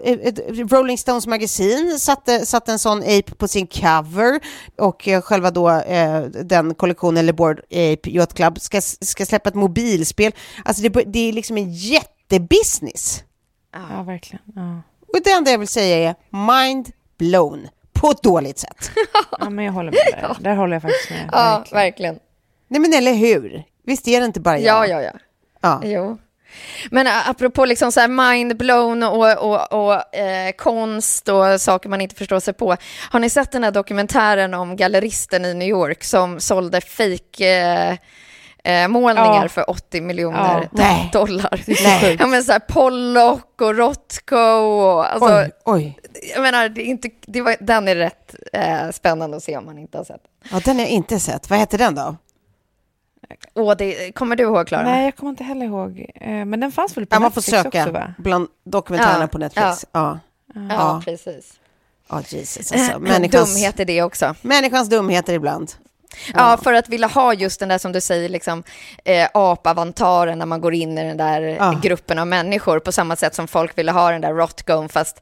Rolling 0.70 0.98
Stones 0.98 1.26
magasin 1.26 1.98
satte, 2.00 2.46
satte 2.46 2.72
en 2.72 2.78
sån 2.78 2.98
ape 3.02 3.34
på 3.38 3.48
sin 3.48 3.66
cover 3.66 4.40
och 4.78 5.08
eh, 5.08 5.20
själva 5.22 5.50
då 5.50 5.70
eh, 5.70 6.22
den 6.24 6.74
kollektionen, 6.74 7.16
eller 7.16 7.32
Board 7.32 7.58
Ape 7.58 8.10
Yacht 8.10 8.34
Club, 8.34 8.60
ska, 8.60 8.80
ska 8.80 9.26
släppa 9.26 9.48
ett 9.48 9.54
mobilspel. 9.54 10.32
Alltså 10.64 10.82
det, 10.82 11.02
det 11.06 11.28
är 11.28 11.32
liksom 11.32 11.56
en 11.58 11.72
jättebusiness. 11.72 13.24
ja, 13.90 14.02
verkligen. 14.02 14.42
Ja. 14.54 14.82
Och 15.12 15.20
det 15.24 15.30
enda 15.30 15.50
jag 15.50 15.58
vill 15.58 15.68
säga 15.68 16.08
är 16.10 16.14
mind 16.56 16.90
blown 17.18 17.68
på 17.92 18.10
ett 18.10 18.22
dåligt 18.22 18.58
sätt. 18.58 18.90
ja, 19.40 19.50
men 19.50 19.64
jag 19.64 19.72
håller 19.72 19.92
med 19.92 20.00
där. 20.22 20.36
Där 20.40 20.56
håller 20.56 20.72
jag 20.72 20.82
faktiskt 20.82 21.10
med. 21.10 21.28
Ja, 21.32 21.56
verkligen. 21.58 21.74
verkligen. 21.84 22.18
Nej 22.68 22.80
men 22.80 22.92
eller 22.94 23.14
hur? 23.14 23.64
Visst 23.86 24.08
är 24.08 24.20
det 24.20 24.26
inte 24.26 24.40
bara 24.40 24.58
jag? 24.58 24.88
Ja, 24.88 25.02
ja, 25.02 25.02
ja. 25.02 25.12
Ja. 25.60 25.80
Jo. 25.84 26.18
Men 26.90 27.06
apropå 27.26 27.64
liksom 27.64 27.92
så 27.92 28.00
här 28.00 28.08
mind-blown 28.08 29.02
och, 29.02 29.50
och, 29.52 29.72
och 29.72 30.14
eh, 30.16 30.52
konst 30.52 31.28
och 31.28 31.60
saker 31.60 31.88
man 31.88 32.00
inte 32.00 32.14
förstår 32.14 32.40
sig 32.40 32.54
på. 32.54 32.76
Har 33.10 33.20
ni 33.20 33.30
sett 33.30 33.52
den 33.52 33.64
här 33.64 33.70
dokumentären 33.70 34.54
om 34.54 34.76
galleristen 34.76 35.44
i 35.44 35.54
New 35.54 35.68
York 35.68 36.04
som 36.04 36.40
sålde 36.40 36.80
fake 36.80 37.48
eh, 37.48 37.96
eh, 38.82 38.88
målningar 38.88 39.42
Ja. 39.42 39.48
för 39.48 39.70
80 39.70 40.00
miljoner 40.00 40.68
Ja. 40.72 41.08
Dollar? 41.12 41.60
Nej. 41.82 42.16
Ja, 42.20 42.26
men 42.26 42.44
så 42.44 42.52
här 42.52 42.58
Pollock 42.58 43.60
och 43.60 43.76
Rothko 43.76 44.36
och 44.36 45.12
alltså, 45.12 45.34
Oj, 45.34 45.50
oj. 45.64 45.98
jag 46.34 46.42
menar, 46.42 46.68
det 46.68 46.80
är 46.82 46.86
inte, 46.86 47.08
det 47.26 47.40
var, 47.40 47.56
den 47.60 47.88
är 47.88 47.96
rätt 47.96 48.34
eh, 48.52 48.90
spännande 48.92 49.36
att 49.36 49.42
se 49.44 49.56
om 49.56 49.64
man 49.64 49.78
inte 49.78 49.98
har 49.98 50.04
sett. 50.04 50.20
Ja, 50.52 50.60
den 50.64 50.76
har 50.76 50.82
jag 50.82 50.90
inte 50.90 51.20
sett. 51.20 51.50
Vad 51.50 51.58
heter 51.58 51.78
den 51.78 51.94
då? 51.94 52.16
Åh, 53.54 53.74
det, 53.78 54.12
kommer 54.12 54.36
du 54.36 54.42
ihåg, 54.42 54.66
Klara? 54.66 54.82
Nej, 54.82 55.04
jag 55.04 55.16
kommer 55.16 55.30
inte 55.30 55.44
heller 55.44 55.66
ihåg. 55.66 56.06
Eh, 56.14 56.28
Men 56.44 56.60
den 56.60 56.72
fanns 56.72 56.96
väl 56.96 57.06
på 57.06 57.16
Ja, 57.16 57.20
man 57.20 57.30
får 57.32 57.40
Netflix 57.40 57.62
söka 57.62 57.80
också, 57.82 57.92
va? 57.92 58.14
bland 58.18 58.48
dokumentärerna 58.64 59.20
Ja, 59.20 59.26
på 59.26 59.38
Netflix. 59.38 59.86
Ja, 59.92 60.18
Ja, 60.54 60.62
Ja. 60.68 61.02
precis. 61.04 61.52
ja 62.08 62.22
Jesus 62.28 62.72
alltså. 62.72 62.92
Eh, 62.92 62.98
Människans, 62.98 63.54
Dumhet 63.54 63.80
är 63.80 63.84
det 63.84 64.02
också. 64.02 64.34
människans 64.42 64.88
dumheter 64.88 65.32
ibland. 65.34 65.72
Ja, 66.34 66.58
för 66.62 66.72
att 66.72 66.88
vilja 66.88 67.06
ha 67.06 67.34
just 67.34 67.60
den 67.60 67.68
där 67.68 67.78
som 67.78 67.92
du 67.92 68.00
säger, 68.00 68.28
liksom, 68.28 68.62
eh, 69.04 69.28
apavantaren 69.34 70.38
när 70.38 70.46
man 70.46 70.60
går 70.60 70.74
in 70.74 70.98
i 70.98 71.04
den 71.04 71.16
där 71.16 71.40
Ja. 71.42 71.80
gruppen 71.82 72.18
av 72.18 72.26
människor, 72.26 72.78
på 72.78 72.92
samma 72.92 73.16
sätt 73.16 73.34
som 73.34 73.48
folk 73.48 73.78
ville 73.78 73.92
ha 73.92 74.10
den 74.10 74.20
där 74.20 74.32
Rothgone, 74.34 74.88
fast 74.88 75.20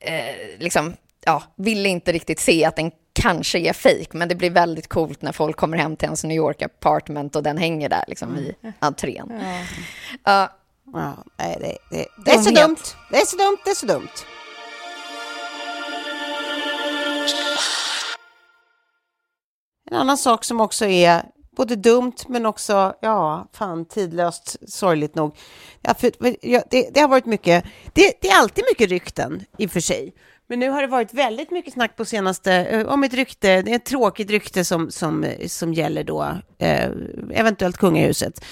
eh, 0.00 0.14
liksom, 0.58 0.94
ja, 1.26 1.42
ville 1.56 1.88
inte 1.88 2.12
riktigt 2.12 2.38
se 2.40 2.64
att 2.64 2.76
den 2.76 2.90
kanske 3.20 3.58
är 3.58 3.72
fejk, 3.72 4.12
men 4.12 4.28
det 4.28 4.34
blir 4.34 4.50
väldigt 4.50 4.88
coolt 4.88 5.22
när 5.22 5.32
folk 5.32 5.56
kommer 5.56 5.78
hem 5.78 5.96
till 5.96 6.06
ens 6.06 6.24
New 6.24 6.36
York 6.36 6.62
apartment 6.62 7.36
och 7.36 7.42
den 7.42 7.56
hänger 7.56 7.88
där 7.88 8.04
liksom, 8.08 8.36
i 8.36 8.54
entrén. 8.78 9.42
Ja. 10.24 10.48
Ja, 10.92 11.24
nej, 11.38 11.56
det, 11.60 11.96
det, 11.96 12.06
det 12.24 12.30
är 12.30 12.38
så 12.38 12.50
dumt. 12.50 12.76
Det 13.10 13.16
är 13.16 13.26
så 13.26 13.36
dumt, 13.36 13.58
det 13.64 13.70
är 13.70 13.74
så 13.74 13.86
dumt. 13.86 14.08
En 19.90 19.96
annan 19.96 20.18
sak 20.18 20.44
som 20.44 20.60
också 20.60 20.84
är 20.84 21.22
både 21.56 21.76
dumt 21.76 22.16
men 22.28 22.46
också, 22.46 22.94
ja, 23.00 23.48
fan 23.52 23.84
tidlöst, 23.84 24.56
sorgligt 24.68 25.14
nog. 25.14 25.36
Ja, 25.82 25.94
för, 25.94 26.12
ja, 26.40 26.62
det, 26.70 26.90
det 26.94 27.00
har 27.00 27.08
varit 27.08 27.26
mycket, 27.26 27.64
det, 27.92 28.12
det 28.20 28.28
är 28.28 28.38
alltid 28.40 28.64
mycket 28.70 28.90
rykten 28.90 29.44
i 29.58 29.66
och 29.66 29.70
för 29.70 29.80
sig. 29.80 30.14
Men 30.50 30.58
nu 30.58 30.70
har 30.70 30.82
det 30.82 30.88
varit 30.88 31.14
väldigt 31.14 31.50
mycket 31.50 31.72
snack 31.72 31.96
på 31.96 32.04
senaste, 32.04 32.52
eh, 32.52 32.86
om 32.86 33.04
ett 33.04 33.14
rykte, 33.14 33.62
det 33.62 33.70
är 33.70 33.76
ett 33.76 33.84
tråkigt 33.84 34.30
rykte 34.30 34.64
som, 34.64 34.90
som, 34.90 35.24
eh, 35.24 35.46
som 35.46 35.74
gäller 35.74 36.04
då 36.04 36.22
eh, 36.58 36.90
eventuellt 37.32 37.76
kungahuset. 37.76 38.44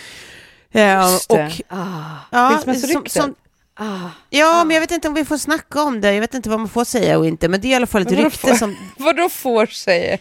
Eh, 0.72 1.02
Just 1.02 1.28
det. 1.28 1.46
och, 1.46 1.76
Ah, 1.78 2.16
ja, 2.30 2.48
Skilsmässoryktet? 2.50 3.12
som, 3.12 3.22
som, 3.22 3.34
ah. 3.78 4.10
Ja, 4.30 4.64
men 4.64 4.74
jag 4.74 4.80
vet 4.80 4.90
inte 4.90 5.08
om 5.08 5.14
vi 5.14 5.24
får 5.24 5.36
snacka 5.38 5.82
om 5.82 6.00
det. 6.00 6.12
Jag 6.14 6.20
vet 6.20 6.34
inte 6.34 6.48
vad 6.50 6.58
man 6.60 6.68
får 6.68 6.84
säga 6.84 7.18
och 7.18 7.26
inte, 7.26 7.48
men 7.48 7.60
det 7.60 7.68
är 7.68 7.70
i 7.70 7.74
alla 7.74 7.86
fall 7.86 8.02
ett 8.02 8.10
vadå 8.10 8.22
rykte 8.24 8.38
får- 8.48 8.54
som... 8.54 8.76
Vadå 8.96 9.28
får 9.28 9.66
säga? 9.66 10.18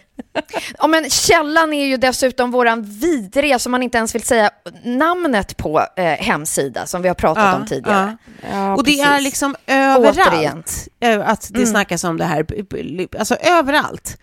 Ja, 0.78 0.88
men 0.88 1.10
källan 1.10 1.74
är 1.74 1.86
ju 1.86 1.98
dessutom 1.98 2.52
våran 2.52 2.84
vidriga, 2.84 3.60
som 3.60 3.72
man 3.72 3.84
inte 3.84 3.98
ens 3.98 4.16
vill 4.16 4.24
säga 4.24 4.50
namnet 4.84 5.58
på 5.58 5.86
eh, 5.96 6.04
hemsida, 6.04 6.86
som 6.86 7.02
vi 7.02 7.08
har 7.08 7.16
pratat 7.16 7.44
Ja, 7.44 7.56
om 7.56 7.68
tidigare. 7.68 8.18
Ja, 8.52 8.76
och 8.76 8.84
det 8.84 8.92
precis. 8.92 9.06
är 9.08 9.20
liksom 9.22 9.56
Återigen. 9.68 10.06
överallt 10.06 10.88
eh, 11.00 11.30
att 11.30 11.50
det 11.54 11.60
Mm. 11.60 11.70
snackas 11.72 12.04
om 12.04 12.18
det 12.18 12.26
här. 12.26 12.46
Alltså 13.20 13.36
överallt. 13.36 14.18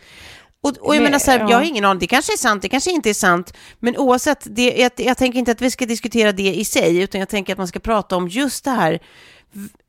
Och, 0.65 0.71
och 0.81 0.95
jag 0.95 1.03
Men, 1.03 1.05
menar 1.05 1.19
så 1.19 1.31
här, 1.31 1.39
ja. 1.39 1.51
jag 1.51 1.57
har 1.57 1.65
ingen 1.65 1.85
aning, 1.85 1.99
det 1.99 2.07
kanske 2.07 2.33
är 2.33 2.37
sant, 2.37 2.63
det 2.63 2.69
kanske 2.69 2.91
inte 2.91 3.11
är 3.11 3.15
sant, 3.15 3.53
men 3.81 3.97
oavsett, 3.97 4.47
det, 4.51 4.75
jag, 4.77 4.93
jag 4.97 5.17
tänker 5.17 5.39
inte 5.39 5.53
att 5.53 5.61
vi 5.61 5.71
ska 5.71 5.87
diskutera 5.87 6.33
det 6.33 6.55
i 6.55 6.65
sig, 6.65 7.01
utan 7.01 7.19
jag 7.19 7.29
tänker 7.29 7.53
att 7.53 7.59
man 7.59 7.69
ska 7.69 7.79
prata 7.79 8.17
om 8.17 8.29
just 8.29 8.65
det 8.65 8.71
här, 8.71 8.99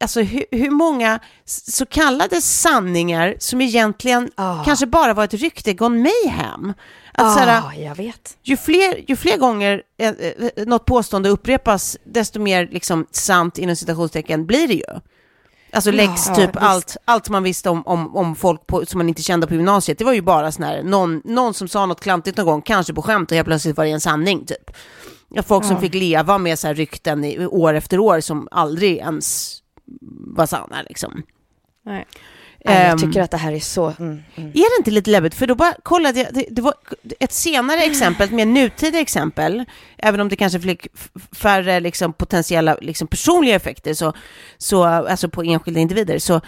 alltså 0.03 0.21
hur, 0.21 0.45
hur 0.51 0.69
många 0.69 1.19
så 1.45 1.85
kallade 1.85 2.41
sanningar 2.41 3.35
som 3.39 3.61
egentligen 3.61 4.31
Ah. 4.35 4.63
kanske 4.63 4.85
bara 4.85 5.13
var 5.13 5.23
ett 5.23 5.33
rykte 5.33 5.73
gone 5.73 6.09
mayhem. 6.09 6.73
Att 7.13 7.33
så 7.33 7.39
här, 7.39 7.61
ah, 7.61 7.73
jag 7.73 7.95
vet. 7.95 8.37
ju 8.43 8.57
fler, 8.57 9.03
ju 9.07 9.15
fler 9.15 9.37
gånger 9.37 9.81
eh, 9.97 10.09
eh, 10.09 10.65
något 10.65 10.85
påstående 10.85 11.29
upprepas, 11.29 11.97
desto 12.03 12.39
mer 12.39 12.67
liksom, 12.71 13.07
sant 13.11 13.57
inom 13.57 13.75
citationstecken 13.75 14.45
blir 14.45 14.67
det 14.67 14.73
ju. 14.73 14.99
Alltså 15.75 15.91
läggs 15.91 16.27
Ja, 16.27 16.35
typ 16.35 16.49
allt, 16.53 16.97
allt 17.05 17.29
man 17.29 17.43
visste 17.43 17.69
om, 17.69 17.87
om, 17.87 18.15
om 18.15 18.35
folk 18.35 18.67
på, 18.67 18.85
som 18.85 18.97
man 18.97 19.09
inte 19.09 19.21
kände 19.21 19.47
på 19.47 19.53
gymnasiet, 19.53 19.97
det 19.97 20.03
var 20.05 20.13
ju 20.13 20.21
bara 20.21 20.51
sån 20.51 20.63
här, 20.63 20.83
någon, 20.83 21.21
någon 21.25 21.53
som 21.53 21.67
sa 21.67 21.85
något 21.85 22.01
klantigt 22.01 22.37
någon 22.37 22.45
gång, 22.45 22.61
kanske 22.61 22.93
på 22.93 23.01
skämt 23.01 23.31
och 23.31 23.35
helt 23.35 23.45
plötsligt 23.47 23.77
var 23.77 23.85
det 23.85 23.91
en 23.91 24.01
sanning 24.01 24.45
typ. 24.45 24.71
Ja, 25.29 25.43
Folk 25.43 25.65
som 25.65 25.75
Ja. 25.75 25.81
fick 25.81 25.93
leva 25.93 26.37
med 26.37 26.59
så 26.59 26.67
här 26.67 26.73
rykten 26.75 27.25
i, 27.25 27.45
år 27.47 27.73
efter 27.73 27.99
år 27.99 28.19
som 28.19 28.47
aldrig 28.51 28.97
ens 28.97 29.57
var 30.35 30.45
sanna 30.45 30.81
liksom. 30.89 31.23
Nej. 31.85 32.05
Jag 32.67 32.91
Ehm, 32.91 32.97
tycker 32.97 33.21
att 33.21 33.31
det 33.31 33.37
här 33.37 33.51
är 33.51 33.59
så... 33.59 33.85
Mm, 33.99 34.23
mm. 34.35 34.49
är 34.49 34.53
det 34.53 34.77
inte 34.79 34.91
lite 34.91 35.09
läbbigt? 35.09 35.35
För 35.35 35.47
då 35.47 35.55
bara 35.55 35.73
kollade 35.83 36.19
jag, 36.19 36.33
det, 36.33 36.45
det 36.51 36.61
var 36.61 36.73
ett 37.19 37.31
senare 37.31 37.81
exempel, 37.81 38.25
ett 38.27 38.33
mer 38.33 38.45
nutida 38.45 38.99
exempel, 38.99 39.65
även 39.97 40.19
om 40.19 40.29
det 40.29 40.35
kanske 40.35 40.59
fick 40.59 40.87
färre 41.35 41.79
liksom, 41.79 42.13
potentiella 42.13 42.77
liksom, 42.81 43.07
personliga 43.07 43.55
effekter, 43.55 43.93
så, 43.93 44.13
så, 44.57 44.83
alltså 44.83 45.29
på 45.29 45.43
enskilda 45.43 45.79
individer. 45.79 46.19
Så, 46.19 46.41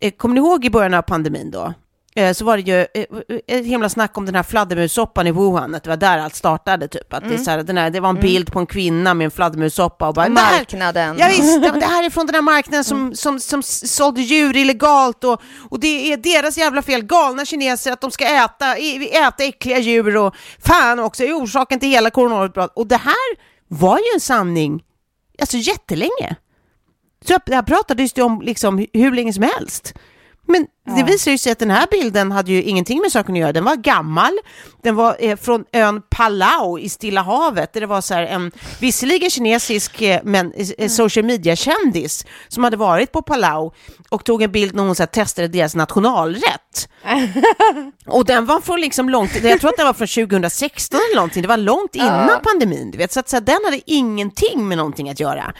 eh, 0.00 0.10
kommer 0.10 0.34
ni 0.34 0.40
ihåg 0.40 0.64
i 0.64 0.70
början 0.70 0.94
av 0.94 1.02
pandemin 1.02 1.50
då? 1.50 1.74
Eh, 2.16 2.32
så 2.32 2.44
var 2.44 2.56
det 2.56 2.62
ju 2.62 2.78
eh, 2.80 3.36
ett 3.58 3.66
himla 3.66 3.88
snack 3.88 4.18
om 4.18 4.26
den 4.26 4.34
här 4.34 4.42
fladdermussoppan 4.42 5.26
i 5.26 5.30
Wuhan, 5.32 5.74
att 5.74 5.82
det 5.84 5.90
var 5.90 5.96
där 5.96 6.18
allt 6.18 6.34
startade 6.34 6.88
typ. 6.88 7.12
Att 7.14 7.28
det, 7.28 7.34
är 7.34 7.38
så 7.38 7.50
här, 7.50 7.62
den 7.62 7.76
här, 7.76 7.90
det 7.90 8.00
var 8.00 8.08
en 8.08 8.20
bild 8.20 8.52
på 8.52 8.58
en 8.58 8.66
kvinna 8.66 9.14
med 9.14 9.24
en 9.24 9.30
fladdermussoppa 9.30 10.08
och 10.08 10.14
bara... 10.14 10.26
Och 10.26 10.32
"Det 10.32 10.40
här- 10.40 10.58
marknaden. 10.58 11.16
Ja, 11.18 11.28
visst, 11.28 11.62
det 11.62 11.86
här 11.86 12.04
är 12.04 12.10
från 12.10 12.26
den 12.26 12.34
här 12.34 12.42
marknaden 12.42 12.84
som, 12.84 13.14
som, 13.14 13.40
som 13.40 13.62
sålde 13.62 14.20
djur 14.22 14.56
illegalt 14.56 15.24
och, 15.24 15.40
och 15.70 15.80
det 15.80 16.12
är 16.12 16.16
deras 16.16 16.58
jävla 16.58 16.82
fel, 16.82 17.02
galna 17.02 17.44
kineser, 17.44 17.92
att 17.92 18.00
de 18.00 18.10
ska 18.10 18.24
äta, 18.24 18.76
äta 19.12 19.44
äckliga 19.44 19.78
djur 19.78 20.16
och 20.16 20.34
fan 20.58 21.00
också 21.00 21.24
är 21.24 21.32
orsaken 21.32 21.80
till 21.80 21.88
hela 21.88 22.10
coronautbrottet. 22.10 22.76
Och 22.76 22.86
det 22.86 22.96
här 22.96 23.36
var 23.68 23.98
ju 23.98 24.04
en 24.14 24.20
sanning, 24.20 24.82
alltså 25.40 25.56
jättelänge. 25.56 26.36
Så 27.26 27.38
det 27.46 27.54
här 27.54 27.62
pratades 27.62 28.12
det 28.12 28.22
om 28.22 28.42
liksom 28.42 28.86
hur 28.92 29.12
länge 29.12 29.32
som 29.32 29.42
helst. 29.42 29.94
Men 30.46 30.66
det 30.96 31.02
visar 31.02 31.30
ju 31.30 31.38
sig 31.38 31.52
att 31.52 31.58
den 31.58 31.70
här 31.70 31.86
bilden 31.90 32.32
hade 32.32 32.52
ju 32.52 32.62
ingenting 32.62 33.00
med 33.00 33.12
saken 33.12 33.34
att 33.34 33.40
göra. 33.40 33.52
Den 33.52 33.64
var 33.64 33.76
gammal, 33.76 34.32
den 34.82 34.94
var 34.94 35.16
eh, 35.18 35.36
från 35.36 35.64
ön 35.72 36.02
Palau 36.10 36.78
i 36.78 36.88
Stilla 36.88 37.22
havet, 37.22 37.72
där 37.72 37.80
det 37.80 37.86
var 37.86 38.00
så 38.00 38.14
här 38.14 38.22
en 38.22 38.52
visserligen 38.80 39.30
kinesisk 39.30 40.02
eh, 40.02 40.20
men 40.24 40.52
eh, 40.78 40.88
social 40.88 41.24
media-kändis 41.24 42.26
som 42.48 42.64
hade 42.64 42.76
varit 42.76 43.12
på 43.12 43.22
Palau 43.22 43.72
och 44.08 44.24
tog 44.24 44.42
en 44.42 44.52
bild 44.52 44.74
när 44.74 44.82
hon 44.82 44.94
så 44.94 45.02
här, 45.02 45.06
testade 45.06 45.48
deras 45.48 45.74
nationalrätt. 45.74 46.88
och 48.06 48.24
den 48.24 48.46
var 48.46 48.60
från 48.60 48.80
liksom 48.80 49.08
långt, 49.08 49.44
jag 49.44 49.60
tror 49.60 49.70
att 49.70 49.76
den 49.76 49.86
var 49.86 49.92
från 49.92 50.26
2016 50.28 51.00
eller 51.10 51.16
någonting, 51.16 51.42
det 51.42 51.48
var 51.48 51.56
långt 51.56 51.94
innan 51.94 52.40
pandemin, 52.42 52.90
du 52.90 52.98
vet, 52.98 53.12
så 53.12 53.20
att 53.20 53.28
så 53.28 53.36
här, 53.36 53.40
den 53.40 53.58
hade 53.64 53.80
ingenting 53.86 54.68
med 54.68 54.78
någonting 54.78 55.10
att 55.10 55.20
göra. 55.20 55.54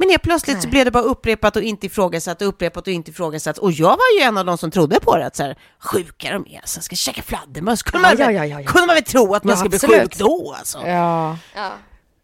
Men 0.00 0.10
helt 0.10 0.22
plötsligt 0.22 0.62
så 0.62 0.68
blev 0.68 0.84
det 0.84 0.90
bara 0.90 1.02
upprepat 1.02 1.56
och 1.56 1.62
inte 1.62 1.86
ifrågasatt 1.86 2.42
och 2.42 2.48
upprepat 2.48 2.86
och 2.86 2.92
inte 2.92 3.10
ifrågasatt. 3.10 3.58
Och 3.58 3.72
jag 3.72 3.88
var 3.90 4.18
ju 4.18 4.22
en 4.24 4.38
av 4.38 4.44
de 4.46 4.58
som 4.58 4.70
trodde 4.70 5.00
på 5.00 5.16
det, 5.16 5.26
att 5.26 5.36
så 5.36 5.42
här, 5.42 5.58
sjuka 5.78 6.32
de 6.32 6.46
är, 6.46 6.60
så 6.64 6.80
ska 6.80 6.96
käka 6.96 7.22
fladdermöss. 7.22 7.82
Kunde, 7.82 8.02
man 8.08 8.16
Ja, 8.18 8.26
väl- 8.26 8.34
ja, 8.34 8.44
ja, 8.46 8.60
ja. 8.60 8.66
kunde 8.66 8.86
man 8.86 8.94
väl 8.96 9.04
tro 9.04 9.34
att 9.34 9.44
man 9.44 9.50
Ja, 9.50 9.56
skulle 9.56 9.78
bli 9.94 10.00
sjuk 10.00 10.16
då 10.18 10.54
alltså? 10.58 10.78
Ja, 10.86 11.36
Ja. 11.54 11.72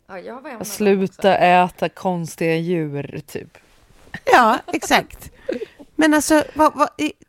Ja, 0.08 0.18
jag 0.18 0.34
var 0.40 0.50
en 0.50 0.54
av 0.56 0.60
dem 0.60 0.64
sluta 0.64 1.36
äta 1.36 1.88
konstiga 1.88 2.54
djur 2.56 3.20
typ. 3.26 3.58
Ja, 4.24 4.58
exakt. 4.72 5.30
Men 5.96 6.14
alltså, 6.14 6.44
vad, 6.54 6.74
vad, 6.74 6.88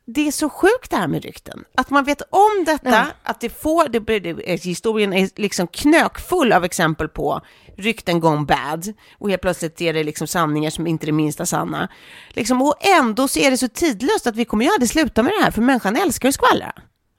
det 0.09 0.27
är 0.27 0.31
så 0.31 0.49
sjukt 0.49 0.89
det 0.91 0.97
här 0.97 1.07
med 1.07 1.23
rykten. 1.23 1.63
Att 1.75 1.89
man 1.89 2.03
vet 2.03 2.21
om 2.21 2.63
detta, 2.65 3.07
att 3.23 3.41
det 3.41 3.49
får, 3.49 3.89
det, 3.89 3.99
det, 3.99 4.19
det, 4.19 4.63
historien 4.63 5.13
är 5.13 5.29
liksom 5.35 5.67
knökfull 5.67 6.53
av 6.53 6.63
exempel 6.63 7.07
på 7.07 7.41
rykten 7.77 8.19
gone 8.19 8.45
bad 8.45 8.93
och 9.17 9.29
helt 9.29 9.41
plötsligt 9.41 9.81
är 9.81 9.93
det 9.93 10.03
liksom 10.03 10.27
sanningar 10.27 10.69
som 10.69 10.87
inte 10.87 11.05
är 11.05 11.07
det 11.07 11.11
minsta 11.11 11.45
sanna. 11.45 11.89
Liksom, 12.29 12.61
och 12.61 12.75
ändå 12.99 13.27
så 13.27 13.39
är 13.39 13.51
det 13.51 13.57
så 13.57 13.67
tidlöst 13.67 14.27
att 14.27 14.35
vi 14.35 14.45
kommer 14.45 14.65
ju 14.65 14.71
aldrig 14.71 14.89
sluta 14.89 15.23
med 15.23 15.33
det 15.39 15.43
här, 15.43 15.51
för 15.51 15.61
människan 15.61 15.95
älskar 15.95 16.29
ju 16.29 16.33
skvallra. 16.33 16.73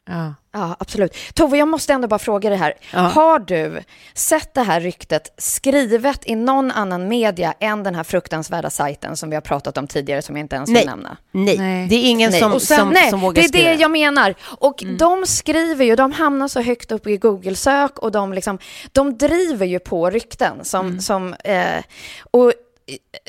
Ja. 0.09 0.35
Ja, 0.53 0.77
absolut. 0.79 1.17
Tove, 1.35 1.59
jag 1.59 1.69
måste 1.69 1.93
ändå 1.93 2.09
bara 2.09 2.19
fråga 2.19 2.51
dig 2.51 2.59
här. 2.59 2.75
Har 2.93 3.39
du 3.39 3.81
sett 4.15 4.55
det 4.55 4.63
här 4.63 4.81
ryktet 4.81 5.35
skrivet 5.39 6.21
i 6.27 6.35
någon 6.35 6.71
annan 6.71 7.09
media 7.09 7.55
än 7.61 7.83
den 7.83 7.95
här 7.95 8.05
fruktansvärda 8.05 8.71
sajten 8.71 9.17
som 9.17 9.31
vi 9.31 9.37
har 9.37 9.41
pratat 9.41 9.79
om 9.79 9.87
tidigare, 9.87 10.23
som 10.23 10.37
jag 10.37 10.45
inte 10.45 10.57
ens 10.57 10.69
vill 10.71 10.75
Nej. 10.75 10.87
nämna? 10.87 11.17
Nej, 11.33 11.59
Nej. 11.59 11.89
det 11.89 11.95
är 11.97 12.11
ingen 12.11 12.31
Nej. 12.31 12.41
som, 12.41 12.61
sen- 12.61 12.79
som, 12.79 12.89
nej, 12.89 13.11
som 13.11 13.21
vågar 13.21 13.35
det 13.35 13.41
är 13.41 13.49
skriva. 13.49 13.71
det 13.71 13.75
jag 13.75 13.91
menar. 13.91 14.35
Och 14.41 14.85
de 14.99 15.27
skriver 15.27 15.85
ju, 15.85 15.97
de 15.97 16.13
hamnar 16.13 16.49
så 16.49 16.61
högt 16.61 16.93
upp 16.93 17.07
i 17.07 17.17
Google-sök 17.17 17.99
och 17.99 18.13
de, 18.13 18.33
liksom, 18.33 18.59
de 18.93 19.19
driver 19.19 19.67
ju 19.67 19.79
på 19.79 20.11
rykten 20.11 20.65
som, 20.65 21.01
som 21.01 21.35
eh, 21.45 21.83
och 22.31 22.53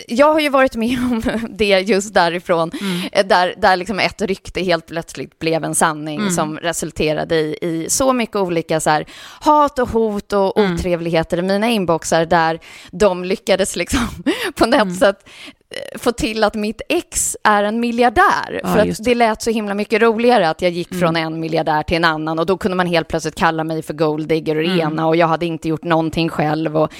jag 0.07 0.33
har 0.33 0.39
ju 0.39 0.49
varit 0.49 0.75
med 0.75 0.97
om 0.99 1.23
det 1.49 1.79
just 1.79 2.13
därifrån, 2.13 2.71
eh, 3.11 3.25
där, 3.25 3.53
där 3.57 3.77
liksom 3.77 3.99
ett 3.99 4.21
rykte 4.21 4.61
helt 4.61 4.85
plötsligt 4.85 5.39
blev 5.39 5.63
en 5.63 5.75
sanning 5.75 6.31
som 6.31 6.57
resulterade 6.57 7.35
i, 7.35 7.57
i 7.61 7.89
så 7.89 8.13
mycket 8.13 8.35
olika 8.35 8.79
så 8.79 8.89
här, 8.89 9.05
hat 9.41 9.79
och 9.79 9.89
hot 9.89 10.33
och 10.33 10.59
otrevligheter 10.59 11.37
i 11.37 11.41
mina 11.41 11.67
inboxar 11.67 12.25
där 12.25 12.59
de 12.91 13.23
lyckades 13.23 13.75
liksom 13.75 14.07
på 14.55 14.65
något 14.65 14.95
sätt 14.95 15.27
eh, 15.27 15.58
få 15.95 16.11
till 16.11 16.43
att 16.43 16.55
mitt 16.55 16.81
ex 16.89 17.37
är 17.43 17.63
en 17.63 17.79
miljardär. 17.79 18.59
Ja, 18.63 18.73
för 18.73 18.79
att 18.79 19.03
det 19.03 19.15
lät 19.15 19.41
så 19.41 19.49
himla 19.49 19.73
mycket 19.73 20.01
roligare 20.01 20.49
att 20.49 20.61
jag 20.61 20.71
gick 20.71 20.95
från 20.95 21.15
en 21.15 21.39
miljardär 21.39 21.83
till 21.83 21.97
en 21.97 22.05
annan. 22.05 22.39
Och 22.39 22.45
då 22.45 22.57
kunde 22.57 22.77
man 22.77 22.87
helt 22.87 23.07
plötsligt 23.07 23.35
kalla 23.35 23.63
mig 23.63 23.81
för 23.81 23.93
golddigger 23.93 24.55
och 24.55 24.63
det 24.63 24.69
ena. 24.79 25.07
Och 25.07 25.15
jag 25.15 25.27
hade 25.27 25.45
inte 25.45 25.67
gjort 25.69 25.83
någonting 25.83 26.29
själv. 26.29 26.77
Och, 26.77 26.91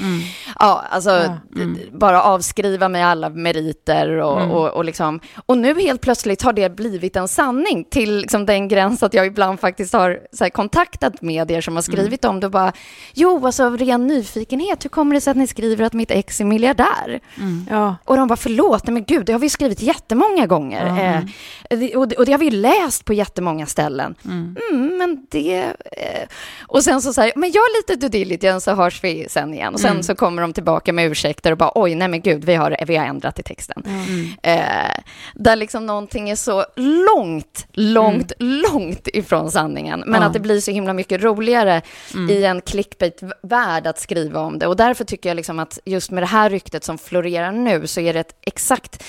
ja, 0.60 0.84
alltså, 0.90 1.10
d- 1.10 1.66
d- 1.66 1.80
bara 1.92 2.24
avskriva 2.24 2.90
mig 2.90 3.02
alla 3.04 3.30
meriter 3.30 4.10
och, 4.10 4.42
och, 4.52 4.70
och, 4.70 4.86
liksom, 4.86 5.20
och 5.46 5.58
nu 5.58 5.80
helt 5.82 6.02
plötsligt 6.02 6.42
har 6.42 6.54
det 6.54 6.70
blivit 6.76 7.16
en 7.16 7.28
sanning 7.28 7.84
till 7.84 8.18
liksom, 8.18 8.46
den 8.46 8.68
gräns 8.68 9.04
att 9.04 9.14
jag 9.14 9.26
ibland 9.28 9.60
faktiskt 9.60 9.94
har 9.94 10.20
så 10.32 10.44
här, 10.44 10.50
kontaktat 10.52 11.22
medier 11.22 11.62
som 11.62 11.76
har 11.76 11.82
skrivit 11.82 12.26
om 12.26 12.40
det 12.40 12.46
och 12.48 12.52
bara, 12.52 12.72
jo, 13.14 13.46
alltså 13.46 13.66
av 13.66 13.78
ren 13.78 14.08
nyfikenhet, 14.08 14.86
hur 14.86 14.90
kommer 14.90 15.16
det 15.16 15.22
sig 15.22 15.32
att 15.32 15.38
ni 15.38 15.48
skriver 15.48 15.86
att 15.86 15.94
mitt 15.94 16.12
ex 16.12 16.42
är 16.42 16.46
miljardär? 16.46 17.20
Ja. 17.70 17.96
Och 18.06 18.18
de 18.18 18.28
bara, 18.28 18.36
förlåt, 18.36 18.59
nej 18.68 18.94
men 18.94 19.04
gud, 19.04 19.26
det 19.26 19.32
har 19.32 19.40
vi 19.40 19.50
skrivit 19.50 19.82
jättemånga 19.82 20.48
gånger. 20.48 20.86
Eh, 21.70 21.78
det- 21.78 21.96
och, 21.96 22.08
det- 22.08 22.16
och 22.16 22.26
det 22.26 22.32
har 22.32 22.40
vi 22.40 22.52
läst 22.52 23.06
på 23.06 23.14
jättemånga 23.14 23.66
ställen. 23.66 24.16
Mm, 24.26 24.98
men 24.98 25.26
det... 25.32 25.64
Eh, 25.92 26.28
och 26.68 26.84
sen 26.84 27.02
så 27.02 27.14
säger 27.14 27.34
men 27.36 27.50
gör 27.50 27.78
lite 27.82 27.96
due 27.96 28.10
diligence 28.10 28.66
så 28.66 28.76
hörs 28.76 29.04
vi 29.04 29.26
sen 29.30 29.54
igen. 29.54 29.74
Och 29.74 29.80
sen 29.80 30.04
så 30.04 30.16
kommer 30.16 30.42
de 30.42 30.54
tillbaka 30.54 30.94
med 30.94 31.12
ursäkter 31.12 31.52
och 31.52 31.58
bara, 31.58 31.72
oj, 31.76 31.96
nej 31.96 32.08
men 32.08 32.22
gud, 32.22 32.46
vi 32.46 32.56
har, 32.56 32.78
vi 32.88 32.96
har 32.98 33.06
ändrat 33.06 33.40
i 33.40 33.44
texten. 33.44 33.84
Eh, 34.44 34.64
där 35.36 35.56
liksom 35.56 35.86
någonting 35.86 36.30
är 36.30 36.36
så 36.36 36.66
långt, 36.76 37.68
långt, 37.74 38.32
långt 38.40 39.08
ifrån 39.14 39.52
sanningen. 39.52 40.04
Men 40.08 40.24
att 40.24 40.34
det 40.34 40.40
blir 40.40 40.60
så 40.62 40.72
himla 40.72 40.94
mycket 40.94 41.22
roligare 41.24 41.82
i 42.30 42.46
en 42.46 42.62
clickbait-värld 42.62 43.88
att 43.88 44.00
skriva 44.00 44.40
om 44.40 44.60
det. 44.60 44.68
Och 44.68 44.76
därför 44.76 45.04
tycker 45.06 45.30
jag 45.30 45.36
liksom 45.36 45.60
att 45.60 45.80
just 45.86 46.12
med 46.12 46.24
det 46.24 46.28
här 46.28 46.50
ryktet 46.50 46.84
som 46.84 46.98
florerar 46.98 47.52
nu 47.52 47.88
så 47.88 48.00
är 48.02 48.14
det 48.14 48.20
ett 48.20 48.36
exakt 48.50 49.04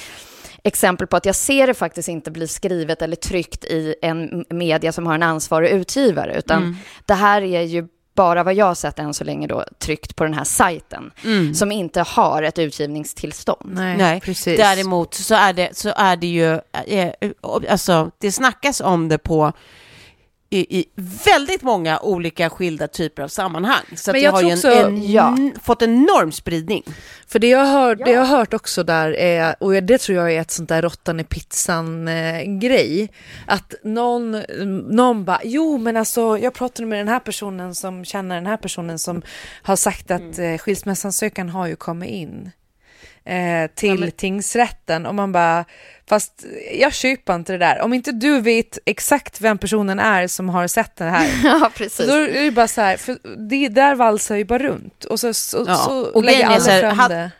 exempel 0.64 1.06
på 1.06 1.16
att 1.16 1.26
jag 1.26 1.34
ser 1.34 1.66
det 1.66 1.74
faktiskt 1.74 2.08
inte 2.08 2.30
bli 2.30 2.48
skrivet 2.48 3.02
eller 3.02 3.16
tryckt 3.16 3.64
i 3.64 3.94
en 4.02 4.44
media 4.50 4.92
som 4.92 5.06
har 5.06 5.14
en 5.14 5.22
ansvarig 5.22 5.70
utgivare, 5.70 6.34
utan 6.38 6.76
det 7.06 7.14
här 7.14 7.42
är 7.42 7.62
ju 7.62 7.88
bara 8.14 8.42
vad 8.42 8.54
jag 8.54 8.66
har 8.66 8.74
sett 8.74 8.98
än 8.98 9.14
så 9.14 9.24
länge 9.24 9.46
då 9.46 9.64
tryckt 9.78 10.16
på 10.16 10.24
den 10.24 10.34
här 10.34 10.44
sajten 10.44 11.10
som 11.54 11.72
inte 11.72 12.00
har 12.00 12.42
ett 12.42 12.58
utgivningstillstånd. 12.58 13.70
Nej, 13.74 13.96
Nej, 13.96 14.20
precis. 14.20 14.58
däremot 14.58 15.14
så 15.14 15.34
är 15.34 15.52
det, 15.52 15.76
så 15.76 15.92
är 15.96 16.16
det 16.16 16.26
ju, 16.26 16.60
eh, 16.86 17.12
alltså 17.42 18.10
det 18.18 18.32
snackas 18.32 18.80
om 18.80 19.08
det 19.08 19.18
på 19.18 19.52
i, 20.52 20.78
i 20.80 20.84
väldigt 21.24 21.62
många 21.62 21.98
olika 22.00 22.50
skilda 22.50 22.88
typer 22.88 23.22
av 23.22 23.28
sammanhang. 23.28 23.84
Så 23.96 24.10
att 24.10 24.14
Men 24.14 24.20
det 24.20 24.20
jag 24.24 24.32
har 24.32 24.42
ju 24.42 24.48
en, 24.48 24.52
också- 24.54 24.70
en, 24.72 25.12
ja. 25.12 25.36
fått 25.62 25.82
enorm 25.82 26.32
spridning. 26.32 26.82
För 27.28 27.38
det 27.38 27.48
jag, 27.48 27.64
hör, 27.66 27.94
det 27.94 28.10
jag 28.10 28.20
har 28.24 28.36
hört 28.38 28.54
också 28.54 28.82
där 28.84 29.12
är, 29.16 29.54
och 29.60 29.82
det 29.82 29.98
tror 29.98 30.18
jag 30.18 30.32
är 30.32 30.40
ett 30.40 30.50
sånt 30.50 30.68
där 30.68 30.82
råttan 30.82 31.20
i 31.20 31.24
pizzan 31.24 32.08
eh, 32.08 32.42
grej, 32.42 33.12
att 33.46 33.74
någon, 33.84 34.42
någon 34.96 35.24
bara, 35.24 35.40
jo 35.44 35.78
men 35.78 35.96
alltså 35.96 36.38
jag 36.38 36.54
pratade 36.54 36.86
med 36.88 36.98
den 36.98 37.08
här 37.08 37.20
personen 37.20 37.74
som 37.74 38.04
känner 38.04 38.34
den 38.34 38.46
här 38.46 38.56
personen 38.56 38.98
som 38.98 39.22
har 39.62 39.76
sagt 39.76 40.10
att 40.10 40.20
Mm. 40.38 40.52
eh, 40.54 40.58
skilsmässansökan 40.58 41.48
har 41.48 41.66
ju 41.66 41.76
kommit 41.76 42.10
in 42.10 42.50
eh, 43.30 43.70
till 43.74 44.12
tingsrätten 44.12 45.06
och 45.06 45.14
man 45.14 45.32
bara, 45.32 45.64
fast 46.08 46.44
jag 46.80 46.94
köper 46.94 47.34
inte 47.34 47.52
det 47.52 47.58
där. 47.58 47.80
Om 47.80 47.92
inte 47.92 48.12
du 48.12 48.40
vet 48.40 48.78
exakt 48.86 49.40
vem 49.40 49.58
personen 49.58 49.98
är 49.98 50.26
som 50.26 50.48
har 50.48 50.66
sett 50.66 50.96
det 50.96 51.04
här, 51.04 51.28
Ja, 51.44 51.60
så 51.60 51.70
precis. 51.78 52.06
då 52.06 52.12
är 52.14 52.44
det 52.44 52.50
bara 52.50 52.68
så 52.68 52.80
här, 52.80 52.96
för 52.96 53.18
det 53.48 53.68
där 53.68 53.94
valsar 53.94 54.36
ju 54.36 54.44
bara 54.44 54.58
runt 54.58 55.04
och 55.04 55.20
så, 55.20 55.34
så, 55.34 55.64
Ja, 55.68 55.74
så 55.74 56.06
och 56.06 56.24
lägger 56.24 56.46
alla 56.46 56.94
fram 56.94 57.08
det. 57.08 57.30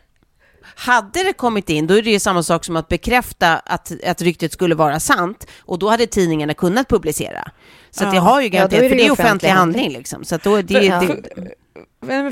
Hade 0.75 1.23
det 1.23 1.33
kommit 1.33 1.69
in, 1.69 1.87
då 1.87 1.93
är 1.97 2.01
det 2.01 2.09
ju 2.09 2.19
samma 2.19 2.43
sak 2.43 2.65
som 2.65 2.75
att 2.75 2.87
bekräfta 2.87 3.57
att, 3.57 3.91
att 4.05 4.21
ryktet 4.21 4.53
skulle 4.53 4.75
vara 4.75 4.99
sant 4.99 5.47
och 5.59 5.79
då 5.79 5.89
hade 5.89 6.07
tidningarna 6.07 6.53
kunnat 6.53 6.87
publicera. 6.89 7.51
Så 7.91 8.03
att 8.03 8.11
det 8.11 8.15
Ja. 8.17 8.21
har 8.21 8.41
ju 8.41 8.47
Ja, 8.47 8.51
garanterat, 8.51 8.81
det 8.81 8.89
för 8.89 8.95
det 8.95 9.05
är 9.05 9.11
offentlig 9.11 9.25
offentlig 9.25 9.49
handling 9.49 9.81
handling. 9.83 9.97
liksom. 9.97 10.23
Så 10.25 10.35
att 10.35 10.43
då 10.43 10.55
är 10.55 10.63
det, 10.63 10.73
För- 10.73 11.07
det, 11.07 11.23
Men 11.35 11.51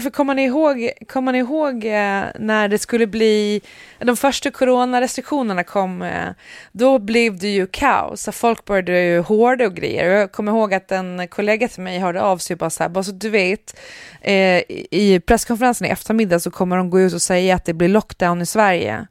för 0.01 0.09
kommer 0.09 0.35
ni 0.35 0.43
ihåg, 0.43 0.91
kommer 1.07 1.31
ni 1.31 1.37
ihåg 1.37 1.85
eh, 1.85 2.25
när 2.39 2.67
det 2.67 2.79
skulle 2.79 3.07
bli, 3.07 3.61
de 3.99 4.17
första 4.17 4.51
coronarestriktionerna 4.51 5.63
kom, 5.63 6.01
eh, 6.01 6.29
då 6.71 6.99
blev 6.99 7.37
det 7.37 7.47
ju 7.47 7.67
kaos, 7.67 8.29
folk 8.31 8.65
började 8.65 9.01
ju 9.01 9.19
hårda 9.19 9.65
och 9.65 9.75
grejer. 9.75 10.09
Jag 10.09 10.31
kommer 10.31 10.51
ihåg 10.51 10.73
att 10.73 10.91
en 10.91 11.27
kollega 11.27 11.67
till 11.67 11.83
mig 11.83 11.99
hörde 11.99 12.21
av 12.21 12.37
sig 12.37 12.53
och 12.53 12.57
bara 12.57 12.69
så 12.69 12.83
här, 12.83 12.89
bara 12.89 13.03
så 13.03 13.11
du 13.11 13.29
vet, 13.29 13.79
eh, 14.21 14.61
i 14.91 15.21
presskonferensen 15.25 15.87
i 15.87 15.89
eftermiddag 15.89 16.39
så 16.39 16.51
kommer 16.51 16.77
de 16.77 16.89
gå 16.89 16.99
ut 16.99 17.13
och 17.13 17.21
säga 17.21 17.55
att 17.55 17.65
det 17.65 17.73
blir 17.73 17.89
lockdown 17.89 18.41
i 18.41 18.45
Sverige. 18.45 19.07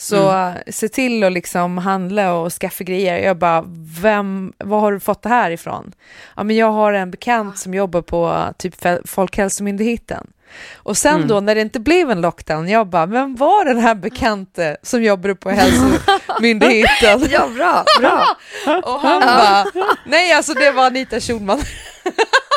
Så 0.00 0.30
mm. 0.30 0.62
se 0.66 0.88
till 0.88 1.24
att 1.24 1.32
liksom 1.32 1.78
handla 1.78 2.34
och 2.34 2.52
skaffa 2.52 2.84
grejer. 2.84 3.18
Jag 3.18 3.38
bara, 3.38 3.64
vem, 4.00 4.52
var 4.58 4.80
har 4.80 4.92
du 4.92 5.00
fått 5.00 5.22
det 5.22 5.28
här 5.28 5.50
ifrån? 5.50 5.92
Ja, 6.36 6.44
men 6.44 6.56
jag 6.56 6.72
har 6.72 6.92
en 6.92 7.10
bekant 7.10 7.58
som 7.58 7.74
jobbar 7.74 8.02
på 8.02 8.54
typ 8.58 8.74
Folkhälsomyndigheten. 9.04 10.26
Och 10.74 10.96
sen 10.96 11.14
mm. 11.14 11.28
då 11.28 11.40
när 11.40 11.54
det 11.54 11.60
inte 11.60 11.80
blev 11.80 12.10
en 12.10 12.20
lockdown, 12.20 12.68
jag 12.68 12.86
bara, 12.86 13.06
vem 13.06 13.36
var 13.36 13.64
den 13.64 13.78
här 13.78 13.94
bekante 13.94 14.76
som 14.82 15.02
jobbade 15.02 15.34
på 15.34 15.50
hälsomyndigheten? 15.50 17.26
ja, 17.30 17.48
bra, 17.48 17.84
bra. 18.00 18.36
och 18.84 19.00
han 19.00 19.20
bara, 19.20 19.66
nej 20.06 20.32
alltså 20.32 20.54
det 20.54 20.70
var 20.70 20.86
Anita 20.86 21.20
Schulman. 21.20 21.62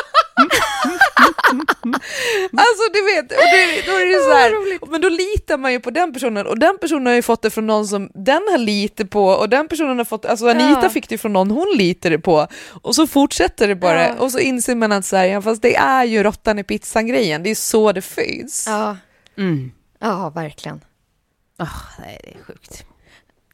alltså 2.52 2.84
du 2.92 3.02
vet, 3.02 3.24
och 3.32 3.46
det, 3.52 3.86
då 3.86 3.92
är 3.92 4.06
det 4.06 4.24
så 4.24 4.34
här, 4.34 4.90
men 4.90 5.00
då 5.00 5.08
litar 5.08 5.58
man 5.58 5.72
ju 5.72 5.80
på 5.80 5.90
den 5.90 6.12
personen 6.12 6.46
och 6.46 6.58
den 6.58 6.78
personen 6.78 7.06
har 7.06 7.14
ju 7.14 7.22
fått 7.22 7.42
det 7.42 7.50
från 7.50 7.66
någon 7.66 7.86
som 7.86 8.10
den 8.14 8.42
har 8.50 8.58
litat 8.58 9.10
på 9.10 9.26
och 9.26 9.48
den 9.48 9.68
personen 9.68 9.98
har 9.98 10.04
fått, 10.04 10.24
alltså 10.24 10.48
Anita 10.48 10.80
ja. 10.82 10.90
fick 10.90 11.08
det 11.08 11.18
från 11.18 11.32
någon 11.32 11.50
hon 11.50 11.74
litade 11.76 12.18
på 12.18 12.46
och 12.82 12.94
så 12.94 13.06
fortsätter 13.06 13.68
det 13.68 13.76
bara 13.76 14.08
ja. 14.08 14.14
och 14.14 14.32
så 14.32 14.38
inser 14.38 14.74
man 14.74 14.92
att 14.92 15.04
så 15.04 15.16
här, 15.16 15.24
ja, 15.24 15.42
fast 15.42 15.62
det 15.62 15.76
är 15.76 16.04
ju 16.04 16.22
råttan 16.22 16.58
i 16.58 16.64
pizzan 16.64 17.06
grejen, 17.06 17.42
det 17.42 17.50
är 17.50 17.54
så 17.54 17.92
det 17.92 18.02
föds. 18.02 18.66
Ja, 18.66 18.96
mm. 19.38 19.72
ja 19.98 20.30
verkligen. 20.30 20.80
Oh, 21.58 21.78
nej, 21.98 22.20
det 22.24 22.30
är 22.40 22.44
sjukt. 22.44 22.84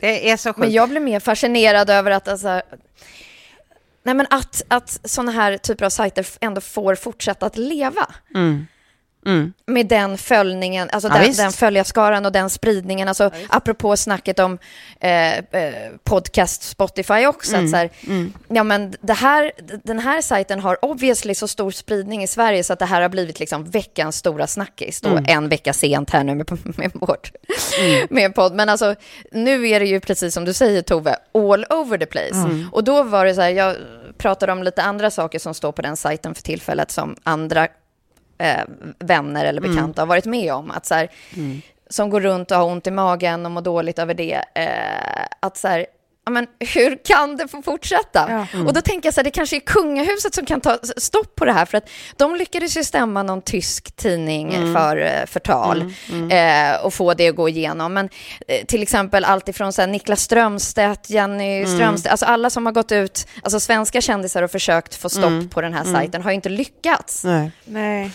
Det 0.01 0.30
är 0.30 0.36
så 0.36 0.49
sjukt. 0.49 0.59
Men 0.59 0.72
jag 0.72 0.88
blir 0.88 1.01
mer 1.01 1.20
fascinerad 1.20 1.90
över 1.90 2.11
att 2.11 2.28
alltså, 2.28 2.62
Nej, 4.03 4.14
men 4.14 4.26
att, 4.30 4.62
att 4.68 5.01
sådana 5.05 5.32
här 5.32 5.57
typer 5.57 5.84
av 5.84 5.90
sajter 5.90 6.26
ändå 6.40 6.61
får 6.61 6.94
fortsätta 6.94 7.46
att 7.46 7.57
leva. 7.57 8.07
Mm. 8.34 8.66
Mm. 9.29 9.53
Med 9.66 9.87
den 9.87 10.18
följningen, 10.18 10.89
alltså 10.93 11.09
ja, 11.09 11.18
den, 11.18 11.33
den 11.33 11.53
följarskaran 11.53 12.26
och 12.26 12.33
den 12.33 12.51
spridningen. 12.51 13.09
Alltså, 13.09 13.24
ja, 13.24 13.31
apropå 13.49 13.97
snacket 13.97 14.39
om 14.39 14.59
eh, 15.01 15.39
eh, 15.39 15.43
podcast 16.05 16.62
Spotify 16.62 17.26
också. 17.26 17.55
Mm. 17.55 17.64
Att 17.64 17.70
så 17.70 17.76
här, 17.76 17.91
mm. 18.07 18.33
ja, 18.49 18.64
men 18.64 18.95
det 19.01 19.12
här, 19.12 19.53
den 19.85 19.99
här 19.99 20.22
sajten 20.22 20.61
har 20.61 20.85
obviously 20.85 21.35
så 21.35 21.49
stor 21.49 21.70
spridning 21.70 22.22
i 22.22 22.26
Sverige 22.26 22.64
så 22.64 22.72
att 22.72 22.79
det 22.79 22.85
här 22.85 23.03
har 23.03 23.09
blivit 23.09 23.41
liksom 23.41 23.64
veckans 23.64 24.16
stora 24.16 24.47
snackis. 24.47 25.01
Då, 25.01 25.09
mm. 25.09 25.24
En 25.29 25.49
vecka 25.49 25.72
sent 25.72 26.11
här 26.11 26.24
nu 26.24 26.35
med, 26.35 26.59
med 26.79 26.91
vårt 26.95 27.33
mm. 27.81 28.07
med 28.11 28.35
podd. 28.35 28.55
Men 28.55 28.68
alltså, 28.68 28.95
nu 29.33 29.68
är 29.68 29.81
det 29.81 29.87
ju 29.87 30.01
precis 30.01 30.35
som 30.35 30.45
du 30.45 30.53
säger 30.53 30.83
Tove, 30.83 31.16
all 31.35 31.64
over 31.70 31.99
the 31.99 32.07
place. 32.07 32.35
Mm. 32.35 32.68
Och 32.72 32.85
då 32.85 33.03
var 33.03 33.24
det 33.24 33.35
så 33.35 33.41
här, 33.41 33.51
jag 33.51 33.76
pratade 34.18 34.53
om 34.53 34.62
lite 34.62 34.83
andra 34.83 35.11
saker 35.11 35.39
som 35.39 35.55
står 35.55 35.72
på 35.72 35.83
den 35.83 35.97
sajten 35.97 36.35
för 36.35 36.43
tillfället 36.43 36.91
som 36.91 37.16
andra 37.22 37.68
eh, 38.39 38.64
vänner 38.99 39.45
eller 39.45 39.61
mm. 39.61 39.74
bekanta 39.74 40.03
har 40.03 40.07
varit 40.07 40.26
med 40.26 40.53
om. 40.53 40.70
Att 40.70 40.86
så 40.86 40.95
här, 40.95 41.11
mm. 41.36 41.61
Som 41.91 42.11
går 42.11 42.20
runt 42.20 42.51
och 42.51 42.57
har 42.57 42.64
ont 42.64 42.86
i 42.86 42.91
magen 42.91 43.47
och 43.47 43.53
mår 43.53 43.61
dåligt 43.61 43.99
över 43.99 44.14
det. 44.14 44.45
Eh, 44.55 45.26
att 45.41 45.57
så 45.57 45.68
här, 45.68 45.86
men 46.31 46.47
hur 46.74 47.05
kan 47.05 47.37
det 47.37 47.49
få 47.49 47.62
fortsätta? 47.62 48.26
Ja. 48.29 48.47
Mm. 48.53 48.66
Och 48.66 48.72
då 48.72 48.81
tänker 48.81 49.07
jag 49.07 49.14
så 49.14 49.20
här, 49.20 49.24
det 49.24 49.31
kanske 49.31 49.57
är 49.57 49.61
kungahuset 49.61 50.35
som 50.35 50.47
kan 50.47 50.61
ta 50.61 50.79
stopp 50.97 51.35
på 51.35 51.45
det 51.45 51.53
här, 51.53 51.64
för 51.64 51.79
att 51.79 51.89
de 52.16 52.37
lyckades 52.37 52.76
ju 52.76 52.85
stämma 52.85 53.22
någon 53.22 53.43
tysk 53.43 53.97
tidning 53.97 54.55
mm. 54.55 54.74
för 54.74 54.97
eh, 54.97 55.26
förtal 55.26 55.81
mm. 55.81 56.31
mm. 56.31 56.74
Eh, 56.74 56.85
och 56.85 56.95
få 56.95 57.14
det 57.14 57.29
att 57.29 57.37
gå 57.37 57.49
igenom. 57.49 57.95
Men 57.95 58.09
eh, 58.49 58.64
till 58.66 58.83
exempel 58.83 59.24
alltifrån 59.24 59.72
så 59.72 59.83
här, 59.83 59.89
Niklas 59.89 60.20
Strömstedt, 60.20 61.11
Jenny 61.11 61.59
mm. 61.59 61.74
Strömstedt, 61.74 62.11
alltså 62.11 62.26
alla 62.26 62.51
som 62.51 62.66
har 62.66 62.72
gått 62.72 62.93
ut, 62.93 63.26
alltså 63.43 63.61
svenska 63.61 64.01
kändisar 64.01 64.43
och 64.43 64.51
försökt 64.51 64.95
få 64.95 65.09
stopp 65.09 65.24
mm. 65.24 65.49
på 65.49 65.61
den 65.61 65.74
här 65.74 65.85
sajten 65.85 66.22
har 66.22 66.31
ju 66.31 66.35
inte 66.35 66.49
lyckats. 66.49 67.24
Nej. 67.24 67.51
Nej. 67.64 68.11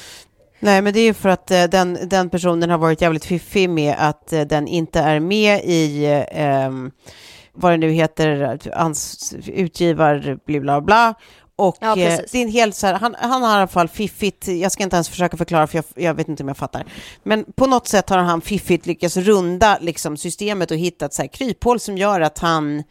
Nej, 0.64 0.82
men 0.82 0.94
det 0.94 1.00
är 1.00 1.04
ju 1.04 1.14
för 1.14 1.30
att 1.30 1.52
eh, 1.52 1.64
den, 1.64 1.98
den 2.04 2.30
personen 2.30 2.70
har 2.70 2.78
varit 2.78 3.02
jävligt 3.02 3.26
fiffig 3.26 3.70
med 3.70 3.96
att 3.98 4.34
eh, 4.34 4.42
den 4.42 4.68
inte 4.68 5.00
är 5.00 5.20
med 5.20 5.62
i 5.64 6.06
eh, 6.32 6.70
vad 7.54 7.72
det 7.72 7.78
nu 7.78 7.90
heter, 7.90 8.60
ans, 8.74 9.34
utgivar, 9.48 10.40
bla 10.46 10.60
bla 10.60 10.82
bla. 10.82 11.16
Och 11.56 11.78
ja, 11.80 11.98
eh, 11.98 12.20
det 12.32 12.38
är 12.38 12.42
en 12.42 12.52
helt 12.52 12.76
så 12.76 12.88
här, 12.88 12.94
han, 12.94 13.16
han 13.20 13.44
har 13.44 13.50
i 13.50 13.54
alla 13.58 13.68
fall 13.68 13.88
fiffigt, 13.88 14.48
jag 14.48 14.72
ska 14.72 14.84
inte 14.84 14.96
ens 14.96 15.10
försöka 15.10 15.38
förklara 15.38 15.68
för 15.68 15.78
jag, 15.78 15.86
jag, 15.96 16.14
vet 16.14 16.28
inte 16.28 16.44
om 16.44 16.48
jag 16.48 16.58
fattar. 16.58 16.86
Men 17.24 17.46
på 17.56 17.68
något 17.68 17.88
sätt 17.88 18.10
har 18.10 18.18
han 18.18 18.42
fiffigt 18.42 18.86
lyckats 18.86 19.18
runda 19.18 19.78
liksom, 19.82 20.18
systemet 20.18 20.72
och 20.72 20.78
hittat 20.78 21.14
så 21.14 21.22
här, 21.22 21.30
kryphål 21.30 21.80
som 21.80 21.98
gör 21.98 22.22
att 22.22 22.40
han 22.40 22.84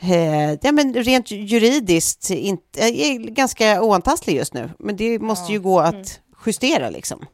eh, 0.00 0.52
ja, 0.62 0.72
men 0.72 0.94
rent 0.94 1.30
juridiskt 1.30 2.30
inte, 2.30 2.80
är 2.80 3.18
ganska 3.18 3.82
oantastlig 3.82 4.36
just 4.36 4.54
nu. 4.54 4.70
Men 4.78 4.96
det 4.96 5.18
måste 5.18 5.52
ja. 5.52 5.52
ju 5.52 5.60
gå 5.60 5.80
att 5.80 5.94
mm. 5.94 6.06
justera 6.46 6.90
liksom. 6.90 7.26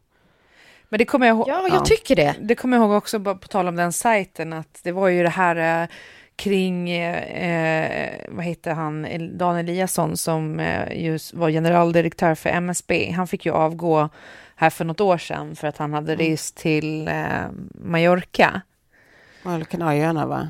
Men 0.89 0.99
det 0.99 1.05
kommer 1.05 1.27
jag 1.27 1.37
ihåg. 1.37 1.49
Ja, 1.49 1.63
jag 1.69 1.77
ja. 1.77 1.85
tycker 1.85 2.17
det. 2.17 2.35
Det 2.41 2.55
kommer 2.55 2.77
jag 2.77 2.85
ihåg 2.85 2.97
också 2.97 3.21
på 3.21 3.49
tal 3.49 3.69
om 3.69 3.77
den 3.77 3.93
sajten 3.93 4.53
att 4.53 4.81
det 4.83 4.93
var 4.93 5.09
ju 5.09 5.23
det 5.23 5.29
här 5.29 5.83
eh, 5.83 5.89
kring, 6.37 6.91
eh, 6.91 8.13
vad 8.29 8.45
heter 8.45 8.75
han, 8.75 9.07
Dan 9.39 9.57
Eliasson 9.57 10.17
som 10.17 10.61
eh, 10.61 11.19
var 11.33 11.51
generaldirektör 11.51 12.35
för 12.35 12.51
MSB. 12.51 13.11
Han 13.11 13.27
fick 13.27 13.47
ju 13.47 13.53
avgå 13.53 14.09
här 14.57 14.71
för 14.71 14.85
något 14.85 15.01
år 15.01 15.19
sedan 15.19 15.57
för 15.57 15.69
att 15.69 15.79
han 15.79 15.93
hade 15.93 16.13
mm. 16.13 16.27
rest 16.27 16.57
till 16.57 17.09
eh, 17.09 17.25
Mallorca. 17.75 18.61
Eller 19.47 19.65
Kanarieöarna 19.65 20.27
va? 20.27 20.49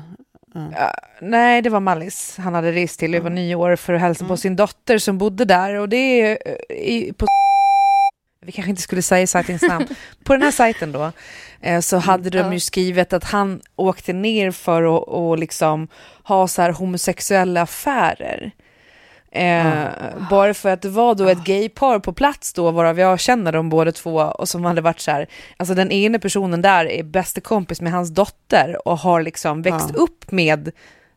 Mm. 0.55 0.67
Uh, 0.67 0.75
nej, 1.21 1.61
det 1.61 1.69
var 1.69 1.79
Mallis. 1.79 2.37
Han 2.37 2.53
hade 2.53 2.71
rest 2.71 2.99
till 2.99 3.15
över 3.15 3.27
mm. 3.27 3.35
nio 3.35 3.55
år 3.55 3.75
för 3.75 3.93
att 3.93 4.01
hälsa 4.01 4.23
mm. 4.23 4.29
på 4.29 4.37
sin 4.37 4.55
dotter 4.55 4.97
som 4.97 5.17
bodde 5.17 5.45
där 5.45 5.75
och 5.75 5.89
det 5.89 6.21
är 6.21 6.37
i, 6.71 7.13
på 7.13 7.25
vi 8.45 8.51
kanske 8.51 8.69
inte 8.69 8.81
skulle 8.81 9.01
säga 9.01 9.27
sajtens 9.27 9.61
namn, 9.61 9.87
på 10.23 10.33
den 10.33 10.41
här 10.41 10.51
sajten 10.51 10.91
då, 10.91 11.11
eh, 11.61 11.79
så 11.79 11.97
hade 11.97 12.29
de 12.29 12.53
ju 12.53 12.59
skrivit 12.59 13.13
att 13.13 13.23
han 13.23 13.61
åkte 13.75 14.13
ner 14.13 14.51
för 14.51 14.97
att 14.97 15.07
och 15.07 15.37
liksom 15.37 15.87
ha 16.23 16.47
så 16.47 16.61
här 16.61 16.71
homosexuella 16.71 17.61
affärer. 17.61 18.51
Eh, 19.31 19.67
mm. 19.67 20.25
Bara 20.29 20.53
för 20.53 20.69
att 20.69 20.81
det 20.81 20.89
var 20.89 21.15
då 21.15 21.27
ett 21.27 21.43
gaypar 21.43 21.99
på 21.99 22.13
plats 22.13 22.53
då, 22.53 22.71
varav 22.71 22.99
jag 22.99 23.19
känner 23.19 23.51
dem 23.51 23.69
båda 23.69 23.91
två 23.91 24.15
och 24.15 24.49
som 24.49 24.65
hade 24.65 24.81
varit 24.81 24.99
så 24.99 25.11
här, 25.11 25.27
alltså 25.57 25.75
den 25.75 25.91
ena 25.91 26.19
personen 26.19 26.61
där 26.61 26.85
är 26.85 27.03
bästa 27.03 27.41
kompis 27.41 27.81
med 27.81 27.91
hans 27.91 28.09
dotter 28.09 28.87
och 28.87 28.97
har 28.97 29.21
liksom 29.21 29.61
växt 29.61 29.89
mm. 29.89 30.01
upp 30.01 30.31
med 30.31 30.71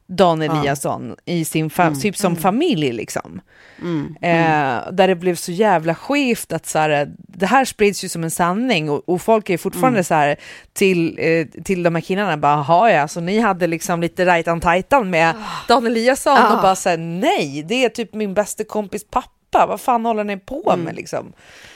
Dan 0.08 0.42
Eliasson 0.42 1.16
ja. 1.24 1.32
i 1.32 1.44
sin 1.44 1.70
mm. 1.78 2.00
typ 2.00 2.16
som 2.16 2.32
mm. 2.32 2.42
familj 2.42 2.92
liksom. 2.92 3.40
Mm. 3.80 4.16
Eh, 4.22 4.92
där 4.92 5.08
det 5.08 5.14
blev 5.14 5.34
så 5.34 5.52
jävla 5.52 5.94
skevt 5.94 6.52
att 6.52 6.66
så 6.66 6.78
här, 6.78 7.12
det 7.18 7.46
här 7.46 7.64
sprids 7.64 8.04
ju 8.04 8.08
som 8.08 8.24
en 8.24 8.30
sanning 8.30 8.90
och, 8.90 9.08
och 9.08 9.22
folk 9.22 9.50
är 9.50 9.58
fortfarande 9.58 9.98
mm. 9.98 10.04
så 10.04 10.14
här 10.14 10.36
till, 10.72 11.18
eh, 11.18 11.62
till 11.64 11.82
de 11.82 11.94
här 11.94 12.02
killarna 12.02 12.36
bara, 12.36 12.52
jaha 12.52 12.90
ja, 12.90 13.08
så 13.08 13.20
ni 13.20 13.38
hade 13.38 13.66
liksom 13.66 14.00
lite 14.00 14.26
rajtan 14.26 14.60
tajtan 14.60 15.10
med 15.10 15.34
oh. 15.34 15.66
Dan 15.68 15.86
Eliasson 15.86 16.38
oh. 16.38 16.54
och 16.54 16.62
bara 16.62 16.76
säger 16.76 16.98
nej, 16.98 17.64
det 17.68 17.84
är 17.84 17.88
typ 17.88 18.14
min 18.14 18.34
bästa 18.34 18.64
kompis 18.64 19.06
pappa, 19.10 19.66
vad 19.66 19.80
fan 19.80 20.04
håller 20.04 20.24
ni 20.24 20.36
på 20.36 20.62
med 20.66 20.80
mm. 20.80 20.96
liksom? 20.96 21.32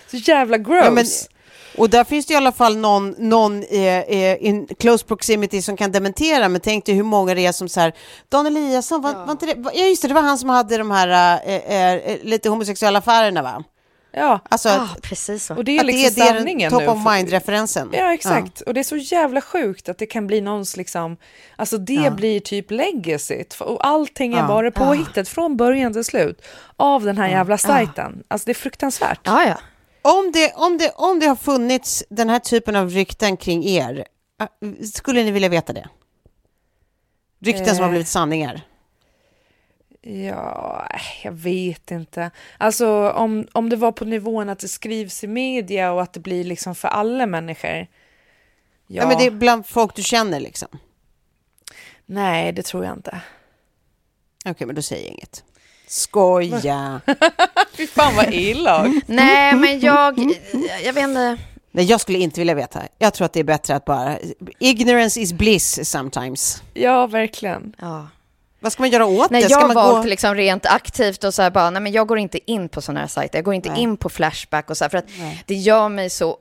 Så 0.06 0.16
jävla 0.16 0.58
gross. 0.58 0.84
Ja, 0.84 0.90
men 0.90 1.04
och 1.76 1.90
där 1.90 2.04
finns 2.04 2.26
det 2.26 2.34
i 2.34 2.36
alla 2.36 2.52
fall 2.52 2.76
någon, 2.76 3.14
någon 3.18 3.62
eh, 3.62 3.98
eh, 3.98 4.44
in 4.44 4.66
close 4.78 5.04
proximity 5.04 5.62
som 5.62 5.76
kan 5.76 5.92
dementera, 5.92 6.48
men 6.48 6.60
tänk 6.60 6.86
dig 6.86 6.94
hur 6.94 7.02
många 7.02 7.34
det 7.34 7.46
är 7.46 7.52
som 7.52 7.68
så 7.68 7.80
här, 7.80 7.92
Dan 8.28 8.46
Eliasson, 8.46 9.02
var, 9.02 9.12
ja. 9.12 9.24
var 9.24 9.32
inte 9.32 9.46
det, 9.46 9.56
ja 9.74 9.84
just 9.84 10.02
det, 10.02 10.08
det 10.08 10.14
var 10.14 10.22
han 10.22 10.38
som 10.38 10.48
hade 10.48 10.78
de 10.78 10.90
här 10.90 11.40
eh, 11.46 11.54
eh, 11.54 11.92
eh 11.94 12.18
lite 12.22 12.48
homosexuella 12.48 12.98
affärerna 12.98 13.42
va? 13.42 13.64
Ja, 14.14 14.40
alltså, 14.48 14.68
ah, 14.68 14.88
precis 15.02 15.44
så. 15.44 15.54
Och 15.54 15.64
det 15.64 15.78
är 15.78 15.84
liksom 15.84 16.14
det 16.14 16.20
är 16.22 16.34
sanningen 16.34 16.70
top 16.70 16.80
nu. 16.80 16.86
Top 16.86 16.96
of 16.96 17.04
mind-referensen. 17.04 17.90
Ja, 17.92 18.14
exakt. 18.14 18.52
Ja. 18.60 18.64
Och 18.66 18.74
det 18.74 18.80
är 18.80 18.84
så 18.84 18.96
jävla 18.96 19.40
sjukt 19.40 19.88
att 19.88 19.98
det 19.98 20.06
kan 20.06 20.26
bli 20.26 20.40
någons 20.40 20.76
liksom, 20.76 21.16
alltså 21.56 21.78
det 21.78 21.92
ja. 21.92 22.10
blir 22.10 22.40
typ 22.40 22.70
legacyt. 22.70 23.56
Och 23.60 23.86
allting 23.86 24.32
är 24.32 24.38
ja. 24.38 24.48
bara 24.48 24.70
påhittat 24.70 25.28
från 25.28 25.56
början 25.56 25.92
till 25.92 26.04
slut 26.04 26.42
av 26.76 27.04
den 27.04 27.18
här 27.18 27.28
jävla 27.28 27.58
sajten. 27.58 28.22
Alltså 28.28 28.46
det 28.46 28.52
är 28.52 28.54
fruktansvärt. 28.54 29.20
Ja, 29.24 29.44
ja 29.44 29.58
om 30.02 30.32
det, 30.32 30.52
om, 30.54 30.78
det, 30.78 30.92
om 30.96 31.20
det 31.20 31.26
har 31.26 31.36
funnits 31.36 32.04
den 32.10 32.28
här 32.28 32.38
typen 32.38 32.76
av 32.76 32.90
rykten 32.90 33.36
kring 33.36 33.64
er, 33.64 34.06
äh, 34.40 34.72
skulle 34.84 35.24
ni 35.24 35.30
vilja 35.30 35.48
veta 35.48 35.72
det? 35.72 35.88
Rykten 37.40 37.66
eh, 37.66 37.74
som 37.74 37.82
har 37.82 37.90
blivit 37.90 38.08
sanningar? 38.08 38.62
Ja, 40.02 40.88
jag 41.24 41.32
vet 41.32 41.90
inte. 41.90 42.30
Alltså 42.58 43.10
om, 43.10 43.46
om 43.52 43.68
det 43.68 43.76
var 43.76 43.92
på 43.92 44.04
nivån 44.04 44.48
att 44.48 44.58
det 44.58 44.68
skrivs 44.68 45.24
i 45.24 45.26
media 45.26 45.92
och 45.92 46.02
att 46.02 46.12
det 46.12 46.20
blir 46.20 46.44
liksom 46.44 46.74
för 46.74 46.88
alla 46.88 47.26
människor. 47.26 47.70
Ja, 47.70 47.86
ja 48.86 49.06
men 49.08 49.18
det 49.18 49.26
är 49.26 49.30
bland 49.30 49.66
folk 49.66 49.96
du 49.96 50.02
känner 50.02 50.40
liksom? 50.40 50.68
Nej, 52.06 52.52
det 52.52 52.62
tror 52.62 52.84
jag 52.84 52.96
inte. 52.96 53.20
Okej, 54.40 54.52
okay, 54.52 54.66
men 54.66 54.76
då 54.76 54.82
säger 54.82 55.02
jag 55.02 55.12
inget. 55.12 55.44
Skoja! 55.92 57.00
Fy 57.72 57.86
fan 57.86 58.16
vad 58.16 58.34
illa. 58.34 58.92
Nej, 59.06 59.54
men 59.54 59.80
jag, 59.80 60.18
jag 60.84 60.92
vet 60.92 61.04
inte. 61.04 61.36
Nej, 61.70 61.84
jag 61.84 62.00
skulle 62.00 62.18
inte 62.18 62.40
vilja 62.40 62.54
veta. 62.54 62.82
Jag 62.98 63.14
tror 63.14 63.24
att 63.24 63.32
det 63.32 63.40
är 63.40 63.44
bättre 63.44 63.76
att 63.76 63.84
bara... 63.84 64.18
Ignorance 64.58 65.20
is 65.20 65.32
bliss 65.32 65.90
sometimes. 65.90 66.62
Ja, 66.74 67.06
verkligen. 67.06 67.76
Ja. 67.78 68.08
Vad 68.60 68.72
ska 68.72 68.82
man 68.82 68.90
göra 68.90 69.06
åt 69.06 69.30
nej, 69.30 69.42
det? 69.42 69.48
Ska 69.48 69.60
jag 69.60 69.68
har 69.68 69.74
valt 69.74 70.04
gå... 70.04 70.08
liksom 70.08 70.34
rent 70.34 70.66
aktivt 70.66 71.24
och 71.24 71.34
så 71.34 71.42
här 71.42 71.50
bara, 71.50 71.70
nej 71.70 71.82
men 71.82 71.92
jag 71.92 72.06
går 72.06 72.18
inte 72.18 72.50
in 72.50 72.68
på 72.68 72.82
sådana 72.82 73.00
här 73.00 73.06
sajter. 73.06 73.38
Jag 73.38 73.44
går 73.44 73.54
inte 73.54 73.70
nej. 73.70 73.82
in 73.82 73.96
på 73.96 74.08
Flashback 74.08 74.70
och 74.70 74.76
så 74.76 74.84
här, 74.84 74.88
för 74.88 74.98
att 74.98 75.08
nej. 75.18 75.42
det 75.46 75.54
gör 75.54 75.88
mig 75.88 76.10
så 76.10 76.36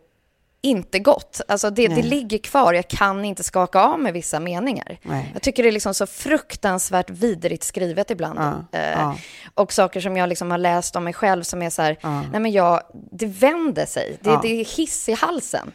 inte 0.63 0.99
gått. 0.99 1.41
Alltså 1.47 1.69
det, 1.69 1.87
det 1.87 2.01
ligger 2.01 2.37
kvar. 2.37 2.73
Jag 2.73 2.87
kan 2.87 3.25
inte 3.25 3.43
skaka 3.43 3.79
av 3.81 3.99
med 3.99 4.13
vissa 4.13 4.39
meningar. 4.39 4.97
Nej. 5.03 5.29
Jag 5.33 5.41
tycker 5.41 5.63
det 5.63 5.69
är 5.69 5.73
liksom 5.73 5.93
så 5.93 6.05
fruktansvärt 6.07 7.09
vidrigt 7.09 7.63
skrivet 7.63 8.11
ibland. 8.11 8.39
Ja, 8.39 8.79
Eh, 8.79 8.91
ja. 8.91 9.17
Och 9.55 9.73
saker 9.73 9.99
som 10.01 10.17
jag 10.17 10.29
liksom 10.29 10.51
har 10.51 10.57
läst 10.57 10.95
om 10.95 11.03
mig 11.03 11.13
själv 11.13 11.43
som 11.43 11.61
är 11.61 11.69
så 11.69 11.81
här, 11.81 11.97
Ja. 12.01 12.21
nej 12.21 12.39
men 12.39 12.51
jag, 12.51 12.81
det 13.11 13.25
vänder 13.25 13.85
sig. 13.85 14.17
Det, 14.21 14.39
det 14.41 14.47
är 14.61 14.77
hiss 14.77 15.09
i 15.09 15.13
halsen. 15.13 15.71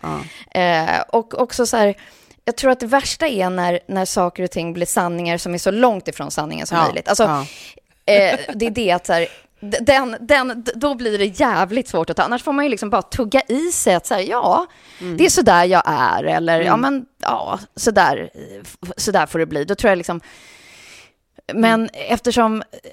Eh, 0.51 1.01
och 1.09 1.41
också 1.41 1.67
så 1.67 1.77
här, 1.77 1.95
jag 2.45 2.57
tror 2.57 2.71
att 2.71 2.81
det 2.81 2.87
värsta 2.87 3.27
är 3.27 3.51
när, 3.51 3.81
när 3.89 4.05
saker 4.05 4.43
och 4.43 4.51
ting 4.51 4.73
blir 4.73 4.87
sanningar 4.87 5.39
som 5.39 5.55
är 5.55 5.59
så 5.59 5.71
långt 5.71 6.09
ifrån 6.09 6.31
sanningen 6.31 6.67
som 6.67 6.79
möjligt. 6.79 7.09
Alltså, 7.09 7.25
eh, 7.25 8.39
det 8.55 8.67
är 8.67 8.71
det 8.71 8.91
att 8.91 9.07
så 9.07 9.13
här, 9.13 9.27
den, 9.81 10.17
den, 10.21 10.65
då 10.75 10.95
blir 10.95 11.19
det 11.19 11.41
jävligt 11.41 11.89
svårt 11.89 12.11
att 12.11 12.17
ta. 12.17 12.23
Annars 12.23 12.43
får 12.43 12.53
man 12.53 12.65
ju 12.65 12.69
liksom 12.69 12.91
bara 12.91 13.03
tugga 13.03 13.43
i 13.49 13.73
sig 13.73 13.95
att 13.95 14.07
så 14.07 14.15
här, 14.15 14.21
ja, 14.21 14.67
Mm. 15.01 15.17
det 15.17 15.25
är 15.27 15.31
så 15.31 15.43
där 15.43 15.65
jag 15.65 15.83
är. 15.87 16.25
Eller 16.25 16.61
ja, 16.61 16.77
men 16.77 17.07
ja, 17.23 17.59
så 17.77 17.91
där, 17.91 18.31
så 18.97 19.11
där 19.13 19.27
får 19.27 19.39
det 19.39 19.47
bli. 19.47 19.65
Då 19.65 19.75
tror 19.75 19.89
jag 19.89 19.97
liksom... 19.97 20.21
Men 21.55 21.89
eftersom 21.93 22.63
eh, 22.63 22.89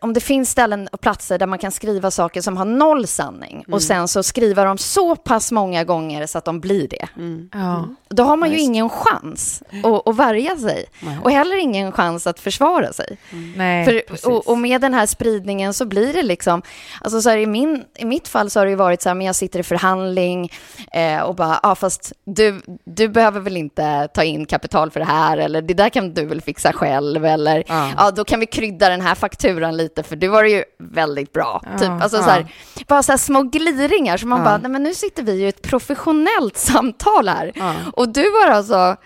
om 0.00 0.12
det 0.12 0.20
finns 0.20 0.50
ställen 0.50 0.88
och 0.92 1.00
platser 1.00 1.38
där 1.38 1.46
man 1.46 1.58
kan 1.58 1.70
skriva 1.72 2.10
saker 2.10 2.40
som 2.40 2.56
har 2.56 2.64
noll 2.64 3.06
sanning 3.06 3.64
och 3.72 3.82
sen 3.82 4.08
så 4.08 4.22
skriva 4.22 4.64
dem 4.64 4.78
så 4.78 5.16
pass 5.16 5.52
många 5.52 5.84
gånger 5.84 6.26
så 6.26 6.38
att 6.38 6.44
de 6.44 6.60
blir 6.60 6.88
det. 6.88 7.08
Ja. 7.52 7.88
Då 8.08 8.22
har 8.22 8.36
man 8.36 8.50
ju 8.50 8.58
ingen 8.58 8.88
chans 8.90 9.62
att, 9.84 10.08
att 10.08 10.16
värja 10.16 10.56
sig 10.56 10.84
och 11.22 11.30
heller 11.30 11.56
ingen 11.56 11.92
chans 11.92 12.26
att 12.26 12.40
försvara 12.40 12.92
sig. 12.92 13.18
Nej, 13.56 13.84
För, 13.84 14.28
och, 14.30 14.46
och 14.48 14.58
med 14.58 14.80
den 14.80 14.94
här 14.94 15.06
spridningen 15.06 15.74
så 15.74 15.84
blir 15.84 16.12
det 16.12 16.22
liksom, 16.22 16.62
alltså 17.00 17.22
så 17.22 17.30
här, 17.30 17.36
i, 17.36 17.46
min, 17.46 17.84
i 17.98 18.04
mitt 18.04 18.28
fall 18.28 18.50
så 18.50 18.60
har 18.60 18.66
det 18.66 18.70
ju 18.70 18.76
varit 18.76 19.02
så 19.02 19.08
här, 19.08 19.14
men 19.14 19.26
jag 19.26 19.36
sitter 19.36 19.60
i 19.60 19.62
förhandling 19.62 20.52
eh, 20.92 21.20
och 21.20 21.34
bara, 21.34 21.60
ja 21.62 21.74
fast 21.74 22.12
du, 22.24 22.60
du 22.84 23.08
behöver 23.08 23.40
väl 23.40 23.56
inte 23.56 24.08
ta 24.14 24.24
in 24.24 24.46
kapital 24.46 24.90
för 24.90 25.00
det 25.00 25.06
här 25.06 25.38
eller 25.38 25.62
det 25.62 25.74
där 25.74 25.88
kan 25.88 26.14
du 26.14 26.24
väl 26.24 26.40
fixa 26.40 26.72
själv 26.72 27.24
eller 27.24 27.64
Ja. 27.68 27.90
ja, 27.96 28.10
då 28.10 28.24
kan 28.24 28.40
vi 28.40 28.46
krydda 28.46 28.88
den 28.88 29.00
här 29.00 29.14
fakturan 29.14 29.63
lite 29.72 30.02
för 30.02 30.16
du 30.16 30.28
var 30.28 30.42
det 30.42 30.50
ju 30.50 30.64
väldigt 30.78 31.32
bra. 31.32 31.62
typ. 31.78 31.90
alltså, 31.90 32.16
ja. 32.16 32.22
så 32.22 32.30
här, 32.30 32.52
bara 32.88 33.02
så 33.02 33.12
här 33.12 33.16
små 33.16 33.42
gliringar 33.42 34.16
som 34.16 34.28
man 34.28 34.38
Ja. 34.38 34.44
bara, 34.44 34.56
nej 34.58 34.70
men 34.70 34.82
nu 34.82 34.94
sitter 34.94 35.22
vi 35.22 35.32
i 35.32 35.46
ett 35.46 35.62
professionellt 35.62 36.56
samtal 36.56 37.28
här 37.28 37.52
Ja. 37.54 37.74
och 37.92 38.08
du 38.08 38.24
har 38.30 38.50
alltså 38.50 38.96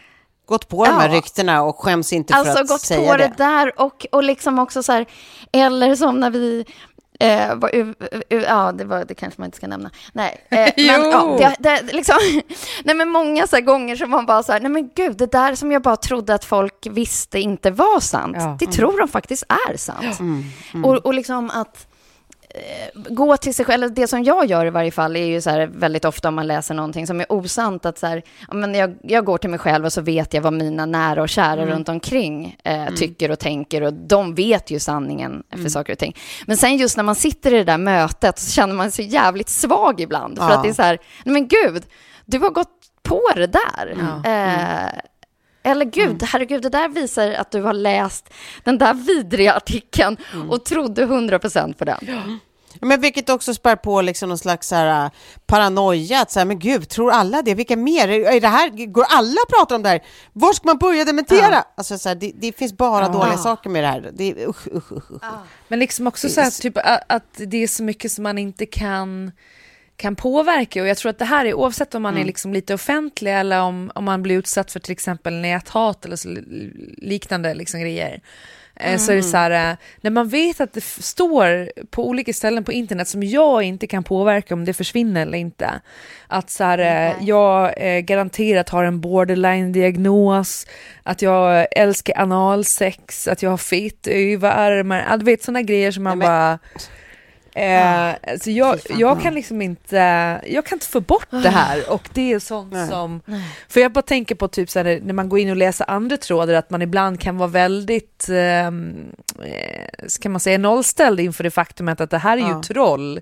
Gått 0.46 0.68
på 0.68 0.84
de 0.84 0.90
här 0.90 1.08
Ja. 1.08 1.14
ryktena 1.16 1.62
och 1.62 1.76
skäms 1.78 2.12
inte 2.12 2.32
för 2.32 2.40
Alltså 2.40 2.58
att 2.62 2.68
gått 2.68 2.80
säga 2.80 3.10
på 3.12 3.16
det. 3.16 3.24
det. 3.36 3.44
där 3.44 3.80
och, 3.80 4.06
och 4.12 4.22
liksom 4.22 4.58
också 4.58 4.82
så 4.82 4.92
här, 4.92 5.06
eller 5.52 5.94
som 5.94 6.20
när 6.20 6.30
vi 6.30 6.64
Eh, 7.20 7.54
var, 7.54 7.70
u, 7.74 7.94
u, 8.30 8.40
ja, 8.48 8.72
det, 8.72 8.84
var, 8.84 9.04
det 9.04 9.14
kanske 9.14 9.40
man 9.40 9.46
inte 9.46 9.56
ska 9.56 9.66
nämna. 9.66 9.90
Nej, 10.12 10.46
eh, 10.50 10.58
men, 10.76 11.10
ja, 11.10 11.36
det, 11.38 11.56
det, 11.58 11.92
liksom, 11.92 12.16
nej, 12.84 12.94
men 12.94 13.08
många 13.08 13.46
så 13.46 13.60
gånger 13.60 13.96
som 13.96 14.10
man 14.10 14.26
bara 14.26 14.42
så 14.42 14.52
här, 14.52 14.60
nej 14.60 14.70
men 14.70 14.90
gud, 14.94 15.16
det 15.16 15.32
där 15.32 15.54
som 15.54 15.72
jag 15.72 15.82
bara 15.82 15.96
trodde 15.96 16.34
att 16.34 16.44
folk 16.44 16.86
visste 16.90 17.38
inte 17.40 17.70
var 17.70 18.00
sant, 18.00 18.36
Ja. 18.40 18.56
det 18.60 18.66
tror 18.66 18.98
de 18.98 19.08
faktiskt 19.08 19.44
är 19.68 19.76
sant. 19.76 20.18
Och, 20.84 20.94
och 21.06 21.14
liksom 21.14 21.50
att 21.50 21.87
gå 22.94 23.36
till 23.36 23.54
sig 23.54 23.64
själv, 23.64 23.94
det 23.94 24.06
som 24.06 24.24
jag 24.24 24.46
gör 24.46 24.66
i 24.66 24.70
varje 24.70 24.90
fall 24.90 25.16
är 25.16 25.24
ju 25.24 25.40
så 25.40 25.50
här 25.50 25.66
väldigt 25.66 26.04
ofta 26.04 26.28
om 26.28 26.34
man 26.34 26.46
läser 26.46 26.74
någonting 26.74 27.06
som 27.06 27.20
är 27.20 27.32
osant, 27.32 27.86
att 27.86 27.98
så 27.98 28.06
här, 28.06 28.22
ja, 28.48 28.54
men 28.54 28.74
jag, 28.74 28.96
jag 29.02 29.24
går 29.24 29.38
till 29.38 29.50
mig 29.50 29.58
själv 29.58 29.84
och 29.84 29.92
så 29.92 30.00
vet 30.00 30.34
jag 30.34 30.42
vad 30.42 30.52
mina 30.52 30.86
nära 30.86 31.22
och 31.22 31.28
kära 31.28 31.66
runt 31.66 31.88
omkring 31.88 32.56
eh, 32.64 32.86
tycker 32.96 33.30
och 33.30 33.38
tänker 33.38 33.82
och 33.82 33.92
de 33.92 34.34
vet 34.34 34.70
ju 34.70 34.78
sanningen 34.80 35.42
för 35.50 35.68
saker 35.68 35.92
och 35.92 35.98
ting. 35.98 36.16
Men 36.46 36.56
sen 36.56 36.76
just 36.76 36.96
när 36.96 37.04
man 37.04 37.14
sitter 37.14 37.54
i 37.54 37.56
det 37.58 37.64
där 37.64 37.78
mötet 37.78 38.38
så 38.38 38.50
känner 38.50 38.74
man 38.74 38.90
sig 38.90 39.04
jävligt 39.04 39.48
svag 39.48 40.00
ibland, 40.00 40.38
för 40.38 40.44
Ja. 40.48 40.54
att 40.56 40.62
det 40.62 40.68
är 40.68 40.72
så 40.74 40.82
här, 40.82 40.98
nej 41.24 41.32
men 41.32 41.48
gud, 41.48 41.82
du 42.24 42.38
har 42.38 42.50
gått 42.50 42.68
på 43.02 43.22
det 43.36 43.46
där. 43.46 43.96
Eh, 44.24 45.00
eller 45.62 45.84
gud, 45.84 46.22
herregud, 46.22 46.62
det 46.62 46.68
där 46.68 46.88
visar 46.88 47.30
att 47.32 47.50
du 47.50 47.62
har 47.62 47.72
läst 47.72 48.30
den 48.64 48.78
där 48.78 48.94
vidriga 48.94 49.52
artikeln 49.54 50.16
och 50.48 50.64
trodde 50.64 51.06
100% 51.06 51.72
på 51.74 51.84
den. 51.84 51.98
Men 52.80 53.00
vilket 53.00 53.28
också 53.28 53.54
spär 53.54 53.76
på 53.76 54.02
liksom 54.02 54.28
någon 54.28 54.38
slags 54.38 54.68
så 54.68 54.74
här, 54.74 55.04
äh, 55.04 55.10
paranoia, 55.46 56.20
att 56.20 56.30
så 56.30 56.40
här, 56.40 56.46
men 56.46 56.58
gud, 56.58 56.88
tror 56.88 57.10
alla 57.10 57.42
det? 57.42 57.54
Vilka 57.54 57.76
mer? 57.76 58.08
Är 58.08 58.40
det 58.40 58.48
här, 58.48 58.86
går 58.86 59.04
alla 59.08 59.40
att 59.42 59.48
prata 59.58 59.74
om 59.74 59.82
det 59.82 59.88
här? 59.88 60.02
Var 60.32 60.52
ska 60.52 60.66
man 60.66 60.78
börja 60.78 61.04
dementera? 61.04 61.64
Alltså, 61.76 61.98
så 61.98 62.08
här, 62.08 62.16
det, 62.16 62.32
det 62.34 62.52
finns 62.52 62.72
bara 62.76 63.08
dåliga 63.08 63.36
saker 63.36 63.70
med 63.70 63.84
det 63.84 63.88
här. 63.88 64.10
Det 64.12 64.46
usch, 64.46 64.66
usch, 64.66 64.92
usch. 64.92 65.10
usch. 65.10 65.22
Men 65.68 65.78
liksom 65.78 66.06
också 66.06 66.28
så 66.28 66.40
här, 66.40 66.50
typ, 66.50 66.78
att, 67.08 67.24
det 67.36 67.62
är 67.62 67.68
så 67.68 67.82
mycket 67.82 68.12
som 68.12 68.22
man 68.22 68.38
inte 68.38 68.66
kan, 68.66 69.32
kan 69.96 70.16
påverka. 70.16 70.82
Och 70.82 70.88
jag 70.88 70.96
tror 70.96 71.10
att 71.10 71.18
det 71.18 71.24
här 71.24 71.44
är 71.44 71.54
oavsett 71.54 71.94
om 71.94 72.02
man 72.02 72.16
är 72.18 72.24
liksom 72.24 72.52
lite 72.52 72.74
offentlig 72.74 73.34
eller 73.34 73.60
om, 73.60 73.90
om 73.94 74.04
man 74.04 74.22
blir 74.22 74.38
utsatt 74.38 74.72
för 74.72 74.80
till 74.80 74.92
exempel 74.92 75.34
näthat 75.34 76.04
eller 76.04 76.16
så, 76.16 76.28
liknande 76.96 77.54
liksom 77.54 77.80
grejer. 77.80 78.20
Eh, 78.80 78.96
Så 78.98 79.12
är 79.12 79.16
det 79.16 79.22
så 79.22 79.36
här, 79.36 79.70
eh, 79.70 79.76
när 80.00 80.10
man 80.10 80.28
vet 80.28 80.60
att 80.60 80.72
det 80.72 80.84
står 80.84 81.70
på 81.90 82.08
olika 82.08 82.32
ställen 82.32 82.64
på 82.64 82.72
internet 82.72 83.08
som 83.08 83.22
jag 83.22 83.62
inte 83.62 83.86
kan 83.86 84.04
påverka 84.04 84.54
om 84.54 84.64
det 84.64 84.74
försvinner 84.74 85.22
eller 85.22 85.38
inte. 85.38 85.70
Att 86.26 86.50
så 86.50 86.64
här, 86.64 86.78
eh, 86.78 87.12
jag 87.24 87.74
garanterat 88.06 88.68
har 88.68 88.84
en 88.84 89.00
borderline-diagnos, 89.00 90.66
att 91.02 91.22
jag 91.22 91.66
älskar 91.70 92.18
analsex, 92.22 93.28
att 93.28 93.42
jag 93.42 93.50
har 93.50 93.56
fett 93.56 94.06
överarmar, 94.06 95.06
ja, 95.10 95.16
du 95.16 95.24
vet 95.24 95.42
sådana 95.42 95.62
grejer 95.62 95.90
som 95.90 96.02
man 96.04 96.18
Nej, 96.18 96.28
men- 96.28 96.58
Eh, 97.58 98.38
så 98.40 98.50
jag, 98.50 98.80
jag 98.88 99.22
kan 99.22 99.34
liksom 99.34 99.62
inte, 99.62 99.96
jag 100.46 100.66
kan 100.66 100.76
inte 100.76 100.86
få 100.86 101.00
bort 101.00 101.26
det 101.30 101.48
här 101.48 101.92
och 101.92 102.08
det 102.12 102.32
är 102.32 102.38
sånt 102.38 102.72
Nej. 102.72 102.88
som, 102.88 103.20
för 103.68 103.80
jag 103.80 103.92
bara 103.92 104.02
tänker 104.02 104.34
på 104.34 104.48
typ 104.48 104.70
så 104.70 104.78
här, 104.78 105.00
när 105.02 105.14
man 105.14 105.28
går 105.28 105.38
in 105.38 105.50
och 105.50 105.56
läser 105.56 105.90
andra 105.90 106.16
trådar 106.16 106.54
att 106.54 106.70
man 106.70 106.82
ibland 106.82 107.20
kan 107.20 107.38
vara 107.38 107.48
väldigt, 107.48 108.28
ehm, 108.30 108.94
eh, 109.44 109.88
ska 110.06 110.28
man 110.28 110.40
säga 110.40 110.58
nollställd 110.58 111.20
inför 111.20 111.44
det 111.44 111.50
faktumet 111.50 112.00
att 112.00 112.10
det 112.10 112.18
här 112.18 112.36
är 112.36 112.40
ju 112.42 112.48
Ja. 112.48 112.62
troll. 112.62 113.20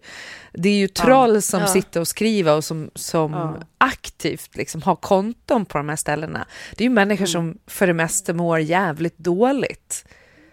Det 0.52 0.68
är 0.68 0.74
ju 0.74 0.88
troll 0.88 1.42
som 1.42 1.66
sitter 1.66 2.00
och 2.00 2.08
skriver 2.08 2.56
och 2.56 2.64
som, 2.64 2.90
som 2.94 3.56
aktivt 3.78 4.56
liksom 4.56 4.82
har 4.82 4.96
konton 4.96 5.64
på 5.64 5.78
de 5.78 5.88
här 5.88 5.96
ställena. 5.96 6.46
Det 6.76 6.84
är 6.84 6.88
ju 6.88 6.94
människor 6.94 7.26
som 7.26 7.58
för 7.66 7.86
det 7.86 7.92
mesta 7.94 8.32
mår 8.32 8.58
jävligt 8.58 9.18
dåligt. 9.18 10.04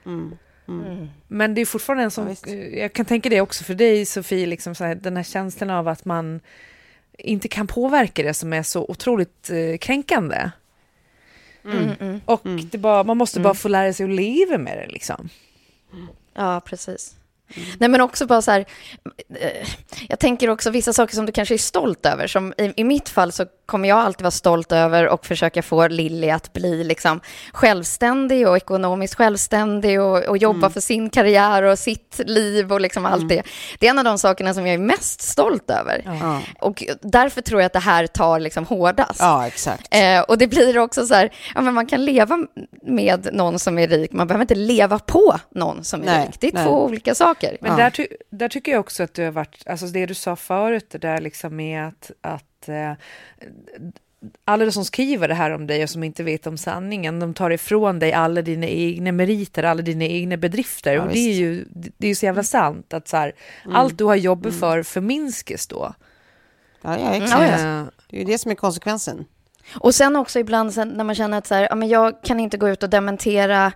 Mm. 0.05 0.31
Men 1.27 1.55
det 1.55 1.61
är 1.61 1.65
fortfarande 1.65 2.03
en 2.03 2.11
sån, 2.11 2.35
Ja, 2.45 2.53
jag 2.53 2.93
kan 2.93 3.05
tänka 3.05 3.29
det 3.29 3.41
också 3.41 3.63
för 3.63 3.73
dig 3.73 4.05
Sofie, 4.05 4.45
liksom 4.45 4.75
så 4.75 4.83
här, 4.83 4.95
den 4.95 5.17
här 5.17 5.23
känslan 5.23 5.69
av 5.69 5.87
att 5.87 6.05
man 6.05 6.39
inte 7.17 7.47
kan 7.47 7.67
påverka 7.67 8.23
det 8.23 8.33
som 8.33 8.53
är 8.53 8.63
så 8.63 8.85
otroligt 8.87 9.49
eh, 9.49 9.77
kränkande. 9.77 10.51
Mm, 11.65 11.89
mm. 11.99 12.21
Och 12.25 12.41
det 12.71 12.77
bara, 12.77 13.03
man 13.03 13.17
måste 13.17 13.39
bara 13.39 13.53
få 13.53 13.67
lära 13.67 13.93
sig 13.93 14.03
att 14.03 14.09
leva 14.09 14.57
med 14.57 14.77
det 14.77 14.87
liksom. 14.87 15.29
Ja, 16.33 16.61
precis. 16.65 17.15
Nej, 17.79 17.89
men 17.89 18.01
också 18.01 18.25
bara 18.25 18.41
så 18.41 18.51
här, 18.51 18.65
eh, 19.29 19.67
jag 20.09 20.19
tänker 20.19 20.49
också 20.49 20.69
vissa 20.69 20.93
saker 20.93 21.15
som 21.15 21.25
du 21.25 21.31
kanske 21.31 21.55
är 21.55 21.57
stolt 21.57 22.05
över. 22.05 22.27
Som 22.27 22.53
i, 22.57 22.73
I 22.75 22.83
mitt 22.83 23.09
fall 23.09 23.31
så 23.31 23.45
kommer 23.73 23.89
jag 23.89 23.99
alltid 23.99 24.21
vara 24.21 24.31
stolt 24.31 24.71
över 24.71 25.07
och 25.07 25.25
försöka 25.25 25.61
få 25.61 25.87
Lilly 25.87 26.29
att 26.29 26.53
bli 26.53 26.83
liksom 26.83 27.19
självständig 27.53 28.47
och 28.47 28.57
ekonomiskt 28.57 29.15
självständig 29.15 30.01
och, 30.01 30.23
och 30.23 30.37
jobba 30.37 30.69
för 30.69 30.79
sin 30.81 31.09
karriär 31.09 31.63
och 31.63 31.79
sitt 31.79 32.19
liv 32.25 32.73
och 32.73 32.81
liksom 32.81 33.05
allt 33.05 33.29
det. 33.29 33.43
Det 33.79 33.85
är 33.87 33.89
en 33.89 33.97
av 33.99 34.03
de 34.05 34.17
sakerna 34.17 34.53
som 34.53 34.67
jag 34.67 34.73
är 34.73 34.77
mest 34.77 35.21
stolt 35.21 35.69
över. 35.69 36.01
Ja. 36.21 36.41
Och 36.59 36.83
därför 37.01 37.41
tror 37.41 37.61
jag 37.61 37.65
att 37.65 37.73
det 37.73 37.79
här 37.79 38.07
tar 38.07 38.39
liksom 38.39 38.65
hårdast. 38.65 39.19
ja, 39.19 39.47
exakt. 39.47 39.87
Eh, 39.95 40.21
och 40.21 40.37
det 40.37 40.47
blir 40.47 40.77
också 40.79 41.05
så 41.05 41.13
här, 41.13 41.29
ja, 41.55 41.61
men 41.61 41.73
man 41.73 41.85
kan 41.85 42.05
leva 42.05 42.37
med 42.83 43.29
någon 43.33 43.59
som 43.59 43.79
är 43.79 43.87
rik, 43.87 44.11
man 44.11 44.27
behöver 44.27 44.43
inte 44.43 44.55
leva 44.55 44.99
på 44.99 45.39
någon 45.55 45.83
som 45.83 46.01
är 46.01 46.05
Nej, 46.05 46.27
rik. 46.27 46.35
Det 46.39 46.47
är 46.47 46.53
nej. 46.53 46.65
två 46.65 46.83
olika 46.85 47.15
saker. 47.15 47.57
Men 47.61 47.71
Ja. 47.71 47.77
där, 47.77 47.89
ty- 47.89 48.07
där 48.31 48.49
tycker 48.49 48.71
jag 48.71 48.79
också 48.79 49.03
att 49.03 49.13
du 49.13 49.23
har 49.23 49.31
varit, 49.31 49.67
alltså 49.67 49.85
det 49.85 50.05
du 50.05 50.13
sa 50.13 50.35
förut, 50.35 50.87
det 50.91 50.97
där 50.97 51.21
liksom 51.21 51.55
med 51.55 51.87
att, 51.87 52.11
att 52.21 52.43
eh, 52.69 52.91
alla 54.45 54.71
som 54.71 54.85
skriver 54.85 55.27
det 55.27 55.33
här 55.33 55.51
om 55.51 55.67
dig 55.67 55.83
och 55.83 55.89
som 55.89 56.03
inte 56.03 56.23
vet 56.23 56.47
om 56.47 56.57
sanningen, 56.57 57.19
de 57.19 57.33
tar 57.33 57.49
ifrån 57.49 57.99
dig 57.99 58.13
alla 58.13 58.41
dina 58.41 58.67
egna 58.67 59.11
meriter, 59.11 59.63
alla 59.63 59.81
dina 59.81 60.05
egna 60.05 60.37
bedrifter. 60.37 60.93
Ja, 60.93 61.01
och 61.01 61.07
det 61.07 61.19
är 61.19 61.33
ju 61.33 61.65
det 61.73 62.05
är 62.07 62.09
ju 62.09 62.15
så 62.15 62.25
jävla 62.25 62.43
sant 62.43 62.93
att 62.93 63.07
så 63.07 63.17
här, 63.17 63.33
allt 63.71 63.97
du 63.97 64.03
har 64.03 64.15
jobbat 64.15 64.53
för 64.53 64.83
förminskas 64.83 65.67
då. 65.67 65.93
Ja, 66.81 66.99
ja, 66.99 67.13
exakt. 67.15 67.61
Eh, 67.63 67.83
Det 68.09 68.17
är 68.17 68.19
ju 68.19 68.25
det 68.25 68.37
som 68.37 68.51
är 68.51 68.55
konsekvensen. 68.55 69.25
Och 69.75 69.95
sen 69.95 70.15
också 70.15 70.39
ibland 70.39 70.73
sen 70.73 70.89
när 70.89 71.03
man 71.03 71.15
känner 71.15 71.37
att 71.37 71.47
så 71.47 71.55
här, 71.55 71.67
ja, 71.69 71.75
men 71.75 71.87
jag 71.89 72.23
kan 72.23 72.39
inte 72.39 72.57
gå 72.57 72.69
ut 72.69 72.83
och 72.83 72.89
dementera 72.89 73.71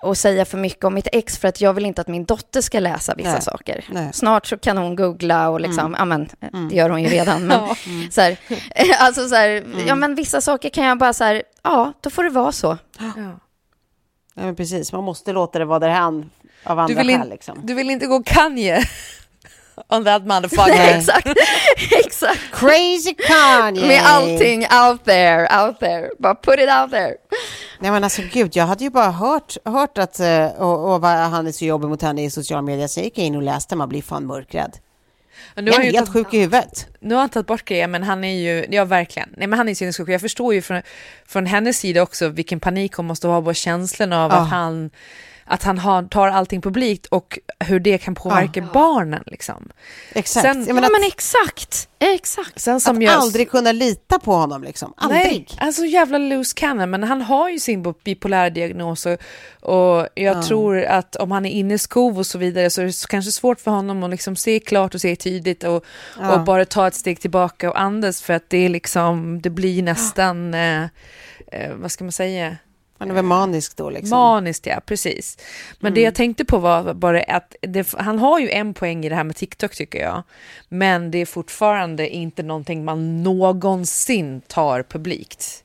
och 0.00 0.18
säga 0.18 0.44
för 0.44 0.58
mycket 0.58 0.84
om 0.84 0.94
mitt 0.94 1.08
ex 1.12 1.38
för 1.38 1.48
att 1.48 1.60
jag 1.60 1.72
vill 1.72 1.86
inte 1.86 2.00
att 2.00 2.08
min 2.08 2.24
dotter 2.24 2.60
ska 2.60 2.80
läsa 2.80 3.14
vissa 3.14 3.32
Nej. 3.32 3.42
saker. 3.42 3.84
Nej. 3.90 4.10
Snart 4.12 4.46
så 4.46 4.58
kan 4.58 4.78
hon 4.78 4.96
googla 4.96 5.48
och 5.48 5.60
liksom, 5.60 5.96
ja 5.98 6.04
men 6.04 6.28
det 6.70 6.74
gör 6.76 6.90
hon 6.90 7.02
ju 7.02 7.08
redan. 7.08 7.46
Men, 7.46 7.60
så 8.10 8.20
här, 8.20 8.36
alltså 8.98 9.28
så 9.28 9.34
här, 9.34 9.64
ja 9.86 9.94
men 9.94 10.14
vissa 10.14 10.40
saker 10.40 10.68
kan 10.68 10.84
jag 10.84 10.98
bara 10.98 11.12
så 11.12 11.24
här, 11.24 11.42
ja 11.62 11.92
då 12.00 12.10
får 12.10 12.24
det 12.24 12.30
vara 12.30 12.52
så. 12.52 12.78
ja. 12.98 13.12
Ja, 14.34 14.44
men 14.44 14.56
precis, 14.56 14.92
man 14.92 15.04
måste 15.04 15.32
låta 15.32 15.58
det 15.58 15.64
vara 15.64 15.78
därhän 15.78 16.30
av 16.64 16.78
andra 16.78 16.94
Du, 16.94 16.94
vill 16.94 17.16
skäl. 17.16 17.22
in, 17.26 17.30
Liksom. 17.30 17.60
du 17.66 17.74
vill 17.74 17.90
inte 17.90 18.06
gå 18.06 18.22
Kanye? 18.22 18.84
on 19.88 20.04
that 20.04 20.26
motherfucker. 20.26 20.68
Nej. 20.76 20.98
exakt, 20.98 21.28
exakt. 22.06 22.40
Crazy 22.52 23.14
Kanye! 23.14 23.86
Med 23.88 24.02
allting 24.06 24.60
out 24.62 25.04
there, 25.04 25.48
out 25.64 25.78
there. 25.80 26.10
Bara 26.18 26.34
put 26.34 26.58
it 26.58 26.68
out 26.70 26.90
there. 26.90 27.14
Nej 27.80 27.90
men 27.90 28.04
alltså 28.04 28.22
gud, 28.32 28.56
jag 28.56 28.66
hade 28.66 28.84
ju 28.84 28.90
bara 28.90 29.10
hört, 29.10 29.56
hört 29.64 29.98
att, 29.98 30.20
eh, 30.20 30.46
och, 30.46 30.94
och 30.94 31.00
vad 31.00 31.10
han 31.18 31.46
är 31.46 31.52
så 31.52 31.64
jobbig 31.64 31.88
mot 31.88 32.02
henne 32.02 32.24
i 32.24 32.30
sociala 32.30 32.62
medier, 32.62 32.86
så 32.88 33.00
gick 33.00 33.18
jag 33.18 33.26
in 33.26 33.36
och 33.36 33.42
läste, 33.42 33.76
man 33.76 33.88
blir 33.88 34.02
fan 34.02 34.26
mörkrädd. 34.26 34.76
Och 35.56 35.64
nu 35.64 35.70
Jag 35.70 35.78
har 35.78 35.84
är 35.84 35.84
helt 35.92 35.96
tagit- 35.96 36.12
sjuk 36.12 36.34
i 36.34 36.38
huvudet. 36.40 36.86
Nu 37.00 37.14
har 37.14 37.20
han 37.20 37.28
tagit 37.28 37.46
bort 37.46 37.64
grejer, 37.64 37.86
men 37.88 38.02
han 38.02 38.24
är 38.24 38.34
ju, 38.38 38.66
ja 38.70 38.84
verkligen, 38.84 39.28
nej 39.36 39.46
men 39.46 39.58
han 39.58 39.68
är 39.68 39.74
sinnessjuk. 39.74 40.08
Jag 40.08 40.20
förstår 40.20 40.54
ju 40.54 40.62
från, 40.62 40.82
från 41.26 41.46
hennes 41.46 41.78
sida 41.78 42.02
också 42.02 42.28
vilken 42.28 42.60
panik 42.60 42.92
hon 42.94 43.06
måste 43.06 43.28
ha 43.28 43.42
på 43.42 43.54
känslan 43.54 44.12
av 44.12 44.30
Ja. 44.30 44.36
att 44.36 44.48
han, 44.48 44.90
att 45.48 45.62
han 45.62 45.78
har, 45.78 46.02
tar 46.02 46.28
allting 46.28 46.60
publikt 46.62 47.06
och 47.06 47.38
hur 47.60 47.80
det 47.80 47.98
kan 47.98 48.14
påverka 48.14 48.68
barnen 48.72 49.22
liksom. 49.26 49.68
Exakt. 50.12 50.46
Sen- 50.46 50.64
Ja, 50.68 50.74
menar, 50.74 50.90
men 51.00 51.08
exakt, 51.08 51.88
exakt. 51.98 52.60
Sen 52.60 52.80
som 52.80 52.96
att 52.96 53.02
jag, 53.02 53.12
aldrig 53.14 53.50
kunna 53.50 53.72
lita 53.72 54.18
på 54.18 54.32
honom 54.32 54.62
liksom. 54.62 54.94
Aldrig. 54.96 55.22
Nej, 55.24 55.46
alltså 55.60 55.84
jävla 55.84 56.18
loose 56.18 56.54
cannon, 56.56 56.90
men 56.90 57.02
han 57.04 57.22
har 57.22 57.48
ju 57.48 57.58
sin 57.58 57.94
bipolära 58.04 58.50
diagnos 58.50 59.06
och, 59.06 59.18
och 59.72 60.08
jag 60.14 60.46
tror 60.46 60.82
att 60.84 61.16
om 61.16 61.30
han 61.30 61.46
är 61.46 61.50
inne 61.50 61.74
i 61.74 61.78
skov 61.78 62.18
och 62.18 62.26
så 62.26 62.38
vidare 62.38 62.70
så 62.70 62.80
är 62.82 62.86
det 62.86 63.06
kanske 63.08 63.32
svårt 63.32 63.60
för 63.60 63.70
honom 63.70 64.02
att 64.02 64.10
liksom 64.10 64.36
se 64.36 64.60
klart 64.60 64.94
och 64.94 65.00
se 65.00 65.16
tydligt 65.16 65.64
och, 65.64 65.84
Ja. 66.20 66.32
och 66.34 66.40
bara 66.44 66.64
ta 66.64 66.86
ett 66.88 66.94
steg 66.94 67.20
tillbaka 67.20 67.70
och 67.70 67.80
andas 67.80 68.22
för 68.22 68.34
att 68.34 68.50
det 68.50 68.58
är 68.64 68.68
liksom, 68.68 69.40
det 69.42 69.50
blir 69.50 69.82
nästan, 69.82 70.54
eh, 70.54 70.82
eh, 71.52 71.74
vad 71.76 71.90
ska 71.92 72.04
man 72.04 72.12
säga? 72.12 72.56
Han 72.98 73.10
är 73.10 73.14
väl 73.14 73.24
manisk 73.24 73.76
då 73.76 73.90
liksom. 73.90 74.18
Maniskt, 74.18 74.66
ja, 74.66 74.80
precis. 74.86 75.38
Men 75.80 75.94
det 75.94 76.00
jag 76.00 76.14
tänkte 76.14 76.44
på 76.44 76.58
var 76.58 76.94
bara 76.94 77.22
att 77.22 77.56
det, 77.60 77.92
han 77.92 78.18
har 78.18 78.38
ju 78.40 78.50
en 78.50 78.74
poäng 78.74 79.04
i 79.04 79.08
det 79.08 79.14
här 79.14 79.24
med 79.24 79.36
TikTok 79.36 79.74
tycker 79.74 79.98
jag. 79.98 80.22
Men 80.68 81.10
det 81.10 81.18
är 81.18 81.26
fortfarande 81.26 82.08
inte 82.08 82.42
någonting 82.42 82.84
man 82.84 83.22
någonsin 83.22 84.40
tar 84.40 84.82
publikt. 84.82 85.64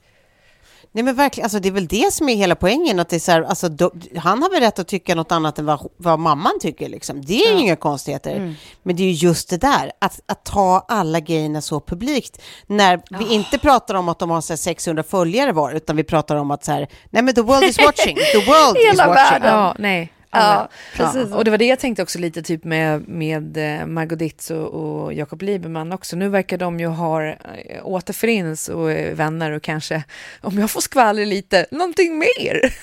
Nej 0.96 1.04
men 1.04 1.16
verkligen, 1.16 1.46
alltså 1.46 1.60
det 1.60 1.70
är 1.70 1.74
väl 1.74 1.88
det 1.88 2.14
som 2.14 2.30
är 2.30 2.36
hela 2.36 2.56
poängen, 2.56 3.00
att 3.00 3.10
det 3.10 3.16
är 3.16 3.20
så 3.20 3.32
här, 3.32 3.41
alltså, 3.41 3.70
då, 3.70 3.91
han 4.18 4.41
har 4.41 4.50
väl 4.50 4.60
rätt 4.60 4.80
att 4.80 4.88
tycka 4.88 5.16
något 5.16 5.32
annat 5.32 5.60
än 5.60 5.66
vad, 5.66 5.89
vad 5.98 6.20
mamman 6.20 6.60
tycker 6.62 6.89
liksom. 6.89 7.22
Det 7.26 7.46
är 7.46 7.54
ju 7.54 7.60
inga 7.60 7.76
konstigheter. 7.76 8.56
Men 8.84 8.96
det 8.96 9.04
är 9.04 9.08
ju 9.08 9.12
just 9.28 9.50
det 9.50 9.58
där, 9.58 9.91
att, 10.02 10.20
att 10.26 10.44
ta 10.46 10.86
alla 10.88 11.20
grejerna 11.20 11.62
så 11.62 11.80
publikt, 11.80 12.41
när 12.68 13.02
vi 13.20 13.34
inte 13.34 13.58
pratar 13.58 13.96
om 13.96 14.10
att 14.10 14.20
de 14.20 14.30
har 14.30 14.41
så 14.41 14.54
här 14.54 14.58
600 14.58 15.04
följare 15.04 15.52
var, 15.52 15.72
utan 15.72 15.96
vi 15.96 16.04
pratar 16.04 16.36
om 16.36 16.52
att 16.52 16.66
så 16.66 16.72
här, 16.72 16.88
nej 17.10 17.24
men 17.24 17.36
the 17.36 17.41
world 17.41 17.64
is 17.64 17.80
watching, 17.80 18.16
the 18.16 18.38
world 18.38 18.78
is 18.94 18.98
watching. 19.00 19.44
Ja, 19.44 19.76
nej. 19.80 20.12
Alla. 20.34 20.54
Ja, 20.56 20.68
precis. 20.98 21.34
Och 21.34 21.46
det 21.46 21.52
var 21.52 21.58
det 21.58 21.66
jag 21.66 21.80
tänkte 21.80 22.04
också 22.04 22.20
lite 22.20 22.42
typ 22.42 22.64
med, 22.64 23.08
med 23.08 23.58
eh, 23.58 23.86
Margot 23.86 24.20
Ditz 24.20 24.52
och, 24.52 24.68
och 24.68 25.14
Jakob 25.14 25.42
Lieberman 25.42 25.92
också. 25.92 26.16
Nu 26.16 26.30
verkar 26.30 26.58
de 26.58 26.80
ju 26.80 26.88
ha 26.88 27.24
äh, 27.24 27.36
återförenas 27.84 28.70
och 28.70 28.92
är 28.92 29.14
vänner 29.14 29.52
och 29.52 29.64
kanske, 29.64 30.04
om 30.42 30.60
jag 30.60 30.72
får 30.72 30.82
skvaller 30.82 31.26
lite, 31.26 31.66
någonting 31.72 32.18
mer. 32.18 32.74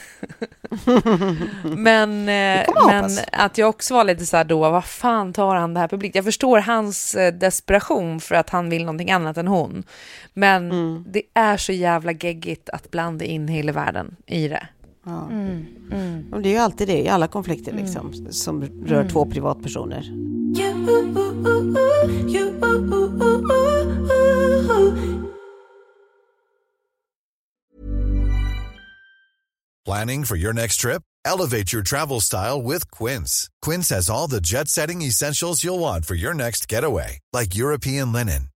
men 1.77 2.29
eh, 2.29 2.67
men 2.87 3.11
att 3.33 3.59
jag 3.59 3.69
också 3.69 3.95
var 3.95 4.05
lite 4.05 4.27
så 4.27 4.37
här 4.37 4.45
då, 4.45 4.59
vad 4.71 4.85
fan 4.85 5.33
tar 5.33 5.55
han 5.57 5.75
det 5.75 5.81
här 5.81 5.89
publikt? 5.89 6.15
Jag 6.15 6.25
förstår 6.25 6.59
hans 6.59 7.15
eh, 7.15 7.33
desperation 7.33 8.21
för 8.21 8.35
att 8.35 8.51
han 8.51 8.71
vill 8.71 8.85
någonting 8.85 9.11
annat 9.11 9.37
än 9.37 9.49
hon. 9.49 9.83
Men 10.35 10.71
Mm. 10.71 11.05
det 11.07 11.23
är 11.35 11.57
så 11.57 11.73
jävla 11.73 12.13
geggigt 12.13 12.71
att 12.71 12.91
blanda 12.91 13.25
in 13.25 13.49
hela 13.49 13.73
världen 13.73 14.17
i 14.27 14.49
det. 14.49 14.67
Och 16.33 16.41
Det 16.43 16.49
är 16.49 16.53
ju 16.53 16.57
alltid 16.57 16.89
det 16.89 17.03
i 17.03 17.09
alla 17.09 17.29
konflikter 17.29 17.73
liksom, 17.73 18.13
som 18.31 18.63
rör 18.85 19.09
två 19.09 19.27
privatpersoner. 19.27 20.05
Planning 29.85 30.25
for 30.25 30.37
your 30.37 30.53
next 30.53 30.77
trip? 30.77 31.03
Elevate 31.25 31.73
your 31.73 31.83
travel 31.83 32.21
style 32.21 32.63
with 32.63 32.91
Quince. 32.91 33.49
Quince 33.61 33.89
has 33.89 34.09
all 34.09 34.29
the 34.29 34.41
jet 34.41 34.69
setting 34.69 35.03
essentials 35.03 35.65
you'll 35.65 35.81
want 35.81 36.07
for 36.07 36.15
your 36.15 36.35
next 36.35 36.69
getaway, 36.69 37.19
like 37.33 37.57
European 37.57 38.13
linen, 38.13 38.50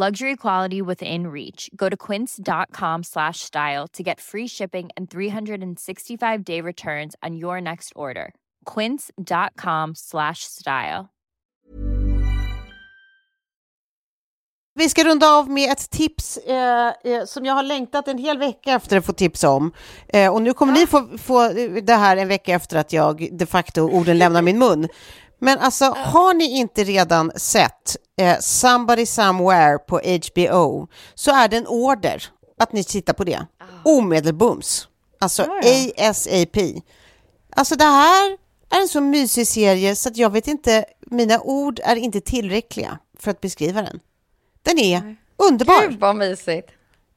Luxury 0.00 0.36
quality 0.36 0.80
within 0.80 1.26
reach. 1.26 1.68
Go 1.76 1.90
to 1.90 1.96
quince.com 1.96 3.02
slash 3.02 3.40
style 3.40 3.86
to 3.92 4.02
get 4.02 4.18
free 4.18 4.48
shipping 4.48 4.88
and 4.96 5.10
365 5.10 6.42
day 6.42 6.62
returns 6.62 7.14
on 7.22 7.36
your 7.36 7.60
next 7.60 7.92
order. 7.94 8.32
Quince.com 8.64 9.94
slash 9.94 10.44
style. 10.44 11.10
Vi 14.74 14.88
ska 14.88 15.04
runda 15.04 15.26
av 15.26 15.50
med 15.50 15.72
ett 15.72 15.90
tips 15.90 16.36
eh, 16.36 16.92
eh, 17.04 17.24
som 17.24 17.44
jag 17.44 17.54
har 17.54 17.62
längtat 17.62 18.08
en 18.08 18.18
hel 18.18 18.38
vecka 18.38 18.72
efter 18.72 18.96
att 18.96 19.06
få 19.06 19.12
tips 19.12 19.44
om. 19.44 19.72
Eh, 20.08 20.34
och 20.34 20.42
nu 20.42 20.52
kommer 20.52 20.72
ni 20.72 20.86
få, 20.86 21.18
få 21.18 21.48
det 21.82 21.94
här 21.94 22.16
en 22.16 22.28
vecka 22.28 22.54
efter 22.54 22.76
att 22.76 22.92
jag 22.92 23.28
de 23.32 23.46
facto 23.46 23.82
orden 23.82 24.18
lämnar 24.18 24.42
min 24.42 24.58
mun. 24.58 24.88
Men 25.40 25.58
alltså, 25.58 25.84
har 25.84 26.34
ni 26.34 26.58
inte 26.58 26.84
redan 26.84 27.32
sett 27.36 27.96
eh, 28.16 28.38
Somebody 28.40 29.06
Somewhere 29.06 29.78
på 29.78 30.00
HBO 30.00 30.88
så 31.14 31.30
är 31.30 31.48
det 31.48 31.56
en 31.56 31.66
order 31.66 32.24
att 32.58 32.72
ni 32.72 32.84
tittar 32.84 33.12
på 33.12 33.24
det. 33.24 33.46
Omedelbums. 33.84 34.88
Alltså 35.18 35.46
ASAP. 35.98 36.56
Alltså 37.56 37.76
det 37.76 37.84
här 37.84 38.38
är 38.70 38.80
en 38.80 38.88
så 38.88 39.00
mysig 39.00 39.46
serie 39.46 39.96
så 39.96 40.08
att 40.08 40.16
jag 40.16 40.30
vet 40.30 40.48
inte, 40.48 40.84
mina 41.00 41.40
ord 41.40 41.80
är 41.84 41.96
inte 41.96 42.20
tillräckliga 42.20 42.98
för 43.18 43.30
att 43.30 43.40
beskriva 43.40 43.82
den. 43.82 44.00
Den 44.62 44.78
är 44.78 45.16
underbar. 45.36 45.88
Gud 45.88 46.00
vad 46.00 46.16
mysigt. 46.16 46.70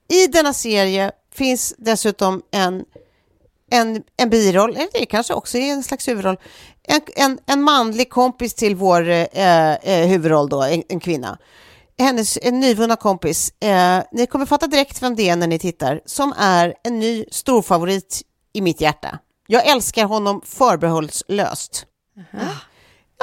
I 0.07 0.27
denna 0.27 0.53
serie 0.53 1.11
finns 1.33 1.73
dessutom 1.77 2.41
en, 2.51 2.85
en, 3.73 4.03
en 4.17 4.29
biroll, 4.29 4.75
eller 4.75 4.89
det 4.93 5.05
kanske 5.05 5.33
också 5.33 5.57
är 5.57 5.73
en 5.73 5.83
slags 5.83 6.07
huvudroll, 6.07 6.37
en, 6.83 7.01
en, 7.15 7.39
en 7.45 7.61
manlig 7.61 8.09
kompis 8.09 8.53
till 8.53 8.75
vår 8.75 9.09
eh, 9.09 9.73
eh, 9.73 10.07
huvudroll 10.07 10.49
då, 10.49 10.63
en, 10.63 10.83
en 10.89 10.99
kvinna. 10.99 11.37
Hennes 11.97 12.39
en 12.41 12.59
nyvunna 12.59 12.95
kompis, 12.95 13.53
eh, 13.59 14.03
ni 14.11 14.25
kommer 14.25 14.45
fatta 14.45 14.67
direkt 14.67 15.01
vem 15.01 15.15
det 15.15 15.29
är 15.29 15.35
när 15.35 15.47
ni 15.47 15.59
tittar, 15.59 16.01
som 16.05 16.33
är 16.37 16.73
en 16.83 16.99
ny 16.99 17.25
storfavorit 17.31 18.21
i 18.53 18.61
mitt 18.61 18.81
hjärta. 18.81 19.19
Jag 19.47 19.67
älskar 19.67 20.05
honom 20.05 20.41
förbehållslöst. 20.45 21.85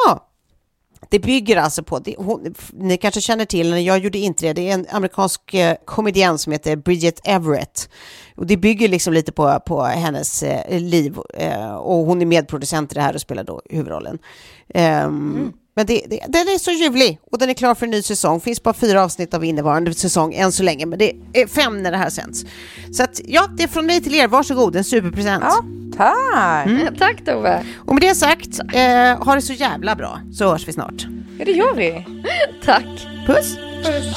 Ja, 0.06 0.29
det 1.10 1.18
bygger 1.18 1.56
alltså 1.56 1.82
på, 1.82 1.98
det, 1.98 2.14
hon, 2.18 2.54
ni 2.72 2.96
kanske 2.96 3.20
känner 3.20 3.44
till 3.44 3.66
henne, 3.66 3.80
jag 3.80 3.98
gjorde 3.98 4.18
inte 4.18 4.46
det, 4.46 4.52
det 4.52 4.70
är 4.70 4.74
en 4.74 4.86
amerikansk 4.90 5.54
eh, 5.54 5.76
komedian 5.84 6.38
som 6.38 6.52
heter 6.52 6.76
Bridget 6.76 7.20
Everett. 7.24 7.88
Och 8.36 8.46
det 8.46 8.56
bygger 8.56 8.88
liksom 8.88 9.12
lite 9.12 9.32
på, 9.32 9.60
på 9.66 9.82
hennes 9.82 10.42
eh, 10.42 10.80
liv 10.80 11.18
eh, 11.34 11.74
och 11.74 12.06
hon 12.06 12.22
är 12.22 12.26
medproducent 12.26 12.92
i 12.92 12.94
det 12.94 13.00
här 13.00 13.14
och 13.14 13.20
spelar 13.20 13.44
då 13.44 13.62
huvudrollen. 13.70 14.18
Um, 14.74 14.80
mm. 14.80 15.52
Men 15.80 15.86
det, 15.86 16.04
det, 16.10 16.20
den 16.28 16.48
är 16.48 16.58
så 16.58 16.70
ljuvlig 16.70 17.18
och 17.32 17.38
den 17.38 17.50
är 17.50 17.54
klar 17.54 17.74
för 17.74 17.86
en 17.86 17.90
ny 17.90 18.02
säsong. 18.02 18.40
Finns 18.40 18.62
bara 18.62 18.74
fyra 18.74 19.04
avsnitt 19.04 19.34
av 19.34 19.44
innevarande 19.44 19.94
säsong 19.94 20.34
än 20.34 20.52
så 20.52 20.62
länge, 20.62 20.86
men 20.86 20.98
det 20.98 21.12
är 21.32 21.46
fem 21.46 21.82
när 21.82 21.90
det 21.90 21.96
här 21.96 22.10
sänds. 22.10 22.44
Så 22.92 23.02
att 23.02 23.20
ja, 23.24 23.48
det 23.56 23.62
är 23.62 23.68
från 23.68 23.86
mig 23.86 24.02
till 24.02 24.14
er. 24.14 24.28
Varsågod, 24.28 24.76
en 24.76 24.84
superpresent. 24.84 25.44
Ja, 25.46 25.64
tack! 25.96 26.66
Mm. 26.66 26.96
Tack 26.96 27.24
Tove! 27.24 27.64
Och 27.86 27.94
med 27.94 28.02
det 28.02 28.14
sagt, 28.14 28.60
eh, 28.74 29.24
ha 29.24 29.34
det 29.34 29.42
så 29.42 29.52
jävla 29.52 29.96
bra 29.96 30.20
så 30.32 30.50
hörs 30.50 30.68
vi 30.68 30.72
snart. 30.72 31.06
Ja, 31.38 31.44
det 31.44 31.52
gör 31.52 31.74
vi. 31.74 32.06
tack! 32.64 33.06
Puss! 33.26 33.56
Puss. 33.84 34.16